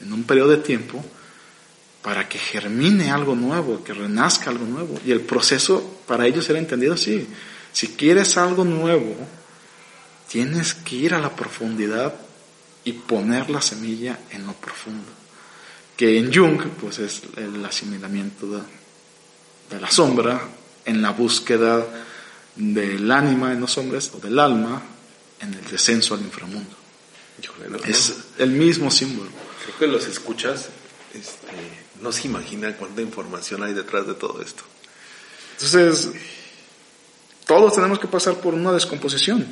en 0.00 0.12
un 0.12 0.24
periodo 0.24 0.50
de 0.50 0.56
tiempo, 0.58 1.02
para 2.02 2.28
que 2.28 2.38
germine 2.38 3.10
algo 3.10 3.34
nuevo, 3.34 3.82
que 3.82 3.94
renazca 3.94 4.50
algo 4.50 4.66
nuevo. 4.66 5.00
Y 5.06 5.12
el 5.12 5.20
proceso 5.20 6.00
para 6.06 6.26
ellos 6.26 6.48
era 6.50 6.58
entendido 6.58 6.94
así. 6.94 7.26
Si 7.72 7.88
quieres 7.88 8.36
algo 8.36 8.64
nuevo, 8.64 9.16
tienes 10.28 10.74
que 10.74 10.96
ir 10.96 11.14
a 11.14 11.20
la 11.20 11.34
profundidad 11.34 12.14
y 12.84 12.92
poner 12.92 13.48
la 13.48 13.62
semilla 13.62 14.18
en 14.30 14.46
lo 14.46 14.52
profundo. 14.54 15.08
Que 15.96 16.18
en 16.18 16.34
Jung, 16.34 16.60
pues 16.80 16.98
es 16.98 17.22
el 17.36 17.64
asimilamiento 17.64 18.62
la 19.80 19.90
sombra 19.90 20.40
en 20.84 21.02
la 21.02 21.10
búsqueda 21.10 21.84
del 22.56 23.10
ánima 23.10 23.52
en 23.52 23.60
los 23.60 23.78
hombres 23.78 24.10
o 24.14 24.18
del 24.18 24.38
alma 24.38 24.82
en 25.40 25.54
el 25.54 25.64
descenso 25.64 26.14
al 26.14 26.20
inframundo. 26.20 26.76
es 27.86 28.14
el 28.38 28.50
mismo 28.50 28.90
símbolo. 28.90 29.30
Creo 29.64 29.78
que 29.78 29.86
los 29.86 30.06
escuchas, 30.06 30.68
este, 31.14 31.46
no 32.00 32.12
se 32.12 32.28
imagina 32.28 32.76
cuánta 32.76 33.02
información 33.02 33.62
hay 33.62 33.74
detrás 33.74 34.06
de 34.06 34.14
todo 34.14 34.40
esto. 34.42 34.62
Entonces, 35.52 36.10
todos 37.46 37.74
tenemos 37.74 37.98
que 37.98 38.08
pasar 38.08 38.34
por 38.36 38.54
una 38.54 38.72
descomposición. 38.72 39.46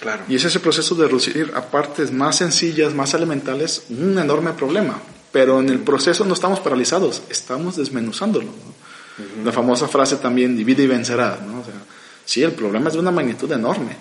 Claro. 0.00 0.24
Y 0.28 0.36
es 0.36 0.44
ese 0.44 0.60
proceso 0.60 0.94
de 0.94 1.06
reducir 1.06 1.52
a 1.54 1.70
partes 1.70 2.12
más 2.12 2.36
sencillas, 2.36 2.94
más 2.94 3.14
elementales, 3.14 3.84
un 3.88 4.18
enorme 4.18 4.52
problema. 4.52 5.00
Pero 5.32 5.60
en 5.60 5.68
el 5.68 5.80
proceso 5.80 6.24
no 6.24 6.34
estamos 6.34 6.60
paralizados, 6.60 7.22
estamos 7.28 7.76
desmenuzándolo. 7.76 8.52
La 9.44 9.52
famosa 9.52 9.88
frase 9.88 10.16
también, 10.16 10.56
divide 10.56 10.82
y 10.82 10.86
vencerá. 10.86 11.38
¿no? 11.46 11.60
O 11.60 11.64
sea, 11.64 11.74
sí, 12.24 12.42
el 12.42 12.52
problema 12.52 12.88
es 12.88 12.94
de 12.94 13.00
una 13.00 13.10
magnitud 13.10 13.50
enorme, 13.50 13.96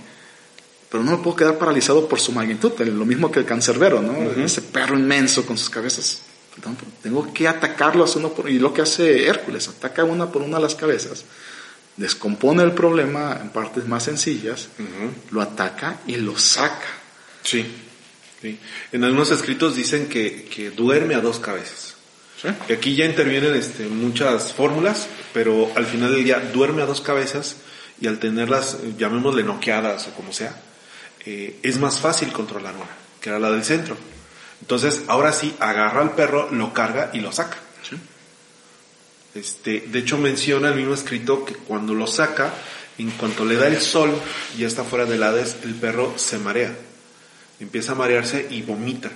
pero 0.89 1.03
no 1.03 1.11
me 1.11 1.17
puedo 1.17 1.35
quedar 1.35 1.57
paralizado 1.57 2.07
por 2.07 2.19
su 2.19 2.31
magnitud, 2.31 2.73
lo 2.79 3.05
mismo 3.05 3.31
que 3.31 3.39
el 3.39 3.45
cancerbero, 3.45 4.01
¿no? 4.01 4.13
ese 4.43 4.61
perro 4.61 4.97
inmenso 4.97 5.45
con 5.45 5.57
sus 5.57 5.69
cabezas 5.69 6.21
tengo 7.01 7.33
que 7.33 7.47
atacarlos 7.47 8.15
uno 8.15 8.31
por, 8.33 8.49
y 8.49 8.59
lo 8.59 8.73
que 8.73 8.81
hace 8.81 9.27
Hércules, 9.27 9.67
ataca 9.67 10.03
una 10.03 10.31
por 10.31 10.41
una 10.41 10.59
las 10.59 10.75
cabezas, 10.75 11.25
descompone 11.97 12.63
el 12.63 12.71
problema 12.71 13.37
en 13.41 13.49
partes 13.49 13.87
más 13.87 14.03
sencillas, 14.03 14.69
lo 15.31 15.41
ataca 15.41 15.99
y 16.07 16.15
lo 16.15 16.37
saca. 16.37 16.87
Sí, 17.43 17.65
sí. 18.41 18.59
En 18.91 19.03
algunos 19.03 19.31
escritos 19.31 19.75
dicen 19.75 20.07
que, 20.07 20.71
duerme 20.75 21.15
a 21.15 21.21
dos 21.21 21.39
cabezas. 21.39 21.94
¿Sí? 22.41 22.73
aquí 22.73 22.95
ya 22.95 23.05
intervienen 23.05 23.55
este, 23.55 23.85
muchas 23.87 24.51
fórmulas, 24.51 25.07
pero 25.33 25.71
al 25.75 25.85
final 25.85 26.13
del 26.13 26.23
día 26.23 26.39
duerme 26.53 26.81
a 26.81 26.85
dos 26.85 27.01
cabezas 27.01 27.57
y 27.99 28.07
al 28.07 28.19
tenerlas, 28.19 28.77
llamémosle 28.97 29.43
noqueadas 29.43 30.07
o 30.07 30.11
como 30.11 30.33
sea, 30.33 30.55
eh, 31.25 31.59
es 31.63 31.79
más 31.79 31.99
fácil 31.99 32.31
controlar 32.31 32.75
una, 32.75 32.85
que 33.21 33.29
era 33.29 33.39
la 33.39 33.51
del 33.51 33.63
centro. 33.63 33.97
Entonces, 34.61 35.03
ahora 35.07 35.31
sí, 35.31 35.55
agarra 35.59 36.01
al 36.01 36.13
perro, 36.15 36.49
lo 36.51 36.73
carga 36.73 37.11
y 37.13 37.19
lo 37.19 37.31
saca. 37.31 37.57
Este, 39.33 39.81
de 39.81 39.99
hecho, 39.99 40.17
menciona 40.17 40.69
el 40.69 40.75
mismo 40.75 40.93
escrito 40.93 41.43
que 41.43 41.55
cuando 41.55 41.93
lo 41.93 42.07
saca, 42.07 42.53
en 42.97 43.11
cuanto 43.11 43.43
le 43.43 43.55
da 43.55 43.67
el 43.67 43.81
sol 43.81 44.13
y 44.55 44.61
ya 44.61 44.67
está 44.67 44.85
fuera 44.85 45.05
del 45.05 45.21
Hades, 45.21 45.57
el 45.63 45.75
perro 45.75 46.13
se 46.17 46.37
marea. 46.37 46.73
Empieza 47.59 47.91
a 47.91 47.95
marearse 47.95 48.47
y 48.49 48.61
vomita. 48.61 49.11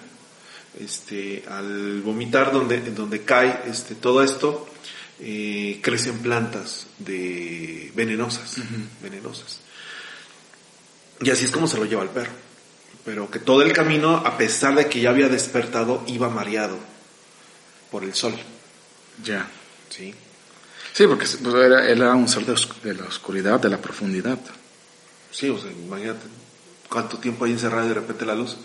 Este, 0.79 1.43
al 1.49 2.01
vomitar 2.01 2.51
donde, 2.51 2.79
donde 2.91 3.23
cae 3.23 3.63
este, 3.67 3.95
todo 3.95 4.23
esto, 4.23 4.67
eh, 5.19 5.79
crecen 5.83 6.19
plantas 6.19 6.87
de 6.97 7.91
venenosas, 7.95 8.55
venenosas. 9.03 9.59
Y 11.21 11.29
así 11.29 11.45
es 11.45 11.51
como 11.51 11.67
se 11.67 11.77
lo 11.77 11.85
lleva 11.85 12.03
el 12.03 12.09
perro 12.09 12.31
pero 13.09 13.31
que 13.31 13.39
todo 13.39 13.63
el 13.63 13.73
camino, 13.73 14.17
a 14.17 14.37
pesar 14.37 14.75
de 14.75 14.87
que 14.87 15.01
ya 15.01 15.09
había 15.09 15.29
despertado, 15.29 16.03
iba 16.05 16.29
mareado 16.29 16.77
por 17.89 18.03
el 18.03 18.13
sol. 18.13 18.35
Ya. 19.23 19.49
Sí. 19.89 20.13
Sí, 20.93 21.07
porque 21.07 21.25
pues, 21.41 21.55
era, 21.55 21.87
él 21.87 22.01
era 22.01 22.13
un 22.13 22.27
ser 22.27 22.45
de, 22.45 22.93
la 22.93 23.05
oscuridad, 23.05 23.59
de 23.59 23.69
la 23.69 23.79
profundidad. 23.79 24.37
Sí, 25.31 25.49
o 25.49 25.57
sea, 25.57 25.71
imagínate 25.71 26.27
cuánto 26.87 27.17
tiempo 27.17 27.45
hay 27.45 27.53
encerrado 27.53 27.85
y 27.85 27.89
de 27.89 27.95
repente 27.95 28.25
la 28.27 28.35
luz. 28.35 28.57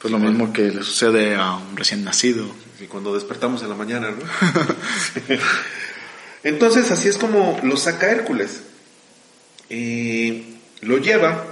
Pues 0.00 0.12
lo 0.12 0.18
mismo 0.18 0.52
que 0.52 0.70
le 0.70 0.82
sucede 0.84 1.34
a 1.34 1.54
un 1.56 1.76
recién 1.76 2.04
nacido. 2.04 2.46
Y 2.80 2.84
cuando 2.84 3.14
despertamos 3.14 3.62
en 3.62 3.68
la 3.68 3.74
mañana, 3.74 4.10
¿no? 4.10 4.18
Entonces, 6.44 6.90
así 6.92 7.08
es 7.08 7.18
como 7.18 7.58
lo 7.62 7.76
saca 7.76 8.10
Hércules. 8.10 8.60
y 9.68 10.54
lo 10.80 10.98
lleva 10.98 11.44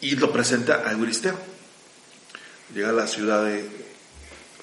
y 0.00 0.16
lo 0.16 0.32
presenta 0.32 0.82
a 0.86 0.92
Euristeo. 0.92 1.38
Llega 2.74 2.90
a 2.90 2.92
la 2.92 3.06
ciudad 3.06 3.44
de 3.44 3.68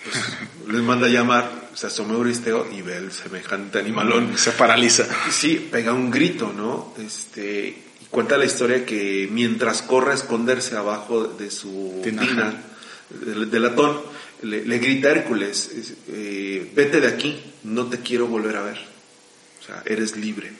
pues, 0.04 0.16
les 0.68 0.82
manda 0.82 1.08
a 1.08 1.10
llamar, 1.10 1.70
se 1.74 1.88
asoma 1.88 2.14
Euristeo 2.14 2.70
y 2.72 2.82
ve 2.82 2.98
el 2.98 3.12
semejante 3.12 3.80
animalón. 3.80 4.38
Se 4.38 4.52
paraliza. 4.52 5.06
Sí, 5.32 5.68
pega 5.72 5.94
un 5.94 6.10
grito, 6.10 6.54
¿no? 6.56 6.94
Este, 6.98 7.89
cuenta 8.12 8.38
la 8.38 8.46
historia 8.46 8.86
que 8.86 9.28
mientras 9.32 9.82
corre 9.82 10.12
a 10.12 10.16
esconderse 10.16 10.76
abajo 10.76 11.26
de 11.26 11.52
su 11.52 12.00
tina, 12.04 12.62
de, 13.10 13.46
de 13.46 13.60
latón, 13.60 14.02
le, 14.42 14.66
le 14.66 14.78
grita 14.80 15.10
a 15.10 15.12
Hércules, 15.12 15.70
es- 15.76 15.94
eh, 16.08 16.72
vete 16.76 17.02
de 17.02 17.08
aquí, 17.08 17.40
no 17.64 17.88
te 17.88 18.00
quiero 18.00 18.28
volver 18.28 18.56
a 18.56 18.62
ver. 18.64 18.78
O 19.62 19.66
sea, 19.66 19.84
eres 19.86 20.16
libre. 20.16 20.52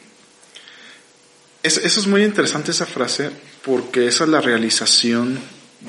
Es- 1.64 1.78
eso 1.78 2.00
es 2.00 2.08
muy 2.08 2.24
interesante 2.24 2.72
esa 2.72 2.86
frase 2.86 3.32
porque 3.64 4.08
esa 4.08 4.24
es 4.26 4.30
la 4.30 4.42
realización 4.42 5.40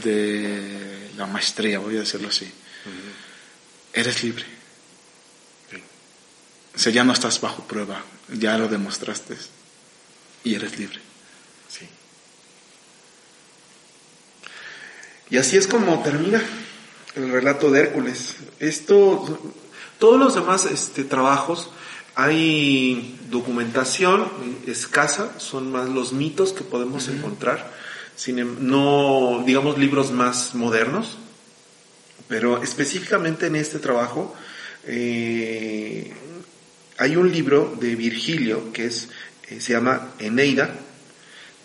de 0.02 1.10
la 1.16 1.26
maestría, 1.26 1.78
voy 1.78 1.96
a 1.96 2.00
decirlo 2.00 2.28
así. 2.28 2.46
Eres 3.92 4.22
libre. 4.22 4.44
O 6.74 6.78
sea, 6.78 6.92
ya 6.92 7.02
no 7.04 7.12
estás 7.12 7.40
bajo 7.40 7.64
prueba, 7.66 8.02
ya 8.32 8.56
lo 8.56 8.68
demostraste 8.68 9.36
y 10.44 10.54
eres 10.54 10.78
libre. 10.78 11.00
Sí. 11.70 11.86
Y 15.30 15.36
así 15.38 15.56
es 15.56 15.66
como 15.66 16.02
termina 16.02 16.42
el 17.14 17.30
relato 17.30 17.70
de 17.70 17.80
Hércules. 17.80 18.36
Esto, 18.58 19.54
todos 19.98 20.18
los 20.18 20.34
demás 20.34 20.64
este, 20.66 21.04
trabajos, 21.04 21.70
hay 22.16 23.18
documentación 23.30 24.28
escasa, 24.66 25.38
son 25.38 25.70
más 25.70 25.88
los 25.88 26.12
mitos 26.12 26.52
que 26.52 26.64
podemos 26.64 27.08
encontrar, 27.08 27.72
sin, 28.16 28.40
em- 28.40 28.56
no, 28.60 29.42
digamos, 29.46 29.78
libros 29.78 30.10
más 30.10 30.54
modernos, 30.54 31.16
pero 32.28 32.62
específicamente 32.62 33.46
en 33.46 33.56
este 33.56 33.78
trabajo, 33.78 34.34
eh, 34.84 36.12
hay 36.98 37.16
un 37.16 37.30
libro 37.30 37.76
de 37.80 37.94
Virgilio 37.94 38.72
que 38.72 38.86
es, 38.86 39.08
eh, 39.48 39.60
se 39.60 39.72
llama 39.72 40.10
Eneida, 40.18 40.74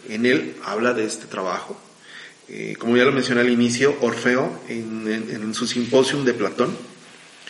en 0.10 0.26
él 0.26 0.56
habla 0.64 0.94
de 0.94 1.06
este 1.06 1.26
trabajo. 1.28 1.80
Eh, 2.48 2.76
como 2.78 2.96
ya 2.96 3.04
lo 3.06 3.12
mencioné 3.12 3.42
al 3.42 3.50
inicio, 3.50 3.98
Orfeo, 4.02 4.62
en, 4.70 5.08
en- 5.08 5.54
su 5.56 5.66
simposium 5.68 6.24
de 6.26 6.34
Platón, 6.34 6.78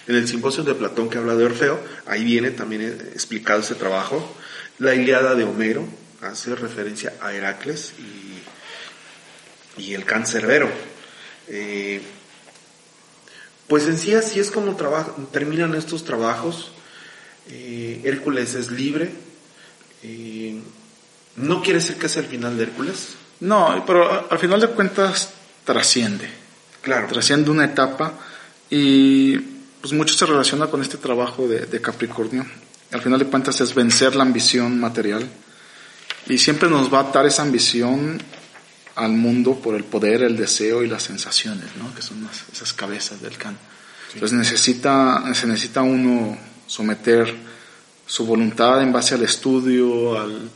en 0.07 0.15
el 0.15 0.27
simposium 0.27 0.65
de 0.65 0.73
Platón 0.75 1.09
que 1.09 1.17
habla 1.17 1.35
de 1.35 1.43
Orfeo, 1.45 1.79
ahí 2.05 2.23
viene 2.23 2.51
también 2.51 2.81
eh, 2.83 2.97
explicado 3.13 3.59
ese 3.59 3.75
trabajo. 3.75 4.35
La 4.79 4.95
Iliada 4.95 5.35
de 5.35 5.43
Homero 5.43 5.85
hace 6.21 6.55
referencia 6.55 7.13
a 7.21 7.33
Heracles 7.33 7.93
y, 9.77 9.81
y 9.81 9.93
el 9.93 10.05
cancerbero. 10.05 10.69
Eh, 11.47 12.01
pues 13.67 13.85
en 13.85 13.97
sí 13.97 14.13
así 14.13 14.39
es 14.39 14.51
como 14.51 14.77
terminan 15.31 15.75
estos 15.75 16.03
trabajos. 16.05 16.71
Hércules 17.49 18.53
es 18.55 18.71
libre. 18.71 19.11
No 21.37 21.61
quiere 21.61 21.79
decir 21.79 21.97
que 21.97 22.05
es 22.07 22.17
el 22.17 22.25
final 22.25 22.57
de 22.57 22.63
Hércules. 22.63 23.15
No, 23.41 23.83
pero 23.85 24.27
al 24.31 24.39
final 24.39 24.61
de 24.61 24.67
cuentas 24.69 25.29
trasciende. 25.63 26.29
Claro. 26.81 27.07
Trasciende 27.07 27.49
una 27.51 27.65
etapa 27.65 28.13
y 28.69 29.37
pues 29.81 29.93
mucho 29.93 30.13
se 30.15 30.25
relaciona 30.25 30.67
con 30.67 30.81
este 30.81 30.97
trabajo 30.97 31.47
de, 31.47 31.65
de 31.65 31.81
Capricornio. 31.81 32.45
Al 32.91 33.01
final 33.01 33.19
de 33.19 33.25
cuentas 33.25 33.59
es 33.61 33.73
vencer 33.75 34.15
la 34.15 34.23
ambición 34.23 34.79
material 34.79 35.27
y 36.27 36.37
siempre 36.37 36.69
nos 36.69 36.93
va 36.93 36.99
a 36.99 37.01
atar 37.03 37.25
esa 37.25 37.41
ambición 37.41 38.21
al 38.95 39.11
mundo 39.11 39.55
por 39.55 39.75
el 39.75 39.83
poder, 39.83 40.23
el 40.23 40.37
deseo 40.37 40.83
y 40.83 40.87
las 40.87 41.03
sensaciones, 41.03 41.65
¿no? 41.77 41.93
Que 41.93 42.01
son 42.01 42.23
las- 42.23 42.45
esas 42.53 42.71
cabezas 42.73 43.21
del 43.21 43.37
can. 43.37 43.57
Entonces 44.13 44.37
necesita, 44.37 45.21
se 45.33 45.45
necesita 45.47 45.81
uno 45.81 46.37
someter 46.67 47.35
su 48.07 48.25
voluntad 48.25 48.81
en 48.81 48.93
base 48.93 49.15
al 49.15 49.23
estudio, 49.23 50.17
al, 50.19 50.49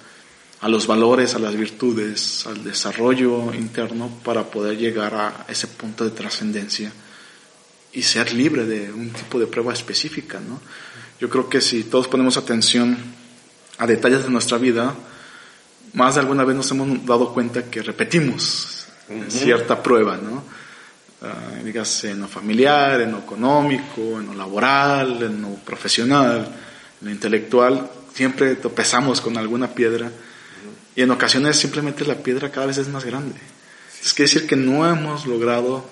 a 0.62 0.68
los 0.68 0.88
valores, 0.88 1.36
a 1.36 1.40
las 1.40 1.56
virtudes, 1.56 2.46
al 2.46 2.64
desarrollo 2.64 3.54
interno 3.54 4.10
para 4.24 4.44
poder 4.44 4.78
llegar 4.78 5.14
a 5.16 5.46
ese 5.48 5.68
punto 5.68 6.04
de 6.04 6.12
trascendencia 6.12 6.92
y 7.94 8.02
ser 8.02 8.34
libre 8.34 8.66
de 8.66 8.92
un 8.92 9.12
tipo 9.12 9.40
de 9.40 9.48
prueba 9.48 9.74
específica, 9.74 10.40
¿no? 10.40 10.60
Yo 11.20 11.30
creo 11.30 11.50
que 11.50 11.62
si 11.62 11.84
todos 11.84 12.08
ponemos 12.08 12.38
atención 12.38 12.98
a 13.78 13.88
detalles 13.88 14.24
de 14.24 14.30
nuestra 14.30 14.58
vida, 14.58 14.96
más 15.94 16.16
de 16.16 16.22
alguna 16.22 16.44
vez 16.44 16.56
nos 16.56 16.70
hemos 16.72 17.06
dado 17.06 17.34
cuenta 17.34 17.64
que 17.64 17.82
repetimos 17.82 18.88
cierta 19.30 19.82
prueba, 19.82 20.18
¿no? 20.18 20.44
Ah, 21.22 21.60
dígase 21.64 22.12
en 22.12 22.22
lo 22.22 22.28
familiar, 22.28 23.02
en 23.02 23.12
lo 23.12 23.20
económico, 23.20 24.20
en 24.20 24.28
lo 24.28 24.34
laboral, 24.34 25.22
en 25.24 25.42
lo 25.42 25.50
profesional, 25.56 26.48
en 27.02 27.08
lo 27.08 27.12
intelectual, 27.12 27.90
siempre 28.14 28.56
tropezamos 28.56 29.20
con 29.20 29.38
alguna 29.38 29.74
piedra 29.74 30.12
y 30.96 31.02
en 31.02 31.12
ocasiones 31.12 31.58
simplemente 31.58 32.06
la 32.06 32.16
piedra 32.16 32.52
cada 32.52 32.66
vez 32.68 32.78
es 32.78 32.88
más 32.88 33.06
grande. 33.06 33.36
Es 34.04 34.14
quiere 34.14 34.32
decir 34.32 34.48
que 34.48 34.56
no 34.56 34.88
hemos 34.90 35.26
logrado 35.26 35.86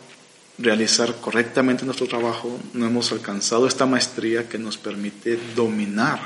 realizar 0.57 1.15
correctamente 1.21 1.85
nuestro 1.85 2.07
trabajo, 2.07 2.59
no 2.73 2.85
hemos 2.87 3.11
alcanzado 3.11 3.67
esta 3.67 3.85
maestría 3.85 4.49
que 4.49 4.57
nos 4.57 4.77
permite 4.77 5.37
dominar 5.55 6.19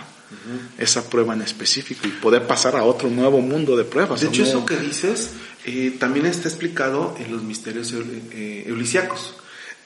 esa 0.78 1.10
prueba 1.10 1.34
en 1.34 1.42
específico 1.42 2.08
y 2.08 2.12
poder 2.12 2.48
pasar 2.48 2.78
a 2.78 2.84
otro 2.86 3.10
nuevo 3.10 3.42
mundo 3.42 3.76
de 3.76 3.84
pruebas. 3.84 4.22
De 4.22 4.28
hecho, 4.28 4.44
nuevo- 4.44 4.60
eso 4.60 4.66
que 4.66 4.78
dices 4.78 5.32
eh, 5.66 5.98
también 6.00 6.26
está 6.26 6.48
explicado 6.48 7.16
en 7.20 7.34
los 7.34 7.44
misterios 7.44 7.94
eh. 8.32 8.66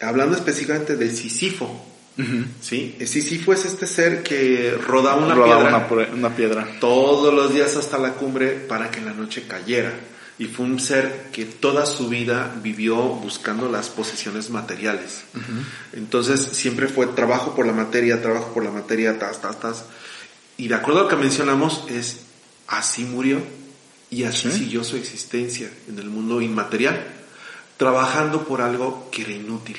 Hablando 0.01 0.36
específicamente 0.38 0.97
del 0.97 1.15
Sísifo. 2.18 2.36
Ujú. 2.38 2.45
¿sí? 2.61 2.95
Sísifo 3.05 3.53
es 3.53 3.66
este 3.66 3.88
ser 3.88 4.24
que 4.24 4.78
rodaba 4.86 5.18
una 5.26 5.36
Rodaba 5.36 5.88
piedra 5.88 6.09
una, 6.13 6.36
piedra. 6.36 6.68
todos 6.80 7.34
los 7.34 7.53
días 7.53 7.76
hasta 7.76 7.97
la 7.97 8.13
cumbre 8.13 8.51
para 8.51 8.89
que 8.91 8.99
en 8.99 9.05
la 9.05 9.13
noche 9.13 9.43
cayera. 9.47 9.93
Y 10.38 10.45
fue 10.47 10.66
un 10.66 10.82
ser 10.82 11.30
que 11.32 11.45
toda 11.45 11.86
su 11.86 12.09
vida 12.09 12.53
vivió 12.61 12.97
buscando 12.97 13.70
las 13.72 13.88
posesiones 13.88 14.49
materiales. 14.49 15.24
Entonces 15.93 16.41
siempre 16.41 16.88
fue 16.88 17.07
trabajo 17.07 17.55
por 17.55 17.66
la 17.66 17.72
materia, 17.72 18.22
trabajo 18.22 18.53
por 18.53 18.63
la 18.66 18.72
materia, 18.72 19.18
tas, 19.18 19.41
tas, 19.41 19.59
tas. 19.61 19.86
Y 20.57 20.68
de 20.68 20.76
acuerdo 20.76 21.01
a 21.01 21.03
lo 21.03 21.09
que 21.09 21.16
mencionamos, 21.16 21.86
es 21.89 22.22
así 22.68 23.03
murió 23.05 23.39
y 24.09 24.24
así 24.24 24.51
Sí. 24.51 24.57
siguió 24.59 24.84
su 24.84 24.97
existencia 24.97 25.70
en 25.88 25.99
el 25.99 26.09
mundo 26.09 26.41
inmaterial, 26.41 27.01
trabajando 27.78 28.43
por 28.45 28.61
algo 28.61 29.09
que 29.11 29.22
era 29.24 29.32
inútil. 29.32 29.78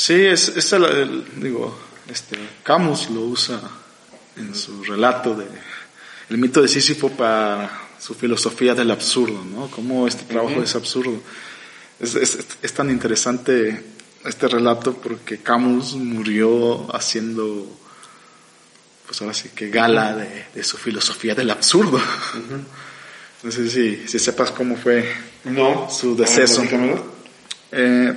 Sí, 0.00 0.14
es, 0.14 0.46
es 0.48 0.72
el, 0.72 0.84
el- 0.84 1.24
digo, 1.42 1.76
este, 2.08 2.38
Camus 2.62 3.10
lo 3.10 3.22
usa 3.22 3.60
en 4.36 4.54
su 4.54 4.84
relato 4.84 5.34
de 5.34 5.46
el 6.30 6.38
mito 6.38 6.62
de 6.62 6.68
Sísifo 6.68 7.10
para 7.10 7.68
su 7.98 8.14
filosofía 8.14 8.74
del 8.76 8.92
absurdo, 8.92 9.42
¿no? 9.44 9.68
Cómo 9.70 10.06
este 10.06 10.22
trabajo 10.24 10.62
es 10.62 10.76
absurdo. 10.76 11.20
Es, 11.98 12.14
es, 12.14 12.38
es 12.62 12.72
tan 12.72 12.90
interesante 12.90 13.82
este 14.24 14.46
relato 14.46 14.94
porque 14.94 15.38
Camus 15.38 15.94
murió 15.94 16.94
haciendo, 16.94 17.66
pues 19.06 19.20
ahora 19.20 19.34
sí 19.34 19.48
que 19.52 19.68
gala 19.68 20.14
de, 20.14 20.46
de 20.54 20.62
su 20.62 20.76
filosofía 20.76 21.34
del 21.34 21.50
absurdo. 21.50 22.00
No 23.40 23.52
sé 23.52 23.70
si, 23.70 24.08
si 24.08 24.18
sepas 24.18 24.50
cómo 24.50 24.76
fue 24.76 25.14
No, 25.44 25.88
su 25.88 26.16
deceso. 26.16 26.60
Eh, 27.70 28.12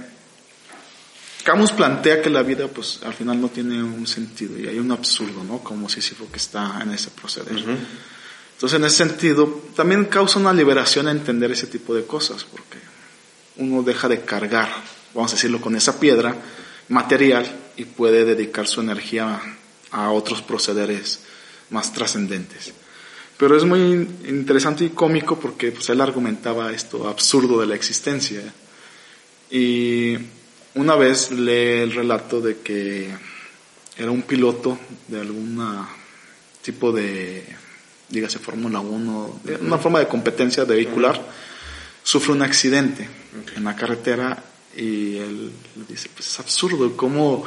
Camus 1.43 1.71
plantea 1.71 2.21
que 2.21 2.29
la 2.29 2.43
vida, 2.43 2.67
pues, 2.67 2.99
al 3.03 3.13
final 3.13 3.39
no 3.39 3.49
tiene 3.49 3.81
un 3.81 4.05
sentido 4.05 4.59
y 4.59 4.67
hay 4.67 4.79
un 4.79 4.91
absurdo, 4.91 5.43
¿no? 5.43 5.59
Como 5.59 5.89
Sísifo 5.89 6.29
que 6.31 6.37
está 6.37 6.79
en 6.81 6.91
ese 6.91 7.09
proceder. 7.09 7.57
Entonces, 7.57 8.79
en 8.79 8.85
ese 8.85 8.97
sentido, 8.97 9.63
también 9.75 10.05
causa 10.05 10.39
una 10.39 10.53
liberación 10.53 11.07
a 11.07 11.11
entender 11.11 11.51
ese 11.51 11.67
tipo 11.67 11.95
de 11.95 12.05
cosas, 12.05 12.43
porque 12.43 12.77
uno 13.57 13.81
deja 13.81 14.07
de 14.07 14.21
cargar, 14.21 14.69
vamos 15.13 15.31
a 15.31 15.35
decirlo, 15.35 15.59
con 15.59 15.75
esa 15.75 15.99
piedra 15.99 16.35
material 16.89 17.45
y 17.75 17.85
puede 17.85 18.25
dedicar 18.25 18.67
su 18.67 18.81
energía 18.81 19.41
a 19.91 20.11
otros 20.11 20.41
procederes 20.41 21.21
más 21.69 21.91
trascendentes. 21.93 22.73
Pero 23.37 23.57
es 23.57 23.63
muy 23.63 23.79
interesante 24.27 24.85
y 24.85 24.89
cómico 24.89 25.39
porque 25.39 25.71
pues, 25.71 25.89
él 25.89 25.99
argumentaba 26.01 26.71
esto 26.71 27.07
absurdo 27.07 27.59
de 27.59 27.65
la 27.65 27.75
existencia. 27.75 28.41
Y 29.49 30.15
una 30.75 30.95
vez 30.95 31.31
lee 31.31 31.81
el 31.83 31.93
relato 31.93 32.39
de 32.41 32.57
que 32.59 33.09
era 33.97 34.11
un 34.11 34.21
piloto 34.23 34.79
de 35.07 35.19
algún 35.21 35.61
tipo 36.61 36.91
de, 36.91 37.43
dígase, 38.09 38.39
Fórmula 38.39 38.79
1, 38.79 39.41
de 39.43 39.55
una 39.57 39.77
forma 39.77 39.99
de 39.99 40.07
competencia 40.07 40.65
de 40.65 40.75
vehicular, 40.75 41.21
sufre 42.03 42.31
un 42.31 42.41
accidente 42.41 43.07
en 43.55 43.63
la 43.63 43.75
carretera 43.75 44.43
y 44.75 45.17
él 45.17 45.51
le 45.75 45.85
dice, 45.87 46.09
pues 46.13 46.27
es 46.27 46.39
absurdo, 46.39 46.95
¿cómo 46.95 47.43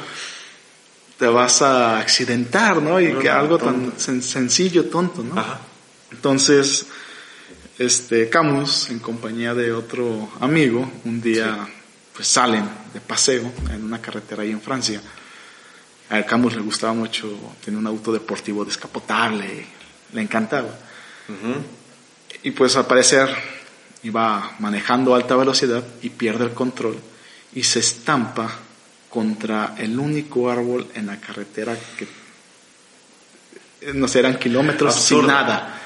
te 1.17 1.27
vas 1.27 1.61
a 1.61 1.99
accidentar, 1.99 2.81
no? 2.81 2.99
Y 3.01 3.13
que 3.15 3.29
algo 3.29 3.57
tan 3.57 3.93
sen- 3.97 4.21
sencillo, 4.21 4.85
tonto, 4.85 5.23
¿no? 5.23 5.39
Ajá. 5.39 5.61
Entonces, 6.11 6.85
este, 7.79 8.29
Camus, 8.29 8.89
en 8.89 8.99
compañía 8.99 9.53
de 9.53 9.71
otro 9.71 10.29
amigo, 10.39 10.89
un 11.05 11.21
día 11.21 11.67
pues 12.15 12.27
salen 12.27 12.67
de 12.93 13.01
paseo 13.01 13.51
en 13.71 13.83
una 13.83 14.01
carretera 14.01 14.43
ahí 14.43 14.51
en 14.51 14.61
Francia. 14.61 15.01
A 16.09 16.23
Camus 16.23 16.55
le 16.55 16.61
gustaba 16.61 16.93
mucho, 16.93 17.55
tenía 17.63 17.79
un 17.79 17.87
auto 17.87 18.13
deportivo 18.13 18.63
descapotable, 18.63 19.65
le 20.13 20.21
encantaba. 20.21 20.69
Y 22.43 22.51
pues 22.51 22.75
al 22.75 22.85
parecer 22.85 23.35
iba 24.03 24.55
manejando 24.59 25.13
a 25.13 25.17
alta 25.17 25.35
velocidad 25.35 25.83
y 26.01 26.09
pierde 26.09 26.45
el 26.45 26.53
control 26.53 26.97
y 27.53 27.63
se 27.63 27.79
estampa 27.79 28.49
contra 29.09 29.75
el 29.77 29.97
único 29.97 30.49
árbol 30.49 30.87
en 30.93 31.07
la 31.07 31.19
carretera 31.19 31.75
que 31.97 32.07
no 33.93 34.07
sé, 34.07 34.19
eran 34.19 34.39
kilómetros 34.39 34.95
sin 34.95 35.27
nada. 35.27 35.81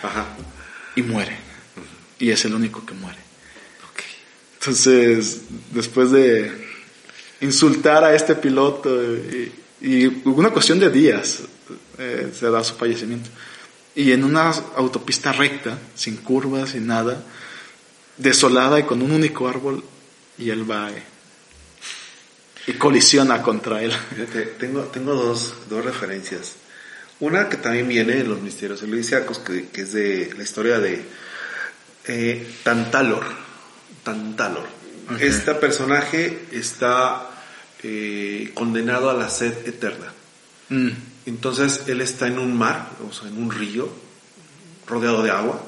Y 0.96 1.02
muere. 1.02 1.38
Y 2.18 2.32
es 2.32 2.46
el 2.46 2.54
único 2.54 2.86
que 2.86 2.94
muere. 2.94 3.29
Entonces, 4.60 5.41
después 5.72 6.12
de 6.12 6.51
insultar 7.41 8.03
a 8.03 8.14
este 8.14 8.36
piloto, 8.36 8.89
y, 9.82 10.05
una 10.26 10.49
cuestión 10.49 10.80
de 10.80 10.89
días, 10.89 11.39
eh, 11.97 12.32
se 12.38 12.49
da 12.49 12.64
su 12.64 12.76
fallecimiento. 12.76 13.30
Y 13.95 14.12
en 14.12 14.24
una 14.24 14.49
autopista 14.76 15.32
recta, 15.32 15.78
sin 15.95 16.18
curvas, 16.18 16.72
sin 16.72 16.88
nada, 16.88 17.24
desolada 18.18 18.80
y 18.80 18.84
con 18.84 19.01
un 19.01 19.12
único 19.12 19.47
árbol, 19.47 19.84
y 20.38 20.49
él 20.49 20.70
va 20.70 20.91
y 22.68 22.74
colisiona 22.74 23.41
contra 23.41 23.82
él. 23.82 23.91
tengo, 24.60 24.84
tengo 24.84 25.16
dos, 25.16 25.53
dos 25.70 25.84
referencias. 25.84 26.55
Una 27.20 27.49
que 27.49 27.57
también 27.57 27.88
viene 27.88 28.20
en 28.20 28.30
los 28.30 28.41
misterios 28.41 28.84
elisiacos, 28.84 29.39
que, 29.39 29.70
que 29.70 29.82
es 29.82 29.93
de 29.93 30.34
la 30.38 30.43
historia 30.43 30.80
de 30.80 31.03
eh, 32.07 32.47
Tantalor. 32.64 33.49
Tantalor. 34.04 34.68
Este 35.20 35.56
personaje 35.56 36.45
está 36.52 37.30
eh, 37.82 38.52
condenado 38.54 39.10
a 39.10 39.14
la 39.14 39.30
sed 39.30 39.68
eterna. 39.68 40.14
Mm. 40.70 40.89
Entonces 41.26 41.84
él 41.88 42.02
está 42.02 42.28
en 42.28 42.38
un 42.38 42.58
mar, 42.58 42.89
o 43.08 43.12
sea, 43.12 43.28
en 43.28 43.38
un 43.41 43.52
río, 43.52 43.89
rodeado 44.86 45.24
de 45.24 45.32
agua, 45.32 45.64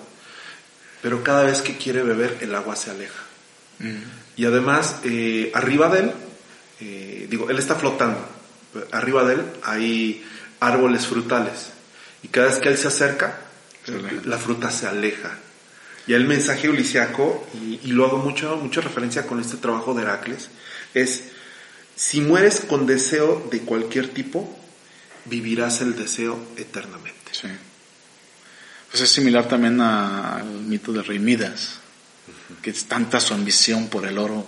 pero 1.01 1.23
cada 1.23 1.43
vez 1.43 1.61
que 1.61 1.77
quiere 1.77 2.03
beber 2.03 2.37
el 2.41 2.53
agua 2.53 2.75
se 2.75 2.91
aleja. 2.91 3.23
Mm. 3.79 3.97
Y 4.35 4.45
además, 4.45 4.97
eh, 5.03 5.51
arriba 5.53 5.89
de 5.89 5.99
él, 5.99 6.11
eh, 6.79 7.27
digo, 7.29 7.49
él 7.49 7.57
está 7.57 7.75
flotando, 7.75 8.19
arriba 8.91 9.23
de 9.23 9.35
él 9.35 9.45
hay 9.63 10.25
árboles 10.59 11.07
frutales. 11.07 11.71
Y 12.23 12.27
cada 12.27 12.47
vez 12.47 12.57
que 12.57 12.69
él 12.69 12.77
se 12.77 12.87
acerca, 12.87 13.41
la 14.25 14.37
fruta 14.37 14.69
se 14.69 14.85
aleja. 14.87 15.37
Y 16.07 16.13
el 16.13 16.25
mensaje 16.25 16.69
ulisiaco, 16.69 17.47
y, 17.61 17.79
y, 17.83 17.91
lo 17.91 18.05
hago 18.05 18.17
mucho, 18.17 18.57
mucha 18.57 18.81
referencia 18.81 19.27
con 19.27 19.39
este 19.39 19.57
trabajo 19.57 19.93
de 19.93 20.01
Heracles, 20.03 20.49
es, 20.93 21.25
si 21.95 22.21
mueres 22.21 22.61
con 22.61 22.87
deseo 22.87 23.47
de 23.51 23.59
cualquier 23.59 24.09
tipo, 24.09 24.57
vivirás 25.25 25.81
el 25.81 25.95
deseo 25.95 26.39
eternamente. 26.57 27.31
Sí. 27.31 27.47
Pues 28.89 29.03
es 29.03 29.09
similar 29.09 29.47
también 29.47 29.79
al 29.79 30.45
mito 30.45 30.91
de 30.91 31.01
Rey 31.01 31.19
Midas, 31.19 31.79
que 32.61 32.71
es 32.71 32.85
tanta 32.85 33.21
su 33.21 33.33
ambición 33.33 33.87
por 33.87 34.05
el 34.05 34.17
oro, 34.17 34.45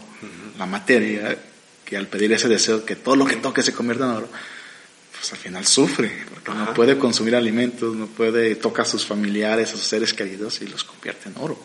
la 0.58 0.66
materia, 0.66 1.38
que 1.86 1.96
al 1.96 2.08
pedir 2.08 2.34
ese 2.34 2.50
deseo 2.50 2.86
que 2.86 2.96
todo 2.96 3.16
lo 3.16 3.26
que 3.26 3.38
toque 3.38 3.64
se 3.64 3.74
convierta 3.74 4.04
en 4.04 4.12
oro, 4.12 4.30
pues 5.24 5.32
al 5.32 5.40
final 5.40 5.66
sufre, 5.66 6.12
porque 6.34 6.52
no 6.52 6.74
puede 6.74 6.98
consumir 6.98 7.34
alimentos, 7.34 7.96
no 7.96 8.08
puede, 8.08 8.56
toca 8.56 8.82
a 8.82 8.86
sus 8.86 9.06
familiares, 9.06 9.70
a 9.70 9.78
sus 9.78 9.88
seres 9.88 10.14
queridos 10.14 10.62
y 10.62 10.68
los 10.68 10.84
convierte 10.84 11.30
en 11.30 11.36
oro. 11.40 11.58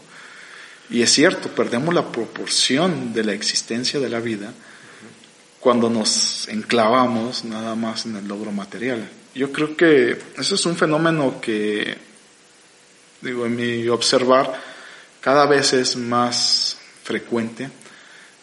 Y 0.91 1.03
es 1.03 1.11
cierto, 1.11 1.49
perdemos 1.49 1.93
la 1.93 2.13
proporción 2.13 3.13
de 3.13 3.25
la 3.25 3.33
existencia 3.33 3.99
de 3.99 4.09
la 4.09 4.21
vida 4.21 4.55
cuando 5.59 5.91
nos 5.91 6.47
enclavamos 6.47 7.45
nada 7.47 7.75
más 7.75 8.07
en 8.07 8.15
el 8.15 8.29
logro 8.29 8.53
material. 8.53 9.11
Yo 9.35 9.51
creo 9.51 9.77
que 9.77 10.17
eso 10.39 10.55
es 10.55 10.65
un 10.65 10.77
fenómeno 10.77 11.41
que, 11.41 11.99
digo, 13.23 13.45
en 13.45 13.57
mi 13.57 13.89
observar, 13.89 14.55
cada 15.21 15.47
vez 15.47 15.73
es 15.73 15.97
más 15.97 16.79
frecuente, 17.03 17.71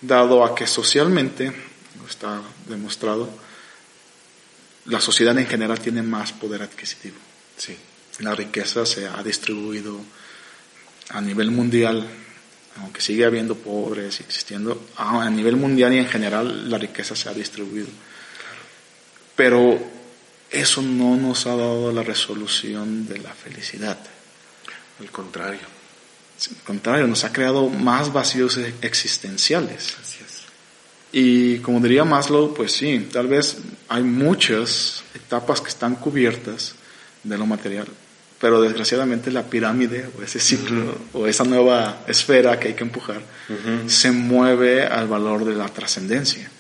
dado 0.01 0.43
a 0.43 0.53
que 0.53 0.67
socialmente, 0.67 1.53
está 2.05 2.41
demostrado, 2.67 3.44
la 4.85 5.01
sociedad 5.01 5.37
en 5.37 5.47
general 5.47 5.79
tiene 5.79 6.01
más 6.03 6.31
poder 6.31 6.61
adquisitivo. 6.61 7.17
Sí. 7.57 7.75
La 8.19 8.35
riqueza 8.35 8.85
se 8.85 9.07
ha 9.07 9.21
distribuido 9.23 9.99
a 11.09 11.21
nivel 11.21 11.51
mundial, 11.51 12.07
aunque 12.77 13.01
sigue 13.01 13.25
habiendo 13.25 13.55
pobres 13.55 14.19
existiendo, 14.19 14.89
a 14.97 15.29
nivel 15.29 15.55
mundial 15.55 15.93
y 15.93 15.97
en 15.97 16.07
general 16.07 16.69
la 16.69 16.77
riqueza 16.77 17.15
se 17.15 17.29
ha 17.29 17.33
distribuido. 17.33 17.87
Pero 19.35 19.79
eso 20.49 20.81
no 20.81 21.15
nos 21.17 21.45
ha 21.45 21.55
dado 21.55 21.91
la 21.91 22.03
resolución 22.03 23.07
de 23.07 23.19
la 23.19 23.33
felicidad. 23.33 23.97
Al 24.99 25.11
contrario. 25.11 25.67
Al 26.49 26.63
contrario, 26.63 27.07
nos 27.07 27.23
ha 27.23 27.33
creado 27.33 27.69
más 27.69 28.11
vacíos 28.13 28.57
existenciales. 28.81 29.95
Así 30.01 30.19
es. 30.23 30.34
Y 31.17 31.59
como 31.59 31.79
diría 31.79 32.03
Maslow, 32.03 32.53
pues 32.53 32.73
sí, 32.73 33.07
tal 33.09 33.27
vez 33.27 33.59
hay 33.87 34.03
muchas 34.03 35.01
etapas 35.13 35.61
que 35.61 35.69
están 35.69 35.95
cubiertas 35.95 36.75
de 37.23 37.37
lo 37.37 37.45
material, 37.45 37.87
pero 38.37 38.59
desgraciadamente 38.59 39.31
la 39.31 39.43
pirámide 39.43 40.09
o 40.19 40.21
ese 40.21 40.41
ciclo 40.41 40.93
o 41.13 41.25
esa 41.25 41.45
nueva 41.45 42.03
esfera 42.05 42.59
que 42.59 42.67
hay 42.67 42.73
que 42.73 42.83
empujar 42.83 43.21
se 43.87 44.11
mueve 44.11 44.83
al 44.83 45.07
valor 45.07 45.45
de 45.45 45.55
la 45.55 45.69
trascendencia. 45.69 46.51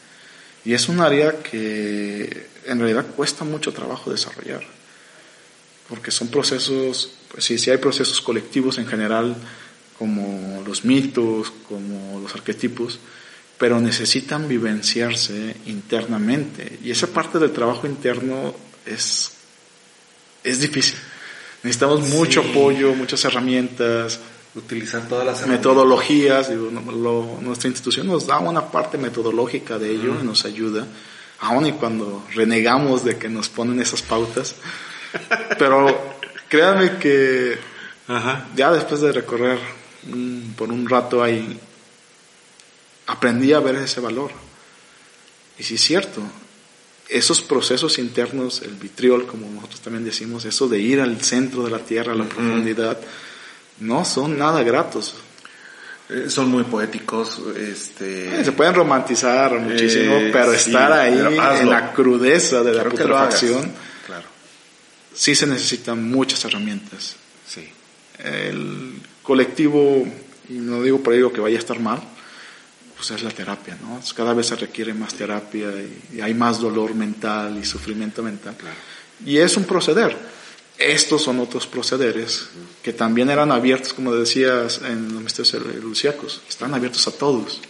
Y 0.63 0.73
es 0.73 0.87
un 0.87 1.01
área 1.01 1.43
que 1.43 2.47
en 2.65 2.79
realidad 2.79 3.07
cuesta 3.13 3.43
mucho 3.43 3.73
trabajo 3.73 4.09
desarrollar, 4.09 4.65
porque 5.89 6.11
son 6.11 6.29
procesos, 6.29 7.11
pues 7.29 7.43
sí, 7.43 7.57
sí 7.57 7.71
hay 7.71 7.77
procesos 7.77 8.21
colectivos 8.21 8.77
en 8.77 8.87
general, 8.87 9.35
como 9.99 10.63
los 10.65 10.85
mitos, 10.85 11.51
como 11.67 12.21
los 12.21 12.33
arquetipos, 12.33 13.01
pero 13.57 13.79
necesitan 13.79 14.47
vivenciarse 14.47 15.55
internamente. 15.65 16.79
Y 16.83 16.91
esa 16.91 17.07
parte 17.07 17.39
del 17.39 17.51
trabajo 17.51 17.87
interno 17.87 18.53
es, 18.85 19.31
es 20.43 20.59
difícil. 20.59 20.97
Necesitamos 21.63 22.07
mucho 22.09 22.41
apoyo, 22.41 22.93
muchas 22.93 23.23
herramientas. 23.25 24.19
Utilizar 24.55 25.07
todas 25.07 25.25
las 25.25 25.47
metodologías. 25.47 26.49
nuestra 26.49 27.69
institución 27.69 28.07
nos 28.07 28.27
da 28.27 28.39
una 28.39 28.71
parte 28.71 28.97
metodológica 28.97 29.77
de 29.77 29.91
ello 29.91 30.15
y 30.21 30.23
nos 30.23 30.45
ayuda, 30.45 30.87
aun 31.41 31.65
y 31.65 31.73
cuando 31.73 32.23
renegamos 32.33 33.03
de 33.03 33.17
que 33.17 33.27
nos 33.27 33.49
ponen 33.49 33.81
esas 33.81 34.01
pautas. 34.01 34.55
Pero 35.59 36.17
créanme 36.47 36.97
que 36.97 37.57
ya 38.55 38.71
después 38.71 39.01
de 39.01 39.11
recorrer 39.11 39.59
por 40.55 40.71
un 40.71 40.87
rato 40.87 41.23
ahí, 41.23 41.59
aprendí 43.15 43.53
a 43.53 43.59
ver 43.59 43.75
ese 43.75 43.99
valor. 43.99 44.31
Y 45.57 45.63
sí 45.63 45.75
es 45.75 45.81
cierto, 45.81 46.21
esos 47.09 47.41
procesos 47.41 47.97
internos, 47.97 48.61
el 48.61 48.75
vitriol, 48.75 49.25
como 49.25 49.49
nosotros 49.49 49.81
también 49.81 50.03
decimos, 50.03 50.45
eso 50.45 50.67
de 50.67 50.79
ir 50.79 50.99
al 50.99 51.21
centro 51.21 51.63
de 51.63 51.71
la 51.71 51.79
tierra, 51.79 52.13
a 52.13 52.15
la 52.15 52.25
profundidad, 52.25 52.99
no 53.79 54.05
son 54.05 54.37
nada 54.37 54.63
gratos. 54.63 55.15
Eh, 56.07 56.29
son 56.29 56.49
muy 56.49 56.63
poéticos, 56.63 57.41
este... 57.57 58.45
se 58.45 58.51
pueden 58.51 58.75
romantizar 58.75 59.59
muchísimo, 59.59 60.17
eh, 60.17 60.29
pero 60.31 60.53
estar 60.53 60.91
ahí 60.93 61.17
en 61.17 61.67
la 61.67 61.93
crudeza 61.93 62.61
de 62.61 62.73
la 62.73 62.83
putrefacción, 62.83 63.71
claro. 64.05 64.27
sí 65.15 65.33
se 65.33 65.47
necesitan 65.47 66.07
muchas 66.07 66.45
herramientas. 66.45 67.15
Sí. 67.47 67.67
El 68.19 69.01
colectivo, 69.23 70.05
y 70.47 70.53
no 70.53 70.83
digo 70.83 71.01
por 71.01 71.15
ello 71.15 71.33
que 71.33 71.41
vaya 71.41 71.57
a 71.57 71.59
estar 71.59 71.79
mal, 71.79 72.03
pues 73.07 73.19
es 73.19 73.23
la 73.23 73.31
terapia, 73.31 73.77
¿no? 73.81 74.01
Cada 74.15 74.33
vez 74.33 74.47
se 74.47 74.55
requiere 74.55 74.93
más 74.93 75.13
terapia 75.13 75.69
y, 76.11 76.21
hay 76.21 76.33
más 76.33 76.59
dolor 76.59 76.95
mental 76.95 77.57
y 77.61 77.65
sufrimiento 77.65 78.23
mental. 78.23 78.55
Y 79.23 79.37
es 79.37 79.55
un 79.57 79.65
proceder. 79.65 80.17
Estos 80.77 81.23
son 81.23 81.39
otros 81.39 81.67
procederes 81.67 82.47
que 82.81 82.93
también 82.93 83.29
eran 83.29 83.51
abiertos, 83.51 83.93
como 83.93 84.13
decías 84.13 84.81
en 84.83 85.13
los 85.13 85.21
misterios 85.21 85.83
luciacos, 85.83 86.41
están 86.49 86.73
abiertos 86.73 87.07
a 87.07 87.11
todos. 87.11 87.61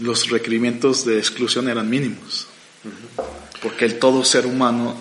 Los 0.00 0.28
requerimientos 0.28 1.04
de 1.06 1.18
exclusión 1.18 1.68
eran 1.68 1.88
mínimos, 1.88 2.46
porque 3.62 3.86
el 3.86 3.98
todo 3.98 4.24
ser 4.24 4.46
humano 4.46 4.94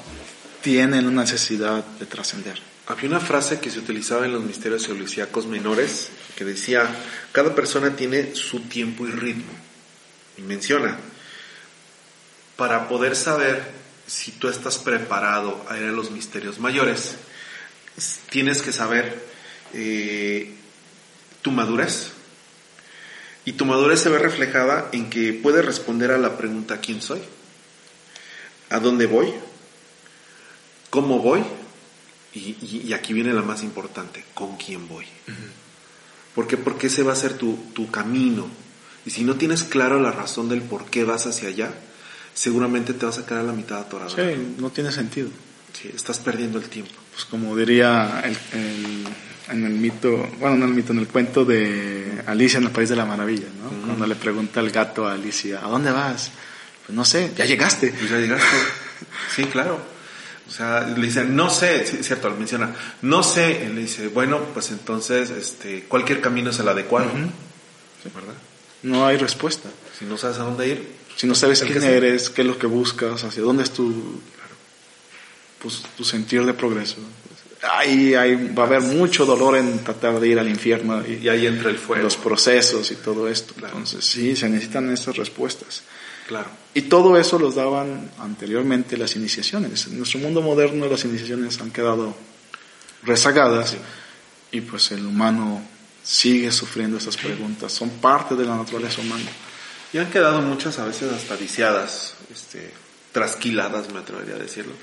tiene 0.61 0.99
una 0.99 1.23
necesidad 1.23 1.83
de 1.99 2.05
trascender. 2.05 2.72
Había 2.85 3.09
una 3.09 3.21
frase 3.21 3.59
que 3.59 3.71
se 3.71 3.79
utilizaba 3.79 4.25
en 4.25 4.33
los 4.33 4.43
misterios 4.43 4.87
eulisiacos 4.89 5.45
menores 5.45 6.09
que 6.35 6.43
decía, 6.43 6.89
cada 7.31 7.55
persona 7.55 7.95
tiene 7.95 8.35
su 8.35 8.61
tiempo 8.61 9.07
y 9.07 9.11
ritmo. 9.11 9.51
Y 10.37 10.41
menciona, 10.41 10.97
para 12.57 12.89
poder 12.89 13.15
saber 13.15 13.63
si 14.05 14.31
tú 14.33 14.49
estás 14.49 14.79
preparado 14.79 15.65
a 15.69 15.77
ir 15.77 15.85
a 15.85 15.91
los 15.91 16.11
misterios 16.11 16.59
mayores, 16.59 17.15
tienes 18.29 18.61
que 18.61 18.73
saber 18.73 19.23
eh, 19.73 20.53
tu 21.41 21.51
madurez, 21.51 22.11
Y 23.45 23.53
tu 23.53 23.65
madurez 23.65 23.99
se 23.99 24.09
ve 24.09 24.19
reflejada 24.19 24.89
en 24.93 25.09
que 25.09 25.33
puedes 25.33 25.65
responder 25.65 26.11
a 26.11 26.17
la 26.17 26.37
pregunta 26.37 26.79
¿quién 26.79 27.01
soy? 27.01 27.21
¿A 28.69 28.79
dónde 28.79 29.05
voy? 29.05 29.33
¿Cómo 30.89 31.19
voy? 31.19 31.43
Y, 32.35 32.93
aquí 32.93 33.13
viene 33.13 33.31
la 33.31 33.43
más 33.43 33.61
importante, 33.63 34.23
¿con 34.33 34.57
quién 34.57 34.87
voy? 34.87 35.05
¿Por 36.33 36.47
qué? 36.47 36.57
Porque 36.57 36.87
ese 36.87 37.03
va 37.03 37.13
a 37.13 37.15
ser 37.15 37.33
tu, 37.33 37.55
tu 37.73 37.91
camino. 37.91 38.47
Y 39.05 39.11
si 39.11 39.23
no 39.23 39.35
tienes 39.35 39.63
claro 39.63 39.99
la 39.99 40.11
razón 40.11 40.49
del 40.49 40.61
por 40.61 40.85
qué 40.85 41.03
vas 41.03 41.27
hacia 41.27 41.49
allá, 41.49 41.71
seguramente 42.33 42.93
te 42.93 43.05
vas 43.05 43.19
a 43.19 43.25
quedar 43.25 43.41
a 43.41 43.43
la 43.43 43.53
mitad 43.53 43.79
atorado. 43.79 44.09
Sí, 44.09 44.55
no 44.57 44.71
tiene 44.71 44.91
sentido. 44.91 45.29
Sí, 45.73 45.91
estás 45.93 46.19
perdiendo 46.19 46.57
el 46.57 46.69
tiempo. 46.69 46.93
Pues 47.11 47.25
como 47.25 47.55
diría 47.55 48.23
el, 48.25 48.37
en 49.49 49.65
el 49.65 49.73
mito, 49.73 50.29
bueno, 50.39 50.57
no 50.57 50.65
en 50.65 50.71
el 50.71 50.75
mito, 50.75 50.93
en 50.93 50.99
el 50.99 51.07
cuento 51.07 51.45
de 51.45 52.23
Alicia 52.25 52.57
en 52.57 52.65
el 52.65 52.71
País 52.71 52.89
de 52.89 52.95
la 52.95 53.05
Maravilla, 53.05 53.47
¿no? 53.61 53.85
Cuando 53.85 54.07
le 54.07 54.15
pregunta 54.15 54.59
el 54.59 54.71
gato 54.71 55.07
a 55.07 55.13
Alicia, 55.13 55.59
¿a 55.63 55.67
dónde 55.67 55.91
vas? 55.91 56.31
Pues 56.85 56.95
no 56.95 57.05
sé, 57.05 57.31
ya 57.35 57.45
llegaste. 57.45 57.93
Pues 57.97 58.09
ya 58.09 58.17
llegaste. 58.17 58.55
sí, 59.35 59.43
claro. 59.45 59.92
O 60.47 60.51
sea, 60.51 60.81
le 60.81 61.05
dice, 61.05 61.23
no 61.23 61.49
sé, 61.49 61.85
sí, 61.85 62.03
cierto, 62.03 62.29
lo 62.29 62.35
menciona, 62.35 62.75
no 63.01 63.23
sé, 63.23 63.65
él 63.65 63.75
le 63.75 63.81
dice, 63.81 64.09
bueno, 64.09 64.39
pues 64.53 64.71
entonces, 64.71 65.29
este, 65.29 65.83
cualquier 65.85 66.21
camino 66.21 66.49
es 66.49 66.59
el 66.59 66.67
adecuado. 66.67 67.09
¿Verdad? 68.03 68.33
No 68.83 69.05
hay 69.05 69.17
respuesta. 69.17 69.69
Si 69.97 70.05
no 70.05 70.17
sabes 70.17 70.37
a 70.37 70.43
dónde 70.43 70.67
ir. 70.67 70.87
Si 71.15 71.27
no 71.27 71.35
sabes 71.35 71.61
quién 71.61 71.83
eres, 71.83 72.29
qué 72.29 72.41
es 72.41 72.47
lo 72.47 72.57
que 72.57 72.67
buscas, 72.67 73.23
hacia 73.23 73.41
dónde 73.41 73.63
es 73.63 73.71
tu, 73.71 74.19
pues, 75.59 75.81
tu 75.95 76.03
sentir 76.03 76.45
de 76.45 76.53
progreso. 76.53 76.97
Ahí, 77.61 78.11
va 78.11 78.63
a 78.63 78.65
haber 78.65 78.81
mucho 78.81 79.25
dolor 79.25 79.55
en 79.55 79.79
tratar 79.85 80.19
de 80.19 80.27
ir 80.27 80.37
al 80.37 80.49
infierno. 80.49 81.01
Y, 81.07 81.29
ahí 81.29 81.47
entra 81.47 81.69
el 81.69 81.77
fuego. 81.77 82.03
Los 82.03 82.17
procesos 82.17 82.91
y 82.91 82.95
todo 82.95 83.29
esto. 83.29 83.53
Entonces, 83.55 84.03
sí, 84.03 84.35
se 84.35 84.49
necesitan 84.49 84.91
esas 84.91 85.15
respuestas. 85.15 85.83
Claro. 86.27 86.49
Y 86.73 86.83
todo 86.83 87.17
eso 87.17 87.37
los 87.37 87.55
daban 87.55 88.11
anteriormente 88.19 88.97
las 88.97 89.15
iniciaciones. 89.15 89.87
En 89.87 89.97
nuestro 89.97 90.19
mundo 90.19 90.41
moderno 90.41 90.87
las 90.87 91.05
iniciaciones 91.05 91.59
han 91.61 91.71
quedado 91.71 92.15
rezagadas 93.03 93.75
y 94.51 94.61
pues 94.61 94.91
el 94.91 95.05
humano 95.05 95.61
sigue 96.03 96.51
sufriendo 96.51 96.97
esas 96.97 97.17
preguntas. 97.17 97.71
Son 97.71 97.89
parte 97.89 98.35
de 98.35 98.45
la 98.45 98.57
naturaleza 98.57 99.01
humana. 99.01 99.29
Y 99.91 99.99
han 99.99 100.09
quedado 100.09 100.41
muchas 100.41 100.79
a 100.79 100.85
veces 100.85 101.11
hasta 101.11 101.35
viciadas, 101.35 102.15
este, 102.31 102.71
trasquiladas, 103.11 103.91
me 103.93 103.99
atrevería 103.99 104.35
a 104.35 104.39
decirlo. 104.39 104.73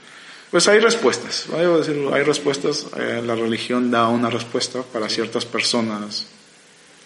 Pues 0.50 0.66
hay 0.68 0.80
respuestas, 0.80 1.46
hay 1.52 2.22
respuestas, 2.24 2.86
eh, 2.96 3.22
la 3.24 3.36
religión 3.36 3.90
da 3.90 4.08
una 4.08 4.30
respuesta 4.30 4.82
para 4.82 5.08
ciertas 5.08 5.44
personas, 5.44 6.26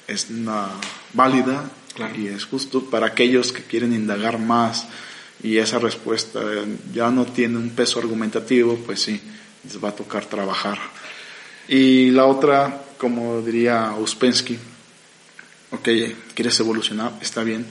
es 0.07 0.29
una 0.31 0.69
válida 1.13 1.71
y 2.17 2.29
es 2.29 2.45
justo 2.45 2.85
para 2.85 3.07
aquellos 3.07 3.53
que 3.53 3.63
quieren 3.63 3.93
indagar 3.93 4.39
más 4.39 4.87
y 5.43 5.59
esa 5.59 5.79
respuesta 5.79 6.41
ya 6.93 7.11
no 7.11 7.27
tiene 7.27 7.59
un 7.59 7.71
peso 7.71 7.99
argumentativo, 7.99 8.77
pues 8.85 9.03
sí, 9.03 9.21
les 9.65 9.83
va 9.83 9.91
a 9.91 9.95
tocar 9.95 10.25
trabajar. 10.27 10.79
Y 11.69 12.11
la 12.11 12.27
otra, 12.27 12.83
como 12.99 13.41
diría 13.43 13.93
Uspensky, 13.99 14.59
ok, 15.71 15.89
quieres 16.35 16.59
evolucionar, 16.61 17.13
está 17.21 17.43
bien, 17.43 17.67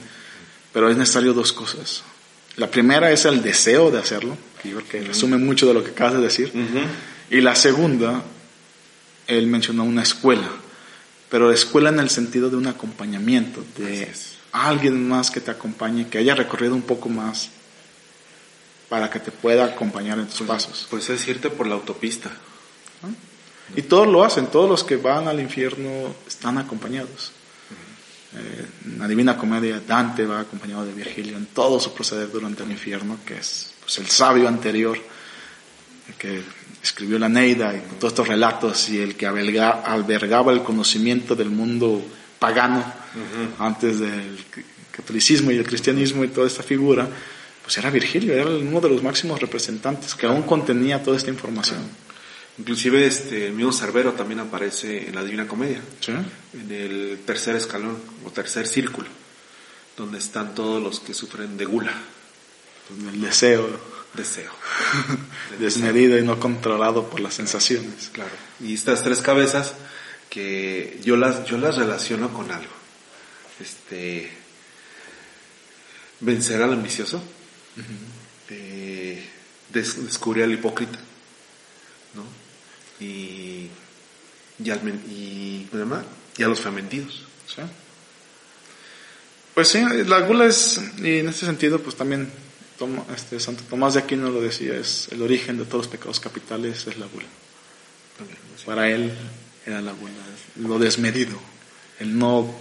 pero 0.72 0.88
es 0.88 0.96
necesario 0.96 1.32
dos 1.32 1.52
cosas. 1.52 2.02
La 2.56 2.70
primera 2.70 3.10
es 3.10 3.24
el 3.24 3.42
deseo 3.42 3.90
de 3.90 3.98
hacerlo, 3.98 4.36
que 4.62 4.70
yo 4.70 4.76
creo 4.76 4.88
que 4.88 5.08
resume 5.08 5.38
mucho 5.38 5.66
de 5.66 5.74
lo 5.74 5.82
que 5.82 5.90
acabas 5.90 6.14
de 6.14 6.20
decir. 6.20 6.52
Y 7.30 7.40
la 7.40 7.56
segunda, 7.56 8.22
él 9.26 9.46
mencionó 9.48 9.84
una 9.84 10.02
escuela, 10.02 10.48
pero 11.34 11.50
escuela 11.50 11.88
en 11.88 11.98
el 11.98 12.10
sentido 12.10 12.48
de 12.48 12.54
un 12.54 12.68
acompañamiento, 12.68 13.64
de 13.76 14.08
alguien 14.52 15.08
más 15.08 15.32
que 15.32 15.40
te 15.40 15.50
acompañe, 15.50 16.06
que 16.06 16.18
haya 16.18 16.32
recorrido 16.32 16.76
un 16.76 16.82
poco 16.82 17.08
más 17.08 17.50
para 18.88 19.10
que 19.10 19.18
te 19.18 19.32
pueda 19.32 19.64
acompañar 19.64 20.20
en 20.20 20.26
tus 20.26 20.36
pues, 20.36 20.48
pasos. 20.48 20.86
Pues 20.88 21.10
es 21.10 21.26
irte 21.26 21.50
por 21.50 21.66
la 21.66 21.74
autopista. 21.74 22.30
Y 23.74 23.82
todos 23.82 24.06
lo 24.06 24.22
hacen, 24.22 24.46
todos 24.46 24.70
los 24.70 24.84
que 24.84 24.94
van 24.94 25.26
al 25.26 25.40
infierno 25.40 26.14
están 26.24 26.56
acompañados. 26.56 27.32
Eh, 28.36 28.66
en 28.84 28.98
la 29.00 29.08
Divina 29.08 29.36
Comedia, 29.36 29.82
Dante 29.84 30.26
va 30.26 30.38
acompañado 30.38 30.86
de 30.86 30.92
Virgilio 30.92 31.36
en 31.36 31.46
todo 31.46 31.80
su 31.80 31.92
proceder 31.92 32.30
durante 32.30 32.62
el 32.62 32.70
infierno, 32.70 33.18
que 33.26 33.38
es 33.38 33.74
pues, 33.80 33.98
el 33.98 34.06
sabio 34.06 34.46
anterior 34.46 35.00
que 36.16 36.44
escribió 36.84 37.18
la 37.18 37.30
Neida 37.30 37.74
y 37.74 37.80
todos 37.98 38.12
estos 38.12 38.28
relatos 38.28 38.88
y 38.90 39.00
el 39.00 39.16
que 39.16 39.26
albergaba 39.26 40.52
el 40.52 40.62
conocimiento 40.62 41.34
del 41.34 41.48
mundo 41.48 42.04
pagano 42.38 42.84
antes 43.58 44.00
del 44.00 44.38
catolicismo 44.90 45.50
y 45.50 45.56
el 45.56 45.66
cristianismo 45.66 46.24
y 46.24 46.28
toda 46.28 46.46
esta 46.46 46.62
figura, 46.62 47.08
pues 47.62 47.78
era 47.78 47.90
Virgilio, 47.90 48.34
era 48.34 48.50
uno 48.50 48.80
de 48.80 48.90
los 48.90 49.02
máximos 49.02 49.40
representantes 49.40 50.14
que 50.14 50.26
aún 50.26 50.42
contenía 50.42 51.02
toda 51.02 51.16
esta 51.16 51.30
información. 51.30 51.80
Inclusive 52.58 53.06
este, 53.06 53.46
el 53.46 53.54
mismo 53.54 53.72
Cerbero 53.72 54.12
también 54.12 54.40
aparece 54.40 55.08
en 55.08 55.14
la 55.14 55.24
Divina 55.24 55.48
Comedia, 55.48 55.80
en 56.52 56.70
el 56.70 57.20
tercer 57.24 57.56
escalón 57.56 57.96
o 58.24 58.30
tercer 58.30 58.66
círculo, 58.66 59.08
donde 59.96 60.18
están 60.18 60.54
todos 60.54 60.82
los 60.82 61.00
que 61.00 61.14
sufren 61.14 61.56
de 61.56 61.64
gula. 61.64 61.94
El 63.10 63.22
deseo. 63.22 63.93
Deseo. 64.14 64.52
Desmedido 65.58 66.18
y 66.18 66.22
no 66.22 66.38
controlado 66.38 67.08
por 67.08 67.20
las 67.20 67.34
sensaciones. 67.34 68.10
Claro. 68.12 68.30
Y 68.60 68.74
estas 68.74 69.02
tres 69.02 69.20
cabezas 69.20 69.74
que 70.30 71.00
yo 71.02 71.16
las, 71.16 71.44
yo 71.44 71.58
las 71.58 71.76
relaciono 71.76 72.32
con 72.32 72.50
algo. 72.50 72.72
Este, 73.60 74.30
vencer 76.20 76.62
al 76.62 76.72
ambicioso, 76.72 77.22
eh, 78.50 79.24
descubrir 79.72 80.44
al 80.44 80.52
hipócrita, 80.52 80.98
¿no? 82.14 82.24
y, 83.04 83.68
y, 84.62 84.70
al, 84.70 84.80
y, 85.08 85.68
y 86.36 86.42
a 86.42 86.48
los 86.48 86.60
fementidos. 86.60 87.24
Pues 89.54 89.68
sí, 89.68 89.80
la 90.06 90.20
gula 90.20 90.46
es, 90.46 90.80
y 90.98 91.18
en 91.18 91.28
este 91.28 91.46
sentido, 91.46 91.78
pues 91.80 91.94
también 91.94 92.28
este, 93.14 93.40
Santo 93.40 93.62
Tomás 93.68 93.94
de 93.94 94.00
Aquino 94.00 94.30
lo 94.30 94.40
decía, 94.40 94.74
es 94.74 95.08
el 95.12 95.22
origen 95.22 95.58
de 95.58 95.64
todos 95.64 95.86
los 95.86 95.88
pecados 95.88 96.20
capitales, 96.20 96.86
es 96.86 96.96
la 96.98 97.06
gula. 97.06 97.26
Para 98.64 98.88
él 98.88 99.12
era 99.66 99.80
la 99.80 99.92
gula, 99.92 100.12
lo 100.56 100.78
desmedido, 100.78 101.38
el 102.00 102.18
no 102.18 102.54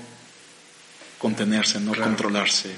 contenerse, 1.18 1.80
no 1.80 1.94
controlarse, 1.94 2.72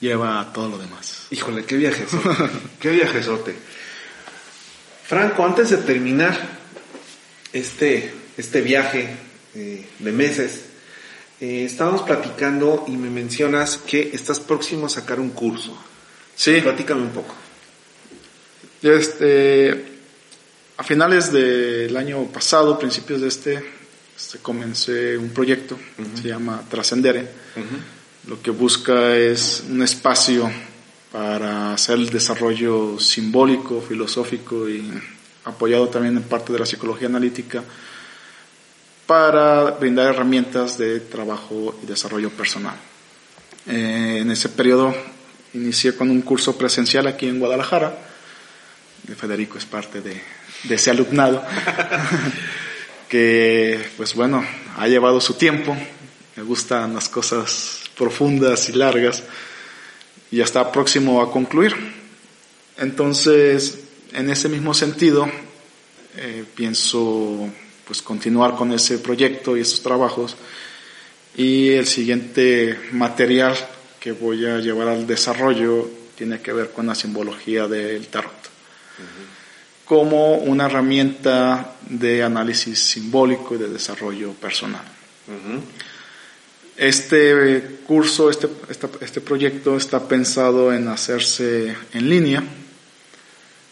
lleva 0.00 0.40
a 0.40 0.52
todo 0.52 0.68
lo 0.68 0.78
demás. 0.78 1.26
Híjole, 1.30 1.64
qué 1.64 1.76
viaje 1.76 2.06
qué 2.80 2.90
viajesote. 2.90 3.54
Franco, 5.06 5.44
antes 5.44 5.70
de 5.70 5.78
terminar 5.78 6.38
este, 7.52 8.14
este 8.36 8.60
viaje 8.60 9.16
eh, 9.54 9.86
de 9.98 10.12
meses, 10.12 10.64
eh, 11.40 11.64
estábamos 11.64 12.02
platicando 12.02 12.84
y 12.88 12.92
me 12.92 13.10
mencionas 13.10 13.76
que 13.78 14.10
estás 14.12 14.40
próximo 14.40 14.86
a 14.86 14.88
sacar 14.88 15.20
un 15.20 15.30
curso. 15.30 15.76
Sí. 16.36 16.60
Platícame 16.60 17.02
un 17.02 17.10
poco. 17.10 17.34
Este, 18.82 19.84
a 20.76 20.82
finales 20.82 21.32
del 21.32 21.96
año 21.96 22.24
pasado, 22.26 22.78
principios 22.78 23.20
de 23.20 23.28
este, 23.28 23.64
este 24.16 24.38
comencé 24.38 25.16
un 25.16 25.30
proyecto, 25.30 25.78
se 26.20 26.28
llama 26.28 26.62
Trascendere. 26.68 27.28
Lo 28.26 28.42
que 28.42 28.50
busca 28.50 29.16
es 29.16 29.64
un 29.68 29.82
espacio 29.82 30.50
para 31.12 31.74
hacer 31.74 31.98
el 31.98 32.10
desarrollo 32.10 32.98
simbólico, 32.98 33.80
filosófico 33.80 34.68
y 34.68 34.92
apoyado 35.44 35.88
también 35.88 36.16
en 36.16 36.24
parte 36.24 36.52
de 36.52 36.58
la 36.58 36.66
psicología 36.66 37.06
analítica 37.06 37.62
para 39.06 39.70
brindar 39.72 40.08
herramientas 40.08 40.76
de 40.78 41.00
trabajo 41.00 41.78
y 41.82 41.86
desarrollo 41.86 42.30
personal. 42.30 42.76
Eh, 43.66 44.18
en 44.20 44.30
ese 44.30 44.48
periodo 44.48 44.94
inicié 45.54 45.94
con 45.94 46.10
un 46.10 46.22
curso 46.22 46.58
presencial 46.58 47.06
aquí 47.06 47.26
en 47.26 47.38
Guadalajara. 47.38 47.96
Federico 49.16 49.58
es 49.58 49.66
parte 49.66 50.00
de, 50.00 50.20
ese 50.68 50.90
alumnado, 50.90 51.44
que 53.08 53.84
pues 53.96 54.14
bueno, 54.14 54.44
ha 54.76 54.88
llevado 54.88 55.20
su 55.20 55.34
tiempo. 55.34 55.76
Me 56.36 56.42
gustan 56.42 56.94
las 56.94 57.08
cosas 57.08 57.82
profundas 57.96 58.68
y 58.68 58.72
largas 58.72 59.22
y 60.30 60.38
ya 60.38 60.44
está 60.44 60.72
próximo 60.72 61.22
a 61.22 61.30
concluir. 61.30 61.74
Entonces, 62.78 63.78
en 64.12 64.30
ese 64.30 64.48
mismo 64.48 64.74
sentido, 64.74 65.30
eh, 66.16 66.44
pienso 66.54 67.48
pues 67.86 68.00
continuar 68.00 68.56
con 68.56 68.72
ese 68.72 68.98
proyecto 68.98 69.56
y 69.56 69.60
esos 69.60 69.82
trabajos 69.82 70.36
y 71.36 71.70
el 71.70 71.86
siguiente 71.86 72.78
material 72.92 73.54
que 74.04 74.12
voy 74.12 74.44
a 74.44 74.58
llevar 74.58 74.88
al 74.88 75.06
desarrollo 75.06 75.88
tiene 76.14 76.42
que 76.42 76.52
ver 76.52 76.72
con 76.72 76.86
la 76.86 76.94
simbología 76.94 77.66
del 77.66 78.08
tarot. 78.08 78.50
Como 79.86 80.34
una 80.34 80.66
herramienta 80.66 81.76
de 81.88 82.22
análisis 82.22 82.78
simbólico 82.78 83.54
y 83.54 83.58
de 83.58 83.70
desarrollo 83.70 84.32
personal. 84.34 84.84
Este 86.76 87.78
curso, 87.86 88.28
este, 88.28 88.46
este 89.00 89.22
proyecto 89.22 89.78
está 89.78 90.06
pensado 90.06 90.70
en 90.74 90.88
hacerse 90.88 91.74
en 91.94 92.10
línea, 92.10 92.42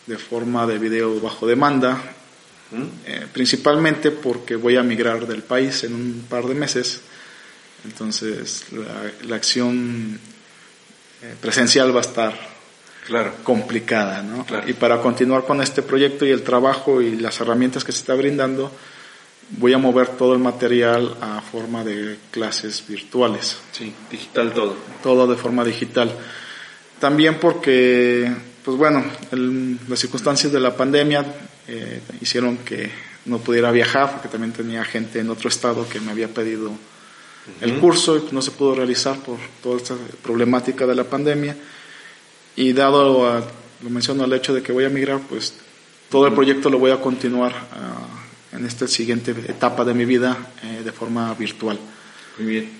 de 0.07 0.17
forma 0.17 0.67
de 0.67 0.79
video 0.79 1.21
bajo 1.21 1.47
demanda, 1.47 2.03
eh, 3.05 3.27
principalmente 3.31 4.11
porque 4.11 4.57
voy 4.57 4.79
a 4.79 4.83
migrar 4.83 5.27
del 5.27 5.43
país 5.43 5.85
en 5.85 5.95
un 5.95 6.25
par 6.27 6.47
de 6.47 6.55
meses, 6.55 7.03
entonces 7.85 8.65
la, 9.25 9.37
acción 9.37 10.19
eh, 11.23 11.35
presencial 11.41 11.95
va 11.95 11.99
a 11.99 12.03
estar 12.03 12.53
claro. 13.07 13.33
complicada, 13.43 14.23
¿no? 14.23 14.47
Y 14.67 14.75
para 14.75 15.01
continuar 15.01 15.45
con 15.45 15.61
este 15.61 15.83
proyecto 15.83 16.25
y 16.25 16.31
el 16.31 16.43
trabajo 16.43 17.01
y 17.03 17.17
las 17.17 17.41
herramientas 17.41 17.85
que 17.85 17.93
se 17.93 17.99
está 17.99 18.15
brindando, 18.15 18.71
voy 19.51 19.73
a 19.73 19.79
mover 19.79 20.09
todo 20.09 20.35
el 20.35 20.39
material 20.39 21.17
a 21.21 21.41
forma 21.41 21.85
de 21.85 22.19
clases 22.31 22.85
virtuales. 22.87 23.59
Sí, 23.73 23.93
digital 24.11 24.53
todo. 24.53 24.77
Todo 25.03 25.27
de 25.27 25.37
forma 25.37 25.65
digital. 25.65 26.13
También 26.99 27.39
porque, 27.41 28.33
pues 28.65 28.77
bueno, 28.77 29.05
las 29.89 29.99
circunstancias 29.99 30.53
de 30.53 30.61
la 30.61 30.77
pandemia 30.77 31.25
eh, 31.67 32.01
hicieron 32.21 32.59
que 32.59 32.91
no 33.25 33.39
pudiera 33.39 33.71
viajar, 33.71 34.13
porque 34.13 34.29
también 34.29 34.53
tenía 34.53 34.85
gente 34.85 35.21
en 35.21 35.31
otro 35.31 35.49
estado 35.49 35.89
que 35.89 36.01
me 36.01 36.13
había 36.13 36.29
pedido 36.29 36.73
el 37.61 37.79
curso 37.79 38.17
y 38.17 38.35
no 38.35 38.43
se 38.43 38.53
pudo 38.53 38.75
realizar 38.75 39.19
por 39.19 39.39
toda 39.63 39.77
esta 39.77 39.95
problemática 40.23 40.87
de 40.87 40.95
la 40.95 41.05
pandemia. 41.05 41.57
Y 42.57 42.73
dado, 42.73 43.45
lo 43.83 43.91
menciono, 43.91 44.25
el 44.25 44.33
hecho 44.33 44.55
de 44.55 44.63
que 44.63 44.73
voy 44.73 44.85
a 44.85 44.89
migrar, 44.89 45.21
pues 45.29 45.55
todo 46.11 46.27
el 46.27 46.35
proyecto 46.35 46.71
lo 46.71 46.79
voy 46.79 46.91
a 46.91 47.01
continuar 47.01 47.55
en 48.53 48.67
esta 48.67 48.87
siguiente 48.87 49.33
etapa 49.49 49.85
de 49.85 49.95
mi 49.95 50.05
vida 50.05 50.53
eh, 50.63 50.83
de 50.85 50.93
forma 50.93 51.33
virtual. 51.35 51.79
Muy 52.39 52.47
bien. 52.47 52.71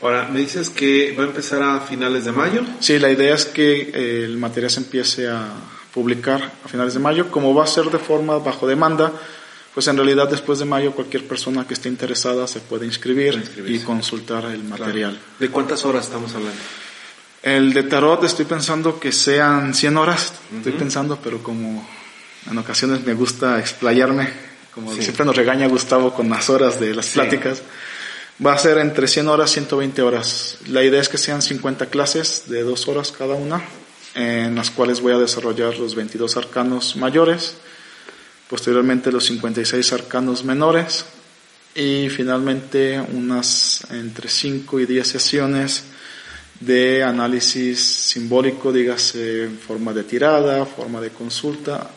Ahora, 0.00 0.28
me 0.28 0.40
dices 0.40 0.70
que 0.70 1.14
va 1.18 1.24
a 1.24 1.26
empezar 1.26 1.62
a 1.62 1.80
finales 1.80 2.24
de 2.24 2.32
mayo. 2.32 2.62
Sí, 2.80 2.98
la 2.98 3.10
idea 3.10 3.34
es 3.34 3.46
que 3.46 3.90
eh, 3.92 4.24
el 4.24 4.36
material 4.36 4.70
se 4.70 4.80
empiece 4.80 5.28
a 5.28 5.50
publicar 5.92 6.52
a 6.64 6.68
finales 6.68 6.94
de 6.94 7.00
mayo. 7.00 7.30
Como 7.30 7.54
va 7.54 7.64
a 7.64 7.66
ser 7.66 7.86
de 7.86 7.98
forma 7.98 8.38
bajo 8.38 8.66
demanda, 8.66 9.12
pues 9.78 9.86
en 9.86 9.96
realidad 9.96 10.28
después 10.28 10.58
de 10.58 10.64
mayo 10.64 10.90
cualquier 10.90 11.24
persona 11.28 11.64
que 11.64 11.74
esté 11.74 11.88
interesada 11.88 12.48
se 12.48 12.58
puede 12.58 12.84
inscribir 12.84 13.40
y 13.64 13.78
consultar 13.78 14.46
el 14.46 14.64
material. 14.64 15.16
¿De 15.38 15.50
cuántas 15.50 15.84
horas 15.84 16.06
estamos 16.06 16.34
hablando? 16.34 16.58
El 17.44 17.72
de 17.72 17.84
tarot 17.84 18.24
estoy 18.24 18.44
pensando 18.44 18.98
que 18.98 19.12
sean 19.12 19.72
100 19.72 19.96
horas, 19.96 20.32
estoy 20.56 20.72
pensando, 20.72 21.16
pero 21.22 21.44
como 21.44 21.88
en 22.50 22.58
ocasiones 22.58 23.06
me 23.06 23.14
gusta 23.14 23.60
explayarme, 23.60 24.28
como 24.74 24.92
siempre 24.94 25.24
nos 25.24 25.36
regaña 25.36 25.68
Gustavo 25.68 26.12
con 26.12 26.28
las 26.28 26.50
horas 26.50 26.80
de 26.80 26.92
las 26.92 27.10
pláticas, 27.10 27.62
va 28.44 28.54
a 28.54 28.58
ser 28.58 28.78
entre 28.78 29.06
100 29.06 29.28
horas 29.28 29.52
y 29.52 29.54
120 29.60 30.02
horas. 30.02 30.58
La 30.66 30.82
idea 30.82 31.00
es 31.00 31.08
que 31.08 31.18
sean 31.18 31.40
50 31.40 31.86
clases 31.86 32.48
de 32.48 32.64
dos 32.64 32.88
horas 32.88 33.12
cada 33.16 33.36
una, 33.36 33.62
en 34.16 34.56
las 34.56 34.72
cuales 34.72 35.00
voy 35.00 35.12
a 35.12 35.18
desarrollar 35.18 35.78
los 35.78 35.94
22 35.94 36.36
arcanos 36.36 36.96
mayores, 36.96 37.58
posteriormente 38.48 39.12
los 39.12 39.26
56 39.26 39.92
arcanos 39.92 40.44
menores 40.44 41.04
y 41.74 42.08
finalmente 42.08 43.00
unas 43.00 43.86
entre 43.90 44.28
5 44.28 44.80
y 44.80 44.86
10 44.86 45.06
sesiones 45.06 45.84
de 46.60 47.04
análisis 47.04 47.78
simbólico, 47.80 48.72
dígase 48.72 49.48
forma 49.64 49.92
de 49.92 50.04
tirada, 50.04 50.66
forma 50.66 51.00
de 51.00 51.10
consulta. 51.10 51.88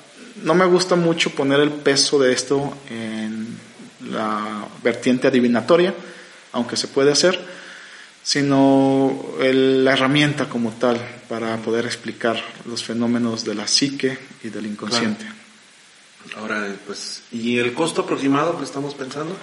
No 0.43 0.53
me 0.53 0.65
gusta 0.65 0.95
mucho 0.95 1.31
poner 1.31 1.59
el 1.59 1.71
peso 1.71 2.19
de 2.19 2.33
esto 2.33 2.77
en 2.89 3.47
la 4.11 4.67
vertiente 4.83 5.27
adivinatoria, 5.27 5.93
aunque 6.51 6.77
se 6.77 6.87
puede 6.87 7.11
hacer, 7.11 7.39
sino 8.23 9.35
la 9.39 9.93
herramienta 9.93 10.47
como 10.47 10.71
tal 10.71 10.99
para 11.27 11.57
poder 11.57 11.85
explicar 11.85 12.39
los 12.65 12.83
fenómenos 12.83 13.43
de 13.43 13.55
la 13.55 13.67
psique 13.67 14.17
y 14.43 14.49
del 14.49 14.67
inconsciente. 14.67 15.40
Ahora, 16.37 16.75
pues, 16.85 17.23
¿y 17.31 17.57
el 17.57 17.73
costo 17.73 18.01
aproximado 18.01 18.57
que 18.57 18.63
estamos 18.63 18.95
pensando? 18.95 19.35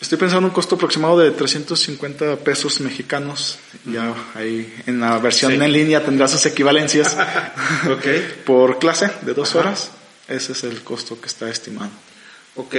Estoy 0.00 0.18
pensando 0.18 0.46
un 0.46 0.52
costo 0.52 0.74
aproximado 0.74 1.18
de 1.18 1.30
350 1.30 2.36
pesos 2.36 2.80
mexicanos. 2.80 3.58
Ya 3.86 4.14
ahí 4.34 4.74
en 4.86 5.00
la 5.00 5.18
versión 5.18 5.60
en 5.60 5.72
línea 5.72 6.04
tendrá 6.04 6.28
sus 6.28 6.44
equivalencias. 6.44 7.16
okay. 7.90 8.42
Por 8.44 8.78
clase 8.78 9.10
de 9.22 9.32
dos 9.32 9.54
horas. 9.54 9.90
Ese 10.28 10.52
es 10.52 10.64
el 10.64 10.82
costo 10.82 11.18
que 11.20 11.28
está 11.28 11.48
estimado. 11.48 11.90
Ok. 12.56 12.74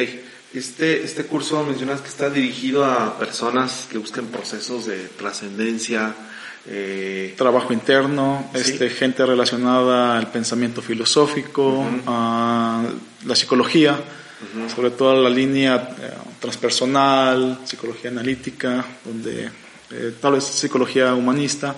Este, 0.53 1.03
este 1.03 1.25
curso 1.25 1.63
mencionas 1.63 2.01
que 2.01 2.07
está 2.07 2.29
dirigido 2.29 2.85
a 2.85 3.17
personas 3.17 3.87
que 3.91 3.97
busquen 3.97 4.27
procesos 4.27 4.85
de 4.85 4.97
trascendencia, 5.09 6.15
eh, 6.69 7.33
trabajo 7.37 7.71
interno, 7.71 8.49
este, 8.53 8.89
gente 8.89 9.25
relacionada 9.25 10.17
al 10.17 10.31
pensamiento 10.31 10.81
filosófico, 10.81 11.85
a 12.05 12.83
la 13.25 13.35
psicología, 13.35 13.97
sobre 14.75 14.91
todo 14.91 15.21
la 15.21 15.29
línea 15.29 15.95
eh, 15.99 16.11
transpersonal, 16.39 17.59
psicología 17.63 18.11
analítica, 18.11 18.85
donde 19.05 19.49
eh, 19.91 20.13
tal 20.19 20.33
vez 20.33 20.43
psicología 20.43 21.15
humanista, 21.15 21.73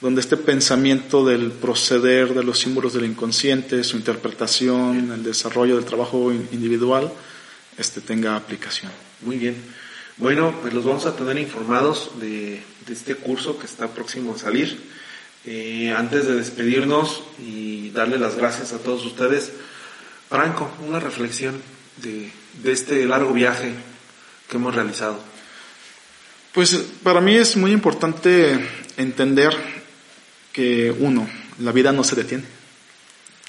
donde 0.00 0.20
este 0.20 0.36
pensamiento 0.36 1.24
del 1.24 1.50
proceder 1.52 2.34
de 2.34 2.44
los 2.44 2.58
símbolos 2.58 2.92
del 2.92 3.06
inconsciente, 3.06 3.82
su 3.84 3.96
interpretación, 3.96 5.12
el 5.12 5.22
desarrollo 5.22 5.76
del 5.76 5.86
trabajo 5.86 6.30
individual, 6.30 7.10
este 7.78 8.02
tenga 8.02 8.36
aplicación. 8.36 8.92
Muy 9.22 9.38
bien. 9.38 9.56
Bueno, 10.18 10.54
pues 10.60 10.74
los 10.74 10.84
vamos 10.84 11.06
a 11.06 11.16
tener 11.16 11.38
informados 11.38 12.10
de, 12.20 12.62
este 12.92 13.14
curso 13.14 13.58
que 13.58 13.66
está 13.66 13.88
próximo 13.88 14.34
a 14.34 14.38
salir. 14.38 14.78
Eh, 15.44 15.94
antes 15.96 16.26
de 16.26 16.34
despedirnos 16.34 17.22
y 17.38 17.90
darle 17.90 18.18
las 18.18 18.36
gracias 18.36 18.72
a 18.72 18.78
todos 18.78 19.04
ustedes, 19.06 19.52
Franco, 20.28 20.70
una 20.86 20.98
reflexión 20.98 21.62
de, 21.98 22.32
de 22.62 22.72
este 22.72 23.06
largo 23.06 23.32
viaje 23.32 23.72
que 24.48 24.56
hemos 24.56 24.74
realizado. 24.74 25.20
Pues 26.52 26.74
para 27.02 27.20
mí 27.20 27.36
es 27.36 27.56
muy 27.56 27.70
importante 27.72 28.58
entender 28.96 29.54
que 30.52 30.90
uno, 30.98 31.28
la 31.60 31.70
vida 31.70 31.92
no 31.92 32.02
se 32.02 32.16
detiene. 32.16 32.44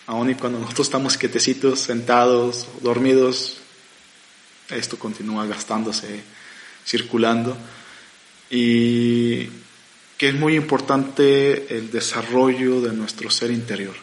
Aún 0.06 0.30
y 0.30 0.36
cuando 0.36 0.60
nosotros 0.60 0.88
estamos 0.88 1.18
quietecitos, 1.18 1.80
sentados, 1.80 2.68
dormidos, 2.82 3.58
esto 4.70 5.00
continúa 5.00 5.46
gastándose 5.46 6.22
circulando 6.86 7.58
y 8.50 9.46
que 10.18 10.30
es 10.30 10.34
muy 10.34 10.56
importante 10.56 11.78
el 11.78 11.92
desarrollo 11.92 12.82
de 12.82 12.94
nuestro 12.94 13.30
ser 13.30 13.52
interior. 13.52 13.96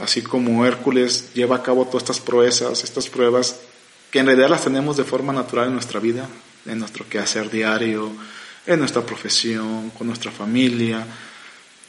Así 0.00 0.22
como 0.22 0.66
Hércules 0.66 1.32
lleva 1.34 1.56
a 1.56 1.62
cabo 1.62 1.86
todas 1.86 2.02
estas 2.02 2.18
proezas, 2.18 2.82
estas 2.82 3.08
pruebas, 3.08 3.60
que 4.10 4.18
en 4.18 4.26
realidad 4.26 4.50
las 4.50 4.64
tenemos 4.64 4.96
de 4.96 5.04
forma 5.04 5.32
natural 5.32 5.68
en 5.68 5.74
nuestra 5.74 6.00
vida, 6.00 6.28
en 6.66 6.80
nuestro 6.80 7.08
quehacer 7.08 7.48
diario, 7.48 8.10
en 8.66 8.80
nuestra 8.80 9.02
profesión, 9.02 9.90
con 9.90 10.08
nuestra 10.08 10.32
familia. 10.32 11.06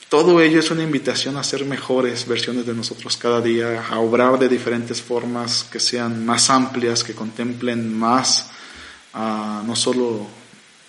Todo 0.08 0.40
ello 0.40 0.60
es 0.60 0.70
una 0.70 0.84
invitación 0.84 1.36
a 1.38 1.44
ser 1.44 1.66
mejores 1.66 2.28
versiones 2.28 2.68
de 2.68 2.76
nosotros 2.76 3.18
cada 3.18 3.42
día, 3.42 3.88
a 3.90 3.98
obrar 3.98 4.38
de 4.38 4.50
diferentes 4.50 5.02
formas 5.02 5.64
que 5.64 5.80
sean 5.80 6.24
más 6.24 6.52
amplias, 6.52 7.04
que 7.04 7.16
contemplen 7.16 7.98
más 7.98 8.52
no 9.16 9.76
solo 9.76 10.28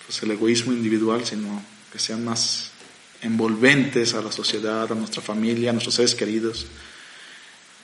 pues, 0.07 0.23
el 0.23 0.31
egoísmo 0.31 0.73
individual, 0.73 1.25
sino 1.25 1.61
que 1.91 1.99
sean 1.99 2.25
más 2.25 2.71
envolventes 3.21 4.13
a 4.13 4.21
la 4.21 4.31
sociedad, 4.31 4.91
a 4.91 4.95
nuestra 4.95 5.21
familia, 5.21 5.69
a 5.69 5.73
nuestros 5.73 5.95
seres 5.95 6.15
queridos. 6.15 6.65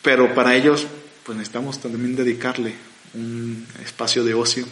Pero 0.01 0.33
para 0.33 0.55
ellos, 0.55 0.87
pues 1.23 1.37
necesitamos 1.37 1.79
también 1.79 2.15
dedicarle 2.15 2.75
un 3.13 3.67
espacio 3.83 4.23
de 4.23 4.33
ocio 4.33 4.65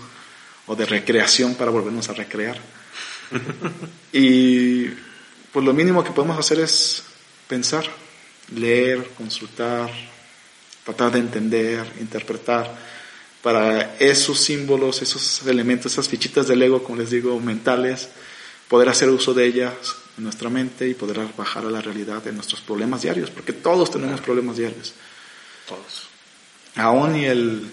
o 0.67 0.75
de 0.75 0.85
recreación 0.85 1.55
para 1.55 1.71
volvernos 1.71 2.09
a 2.09 2.13
recrear. 2.13 2.59
y 4.13 4.85
pues 5.51 5.65
lo 5.65 5.73
mínimo 5.73 6.03
que 6.03 6.11
podemos 6.11 6.39
hacer 6.39 6.59
es 6.59 7.03
pensar, 7.47 7.85
leer, 8.55 9.09
consultar, 9.17 9.91
tratar 10.83 11.11
de 11.11 11.19
entender, 11.19 11.85
interpretar 11.99 12.77
para 13.41 13.95
esos 13.97 14.39
símbolos, 14.39 15.01
esos 15.01 15.45
elementos, 15.47 15.91
esas 15.91 16.07
fichitas 16.07 16.47
del 16.47 16.61
ego, 16.61 16.83
como 16.83 16.99
les 16.99 17.09
digo, 17.09 17.39
mentales, 17.39 18.09
poder 18.67 18.89
hacer 18.89 19.09
uso 19.09 19.33
de 19.33 19.45
ellas 19.45 19.73
en 20.17 20.25
nuestra 20.25 20.49
mente 20.49 20.87
y 20.87 20.93
poder 20.93 21.19
bajar 21.35 21.65
a 21.65 21.71
la 21.71 21.81
realidad 21.81 22.23
de 22.23 22.31
nuestros 22.31 22.61
problemas 22.61 23.01
diarios, 23.01 23.29
porque 23.29 23.53
todos 23.53 23.89
tenemos 23.89 24.21
problemas 24.21 24.57
diarios. 24.57 24.93
Todos. 25.67 26.07
Aún 26.75 27.15
y 27.15 27.25
el 27.25 27.69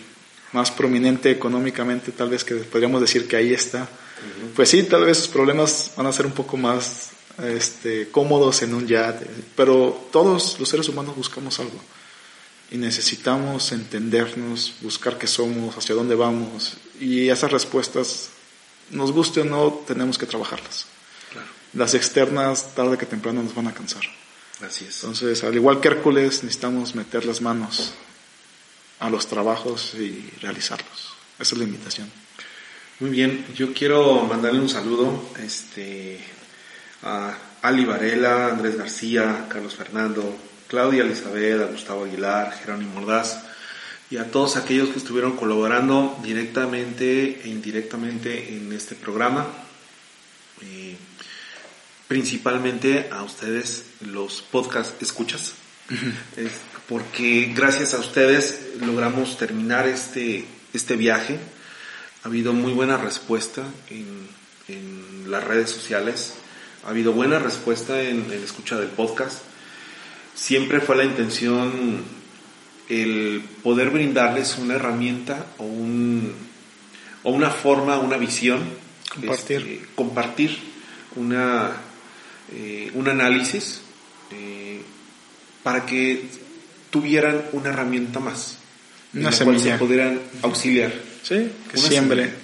más 0.53 0.70
prominente 0.70 1.31
económicamente, 1.31 2.12
tal 2.12 2.31
vez 2.31 2.45
que 2.45 2.55
podríamos 2.55 3.01
decir 3.01 3.28
que 3.28 3.36
ahí 3.36 3.53
está, 3.53 3.89
pues 4.57 4.70
sí, 4.70 4.82
tal 4.85 5.05
vez 5.05 5.19
sus 5.19 5.28
problemas 5.28 5.93
van 5.97 6.07
a 6.07 6.12
ser 6.12 6.27
un 6.27 6.32
poco 6.32 6.57
más 6.57 7.11
este, 7.45 8.09
cómodos 8.09 8.62
en 8.62 8.74
un 8.74 8.86
yate, 8.86 9.27
pero 9.55 10.09
todos 10.11 10.59
los 10.59 10.69
seres 10.69 10.89
humanos 10.89 11.15
buscamos 11.15 11.61
algo 11.61 11.78
y 12.70 12.77
necesitamos 12.77 13.73
entendernos, 13.73 14.74
buscar 14.81 15.19
qué 15.19 15.27
somos, 15.27 15.77
hacia 15.77 15.95
dónde 15.95 16.15
vamos 16.15 16.77
y 17.01 17.28
esas 17.28 17.51
respuestas 17.51 18.31
nos 18.90 19.12
guste 19.12 19.40
o 19.40 19.45
no, 19.45 19.85
tenemos 19.86 20.19
que 20.19 20.27
trabajarlas. 20.27 20.86
Las 21.74 21.95
externas, 21.95 22.74
tarde 22.74 22.97
que 22.97 23.07
temprano, 23.07 23.43
nos 23.43 23.55
van 23.55 23.69
a 23.69 23.74
cansar. 23.74 24.03
Así 24.66 24.86
es. 24.86 24.97
Entonces, 25.03 25.45
al 25.45 25.55
igual 25.55 25.81
que 25.81 25.89
Hércules, 25.89 26.43
necesitamos 26.43 26.95
meter 26.95 27.24
las 27.24 27.40
manos 27.40 27.93
a 28.99 29.11
los 29.11 29.27
trabajos 29.27 29.95
y 29.95 30.31
realizarlos. 30.40 31.12
Esa 31.39 31.55
es 31.55 31.59
la 31.59 31.65
invitación. 31.65 32.11
Muy 33.01 33.11
bien, 33.11 33.47
yo 33.55 33.73
quiero 33.73 34.24
mandarle 34.24 34.61
un 34.61 34.69
saludo 34.69 35.31
este, 35.39 36.19
a 37.03 37.36
Ali 37.62 37.85
Varela, 37.85 38.49
Andrés 38.49 38.77
García, 38.77 39.47
Carlos 39.49 39.77
Fernando, 39.77 40.36
Claudia 40.69 41.03
Elizabeth, 41.03 41.62
a 41.62 41.66
Gustavo 41.66 42.05
Aguilar, 42.05 42.53
Jerónimo 42.53 43.01
Ordaz 43.01 43.39
y 44.11 44.19
a 44.19 44.31
todos 44.31 44.57
aquellos 44.57 44.90
que 44.90 44.99
estuvieron 44.99 45.36
colaborando 45.36 46.19
directamente 46.23 47.43
e 47.43 47.49
indirectamente 47.49 48.55
en 48.57 48.73
este 48.73 48.95
programa. 48.95 49.47
Eh, 50.62 50.97
principalmente 52.07 53.09
a 53.11 53.23
ustedes, 53.23 53.85
los 54.01 54.43
podcast 54.43 55.01
escuchas, 55.03 55.55
porque 56.89 57.53
gracias 57.55 57.93
a 57.93 57.99
ustedes 57.99 58.61
logramos 58.81 59.36
terminar 59.36 59.86
este, 59.86 60.47
este 60.73 60.97
viaje. 60.97 61.39
Ha 62.24 62.28
habido 62.28 62.53
muy 62.53 62.73
buena 62.73 62.97
respuesta 62.97 63.62
en, 63.90 64.28
en 64.69 65.31
las 65.31 65.45
redes 65.45 65.70
sociales, 65.70 66.35
ha 66.85 66.90
habido 66.90 67.12
buena 67.12 67.39
respuesta 67.39 68.03
en, 68.03 68.32
en 68.32 68.43
escucha 68.43 68.77
del 68.78 68.89
podcast. 68.89 69.40
Siempre 70.39 70.81
fue 70.81 70.97
la 70.97 71.05
intención 71.05 71.73
el 72.89 73.43
poder 73.62 73.90
brindarles 73.90 74.56
una 74.56 74.74
herramienta 74.74 75.47
o, 75.59 75.65
un, 75.65 76.32
o 77.24 77.31
una 77.32 77.51
forma, 77.51 77.98
una 77.98 78.16
visión, 78.16 78.60
compartir, 79.15 79.56
este, 79.56 79.86
compartir 79.94 80.59
una, 81.16 81.73
eh, 82.55 82.90
un 82.94 83.09
análisis 83.09 83.82
eh, 84.31 84.81
para 85.62 85.85
que 85.85 86.24
tuvieran 86.90 87.43
una 87.52 87.70
herramienta 87.70 88.20
más, 88.20 88.59
una 89.12 89.20
en 89.20 89.24
la 89.27 89.32
semilla. 89.32 89.59
cual 89.65 89.73
se 89.73 89.78
pudieran 89.85 90.20
auxiliar. 90.43 90.93
Sí, 91.23 91.51
que 91.70 91.78
Una 91.78 91.89
siembre 91.89 92.23
semilla. 92.23 92.39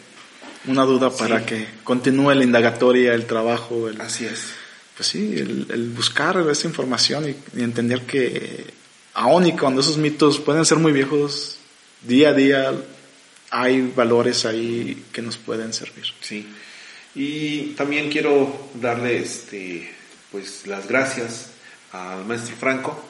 una 0.67 0.83
duda 0.85 1.11
para 1.11 1.39
Sí. 1.41 1.47
que 1.47 1.67
continúe 1.85 2.35
la 2.35 2.45
indagatoria, 2.45 3.15
el 3.15 3.25
trabajo, 3.27 3.89
el, 3.89 3.99
Así 4.01 4.27
es. 4.27 4.49
Pues 4.97 5.09
sí, 5.09 5.35
el, 5.39 5.67
el 5.71 5.91
buscar 5.91 6.37
esa 6.51 6.67
información 6.67 7.29
y, 7.29 7.59
y 7.59 7.63
entender 7.63 8.03
que 8.03 8.65
aún 9.15 9.47
y 9.47 9.57
cuando 9.57 9.81
esos 9.81 9.97
mitos 9.99 10.39
pueden 10.39 10.65
ser 10.65 10.79
muy 10.79 10.93
viejos, 10.93 11.57
día 12.03 12.31
a 12.31 12.33
día 12.33 12.73
hay 13.51 13.81
valores 13.95 14.45
ahí 14.47 15.05
que 15.13 15.23
nos 15.23 15.37
pueden 15.37 15.73
servir. 15.73 16.05
Sí. 16.21 16.47
Y 17.15 17.75
también 17.77 18.11
quiero 18.11 18.71
darle 18.75 19.19
este 19.19 19.93
pues 20.33 20.67
las 20.67 20.89
gracias 20.89 21.51
al 21.93 22.25
maestro 22.25 22.57
Franco, 22.57 23.05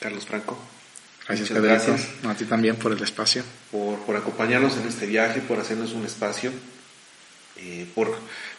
Carlos 0.00 0.24
Franco. 0.24 0.58
Gracias, 1.28 1.50
Muchas 1.50 1.62
Pedrito. 1.62 1.92
gracias 1.92 2.24
A 2.24 2.34
ti 2.34 2.44
también 2.46 2.76
por 2.76 2.92
el 2.92 3.02
espacio. 3.02 3.42
por, 3.70 3.98
por 4.06 4.16
acompañarnos 4.16 4.76
en 4.78 4.86
este 4.86 5.06
viaje, 5.06 5.40
por 5.40 5.58
hacernos 5.58 5.92
un 5.92 6.06
espacio, 6.06 6.50
eh, 7.56 7.86
por, 7.94 8.16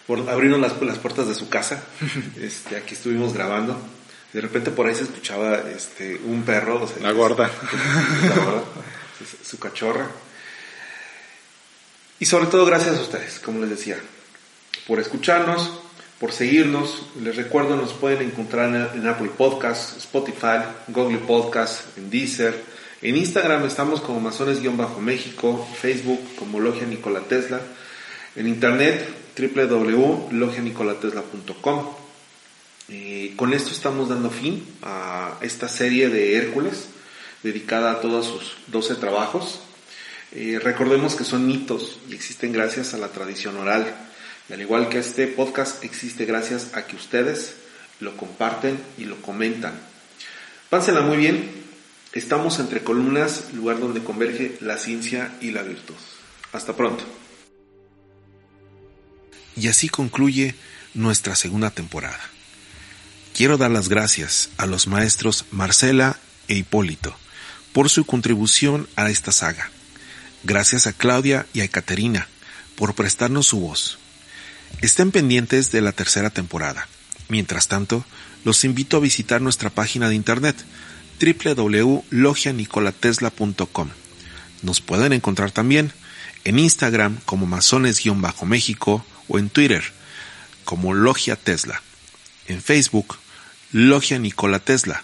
por 0.08 0.28
abrirnos 0.30 0.60
las, 0.62 0.82
las 0.82 0.98
puertas 0.98 1.28
de 1.28 1.36
su 1.36 1.50
casa. 1.50 1.84
Este, 2.42 2.78
aquí 2.78 2.94
estuvimos 2.96 3.34
grabando. 3.34 3.78
De 4.34 4.42
repente 4.42 4.72
por 4.72 4.88
ahí 4.88 4.96
se 4.96 5.04
escuchaba 5.04 5.58
este, 5.76 6.20
un 6.26 6.44
perro. 6.44 6.84
o 6.84 6.88
sea, 6.88 7.02
La 7.02 7.12
gorda. 7.12 7.50
La 8.30 8.36
gorda, 8.44 8.64
su- 9.44 9.60
cachorra. 9.60 10.08
Y 12.20 12.26
sobre 12.26 12.48
todo 12.48 12.66
gracias 12.66 12.98
a 12.98 13.02
ustedes, 13.02 13.40
como 13.40 13.60
les 13.62 13.70
decía, 13.70 13.98
por 14.88 15.00
escucharnos, 15.00 15.72
por 16.20 16.32
seguirnos. 16.32 17.04
Les 17.22 17.36
recuerdo, 17.36 17.76
nos 17.76 17.94
pueden 17.94 18.22
encontrar 18.28 18.92
en, 18.96 19.08
Apple 19.08 19.32
Podcasts, 19.38 19.98
Spotify, 19.98 20.64
Google 20.88 21.20
Podcasts, 21.20 21.84
en 21.98 22.10
Deezer. 22.10 22.64
En 23.02 23.16
Instagram 23.16 23.66
estamos 23.66 24.02
como 24.02 24.20
Masones-México, 24.20 25.68
Facebook 25.80 26.20
como 26.40 26.60
Logia 26.60 26.88
Nikola 26.88 27.20
Tesla, 27.22 27.62
en 28.36 28.48
internet 28.48 29.08
www.logianicolatesla.com. 29.38 31.86
Con 33.36 33.54
esto 33.54 33.72
estamos 33.72 34.08
dando 34.10 34.30
fin 34.30 34.66
a 34.82 35.38
esta 35.42 35.68
serie 35.68 36.08
de 36.10 36.38
Hércules 36.38 36.88
dedicada 37.44 37.92
a 37.92 38.00
todos 38.02 38.26
sus 38.26 38.56
12 38.68 38.96
trabajos. 38.96 39.60
Eh, 40.32 40.60
recordemos 40.62 41.16
que 41.16 41.24
son 41.24 41.48
mitos 41.48 42.00
y 42.10 42.16
existen 42.16 42.52
gracias 42.52 42.94
a 42.94 42.98
la 42.98 43.08
tradición 43.10 43.56
oral. 43.58 43.96
Y 44.50 44.54
al 44.54 44.62
igual 44.62 44.90
que 44.90 45.00
este 45.00 45.28
podcast 45.28 45.84
existe 45.84 46.26
gracias 46.26 46.74
a 46.74 46.88
que 46.88 46.96
ustedes 46.96 47.56
lo 48.00 48.16
comparten 48.18 48.80
y 48.98 49.06
lo 49.06 49.22
comentan. 49.22 49.74
Pásenla 50.70 51.02
muy 51.02 51.18
bien. 51.18 51.68
Estamos 52.14 52.60
entre 52.60 52.84
columnas, 52.84 53.54
lugar 53.54 53.80
donde 53.80 54.04
converge 54.04 54.58
la 54.62 54.78
ciencia 54.78 55.36
y 55.42 55.52
la 55.52 55.64
virtud. 55.64 55.96
Hasta 56.54 56.76
pronto. 56.76 57.04
Y 59.58 59.68
así 59.68 59.90
concluye 59.90 60.56
nuestra 60.94 61.36
segunda 61.36 61.72
temporada. 61.72 62.22
Quiero 63.34 63.58
dar 63.58 63.72
las 63.72 63.90
gracias 63.90 64.50
a 64.58 64.66
los 64.66 64.88
maestros 64.88 65.44
Marcela 65.52 66.18
e 66.48 66.56
Hipólito 66.56 67.14
por 67.74 67.90
su 67.90 68.06
contribución 68.06 68.88
a 68.96 69.10
esta 69.10 69.32
saga. 69.32 69.72
Gracias 70.44 70.86
a 70.88 70.94
Claudia 70.94 71.46
y 71.54 71.60
a 71.62 71.66
Ekaterina 71.66 72.28
por 72.76 72.96
prestarnos 72.96 73.48
su 73.48 73.60
voz. 73.60 74.00
Estén 74.82 75.12
pendientes 75.12 75.72
de 75.72 75.82
la 75.82 75.92
tercera 75.92 76.30
temporada. 76.30 76.88
Mientras 77.30 77.68
tanto, 77.68 78.06
los 78.44 78.64
invito 78.64 78.98
a 78.98 79.02
visitar 79.02 79.42
nuestra 79.42 79.70
página 79.70 80.10
de 80.10 80.16
internet 80.16 80.56
www.logianicolatesla.com. 81.20 83.90
Nos 84.62 84.82
pueden 84.82 85.14
encontrar 85.14 85.52
también 85.52 85.92
en 86.44 86.60
Instagram 86.60 87.18
como 87.26 87.46
masones-méxico 87.46 89.06
o 89.28 89.40
en 89.40 89.50
Twitter 89.50 89.84
como 90.64 90.94
Logia 90.94 91.36
Tesla. 91.36 91.82
En 92.48 92.62
Facebook, 92.62 93.18
Logia 93.72 94.20
Nikola 94.20 94.60
Tesla. 94.60 95.04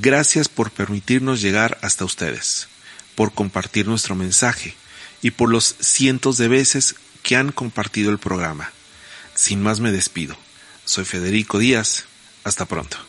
Gracias 0.00 0.48
por 0.48 0.70
permitirnos 0.70 1.40
llegar 1.40 1.78
hasta 1.82 2.04
ustedes, 2.04 2.68
por 3.14 3.32
compartir 3.32 3.86
nuestro 3.86 4.16
mensaje 4.16 4.74
y 5.22 5.30
por 5.30 5.50
los 5.50 5.76
cientos 5.80 6.36
de 6.36 6.48
veces 6.48 6.96
que 7.22 7.36
han 7.36 7.52
compartido 7.52 8.10
el 8.10 8.18
programa. 8.18 8.70
Sin 9.34 9.62
más 9.62 9.80
me 9.80 9.92
despido. 9.92 10.36
Soy 10.84 11.04
Federico 11.04 11.58
Díaz. 11.58 12.04
Hasta 12.42 12.64
pronto. 12.64 13.05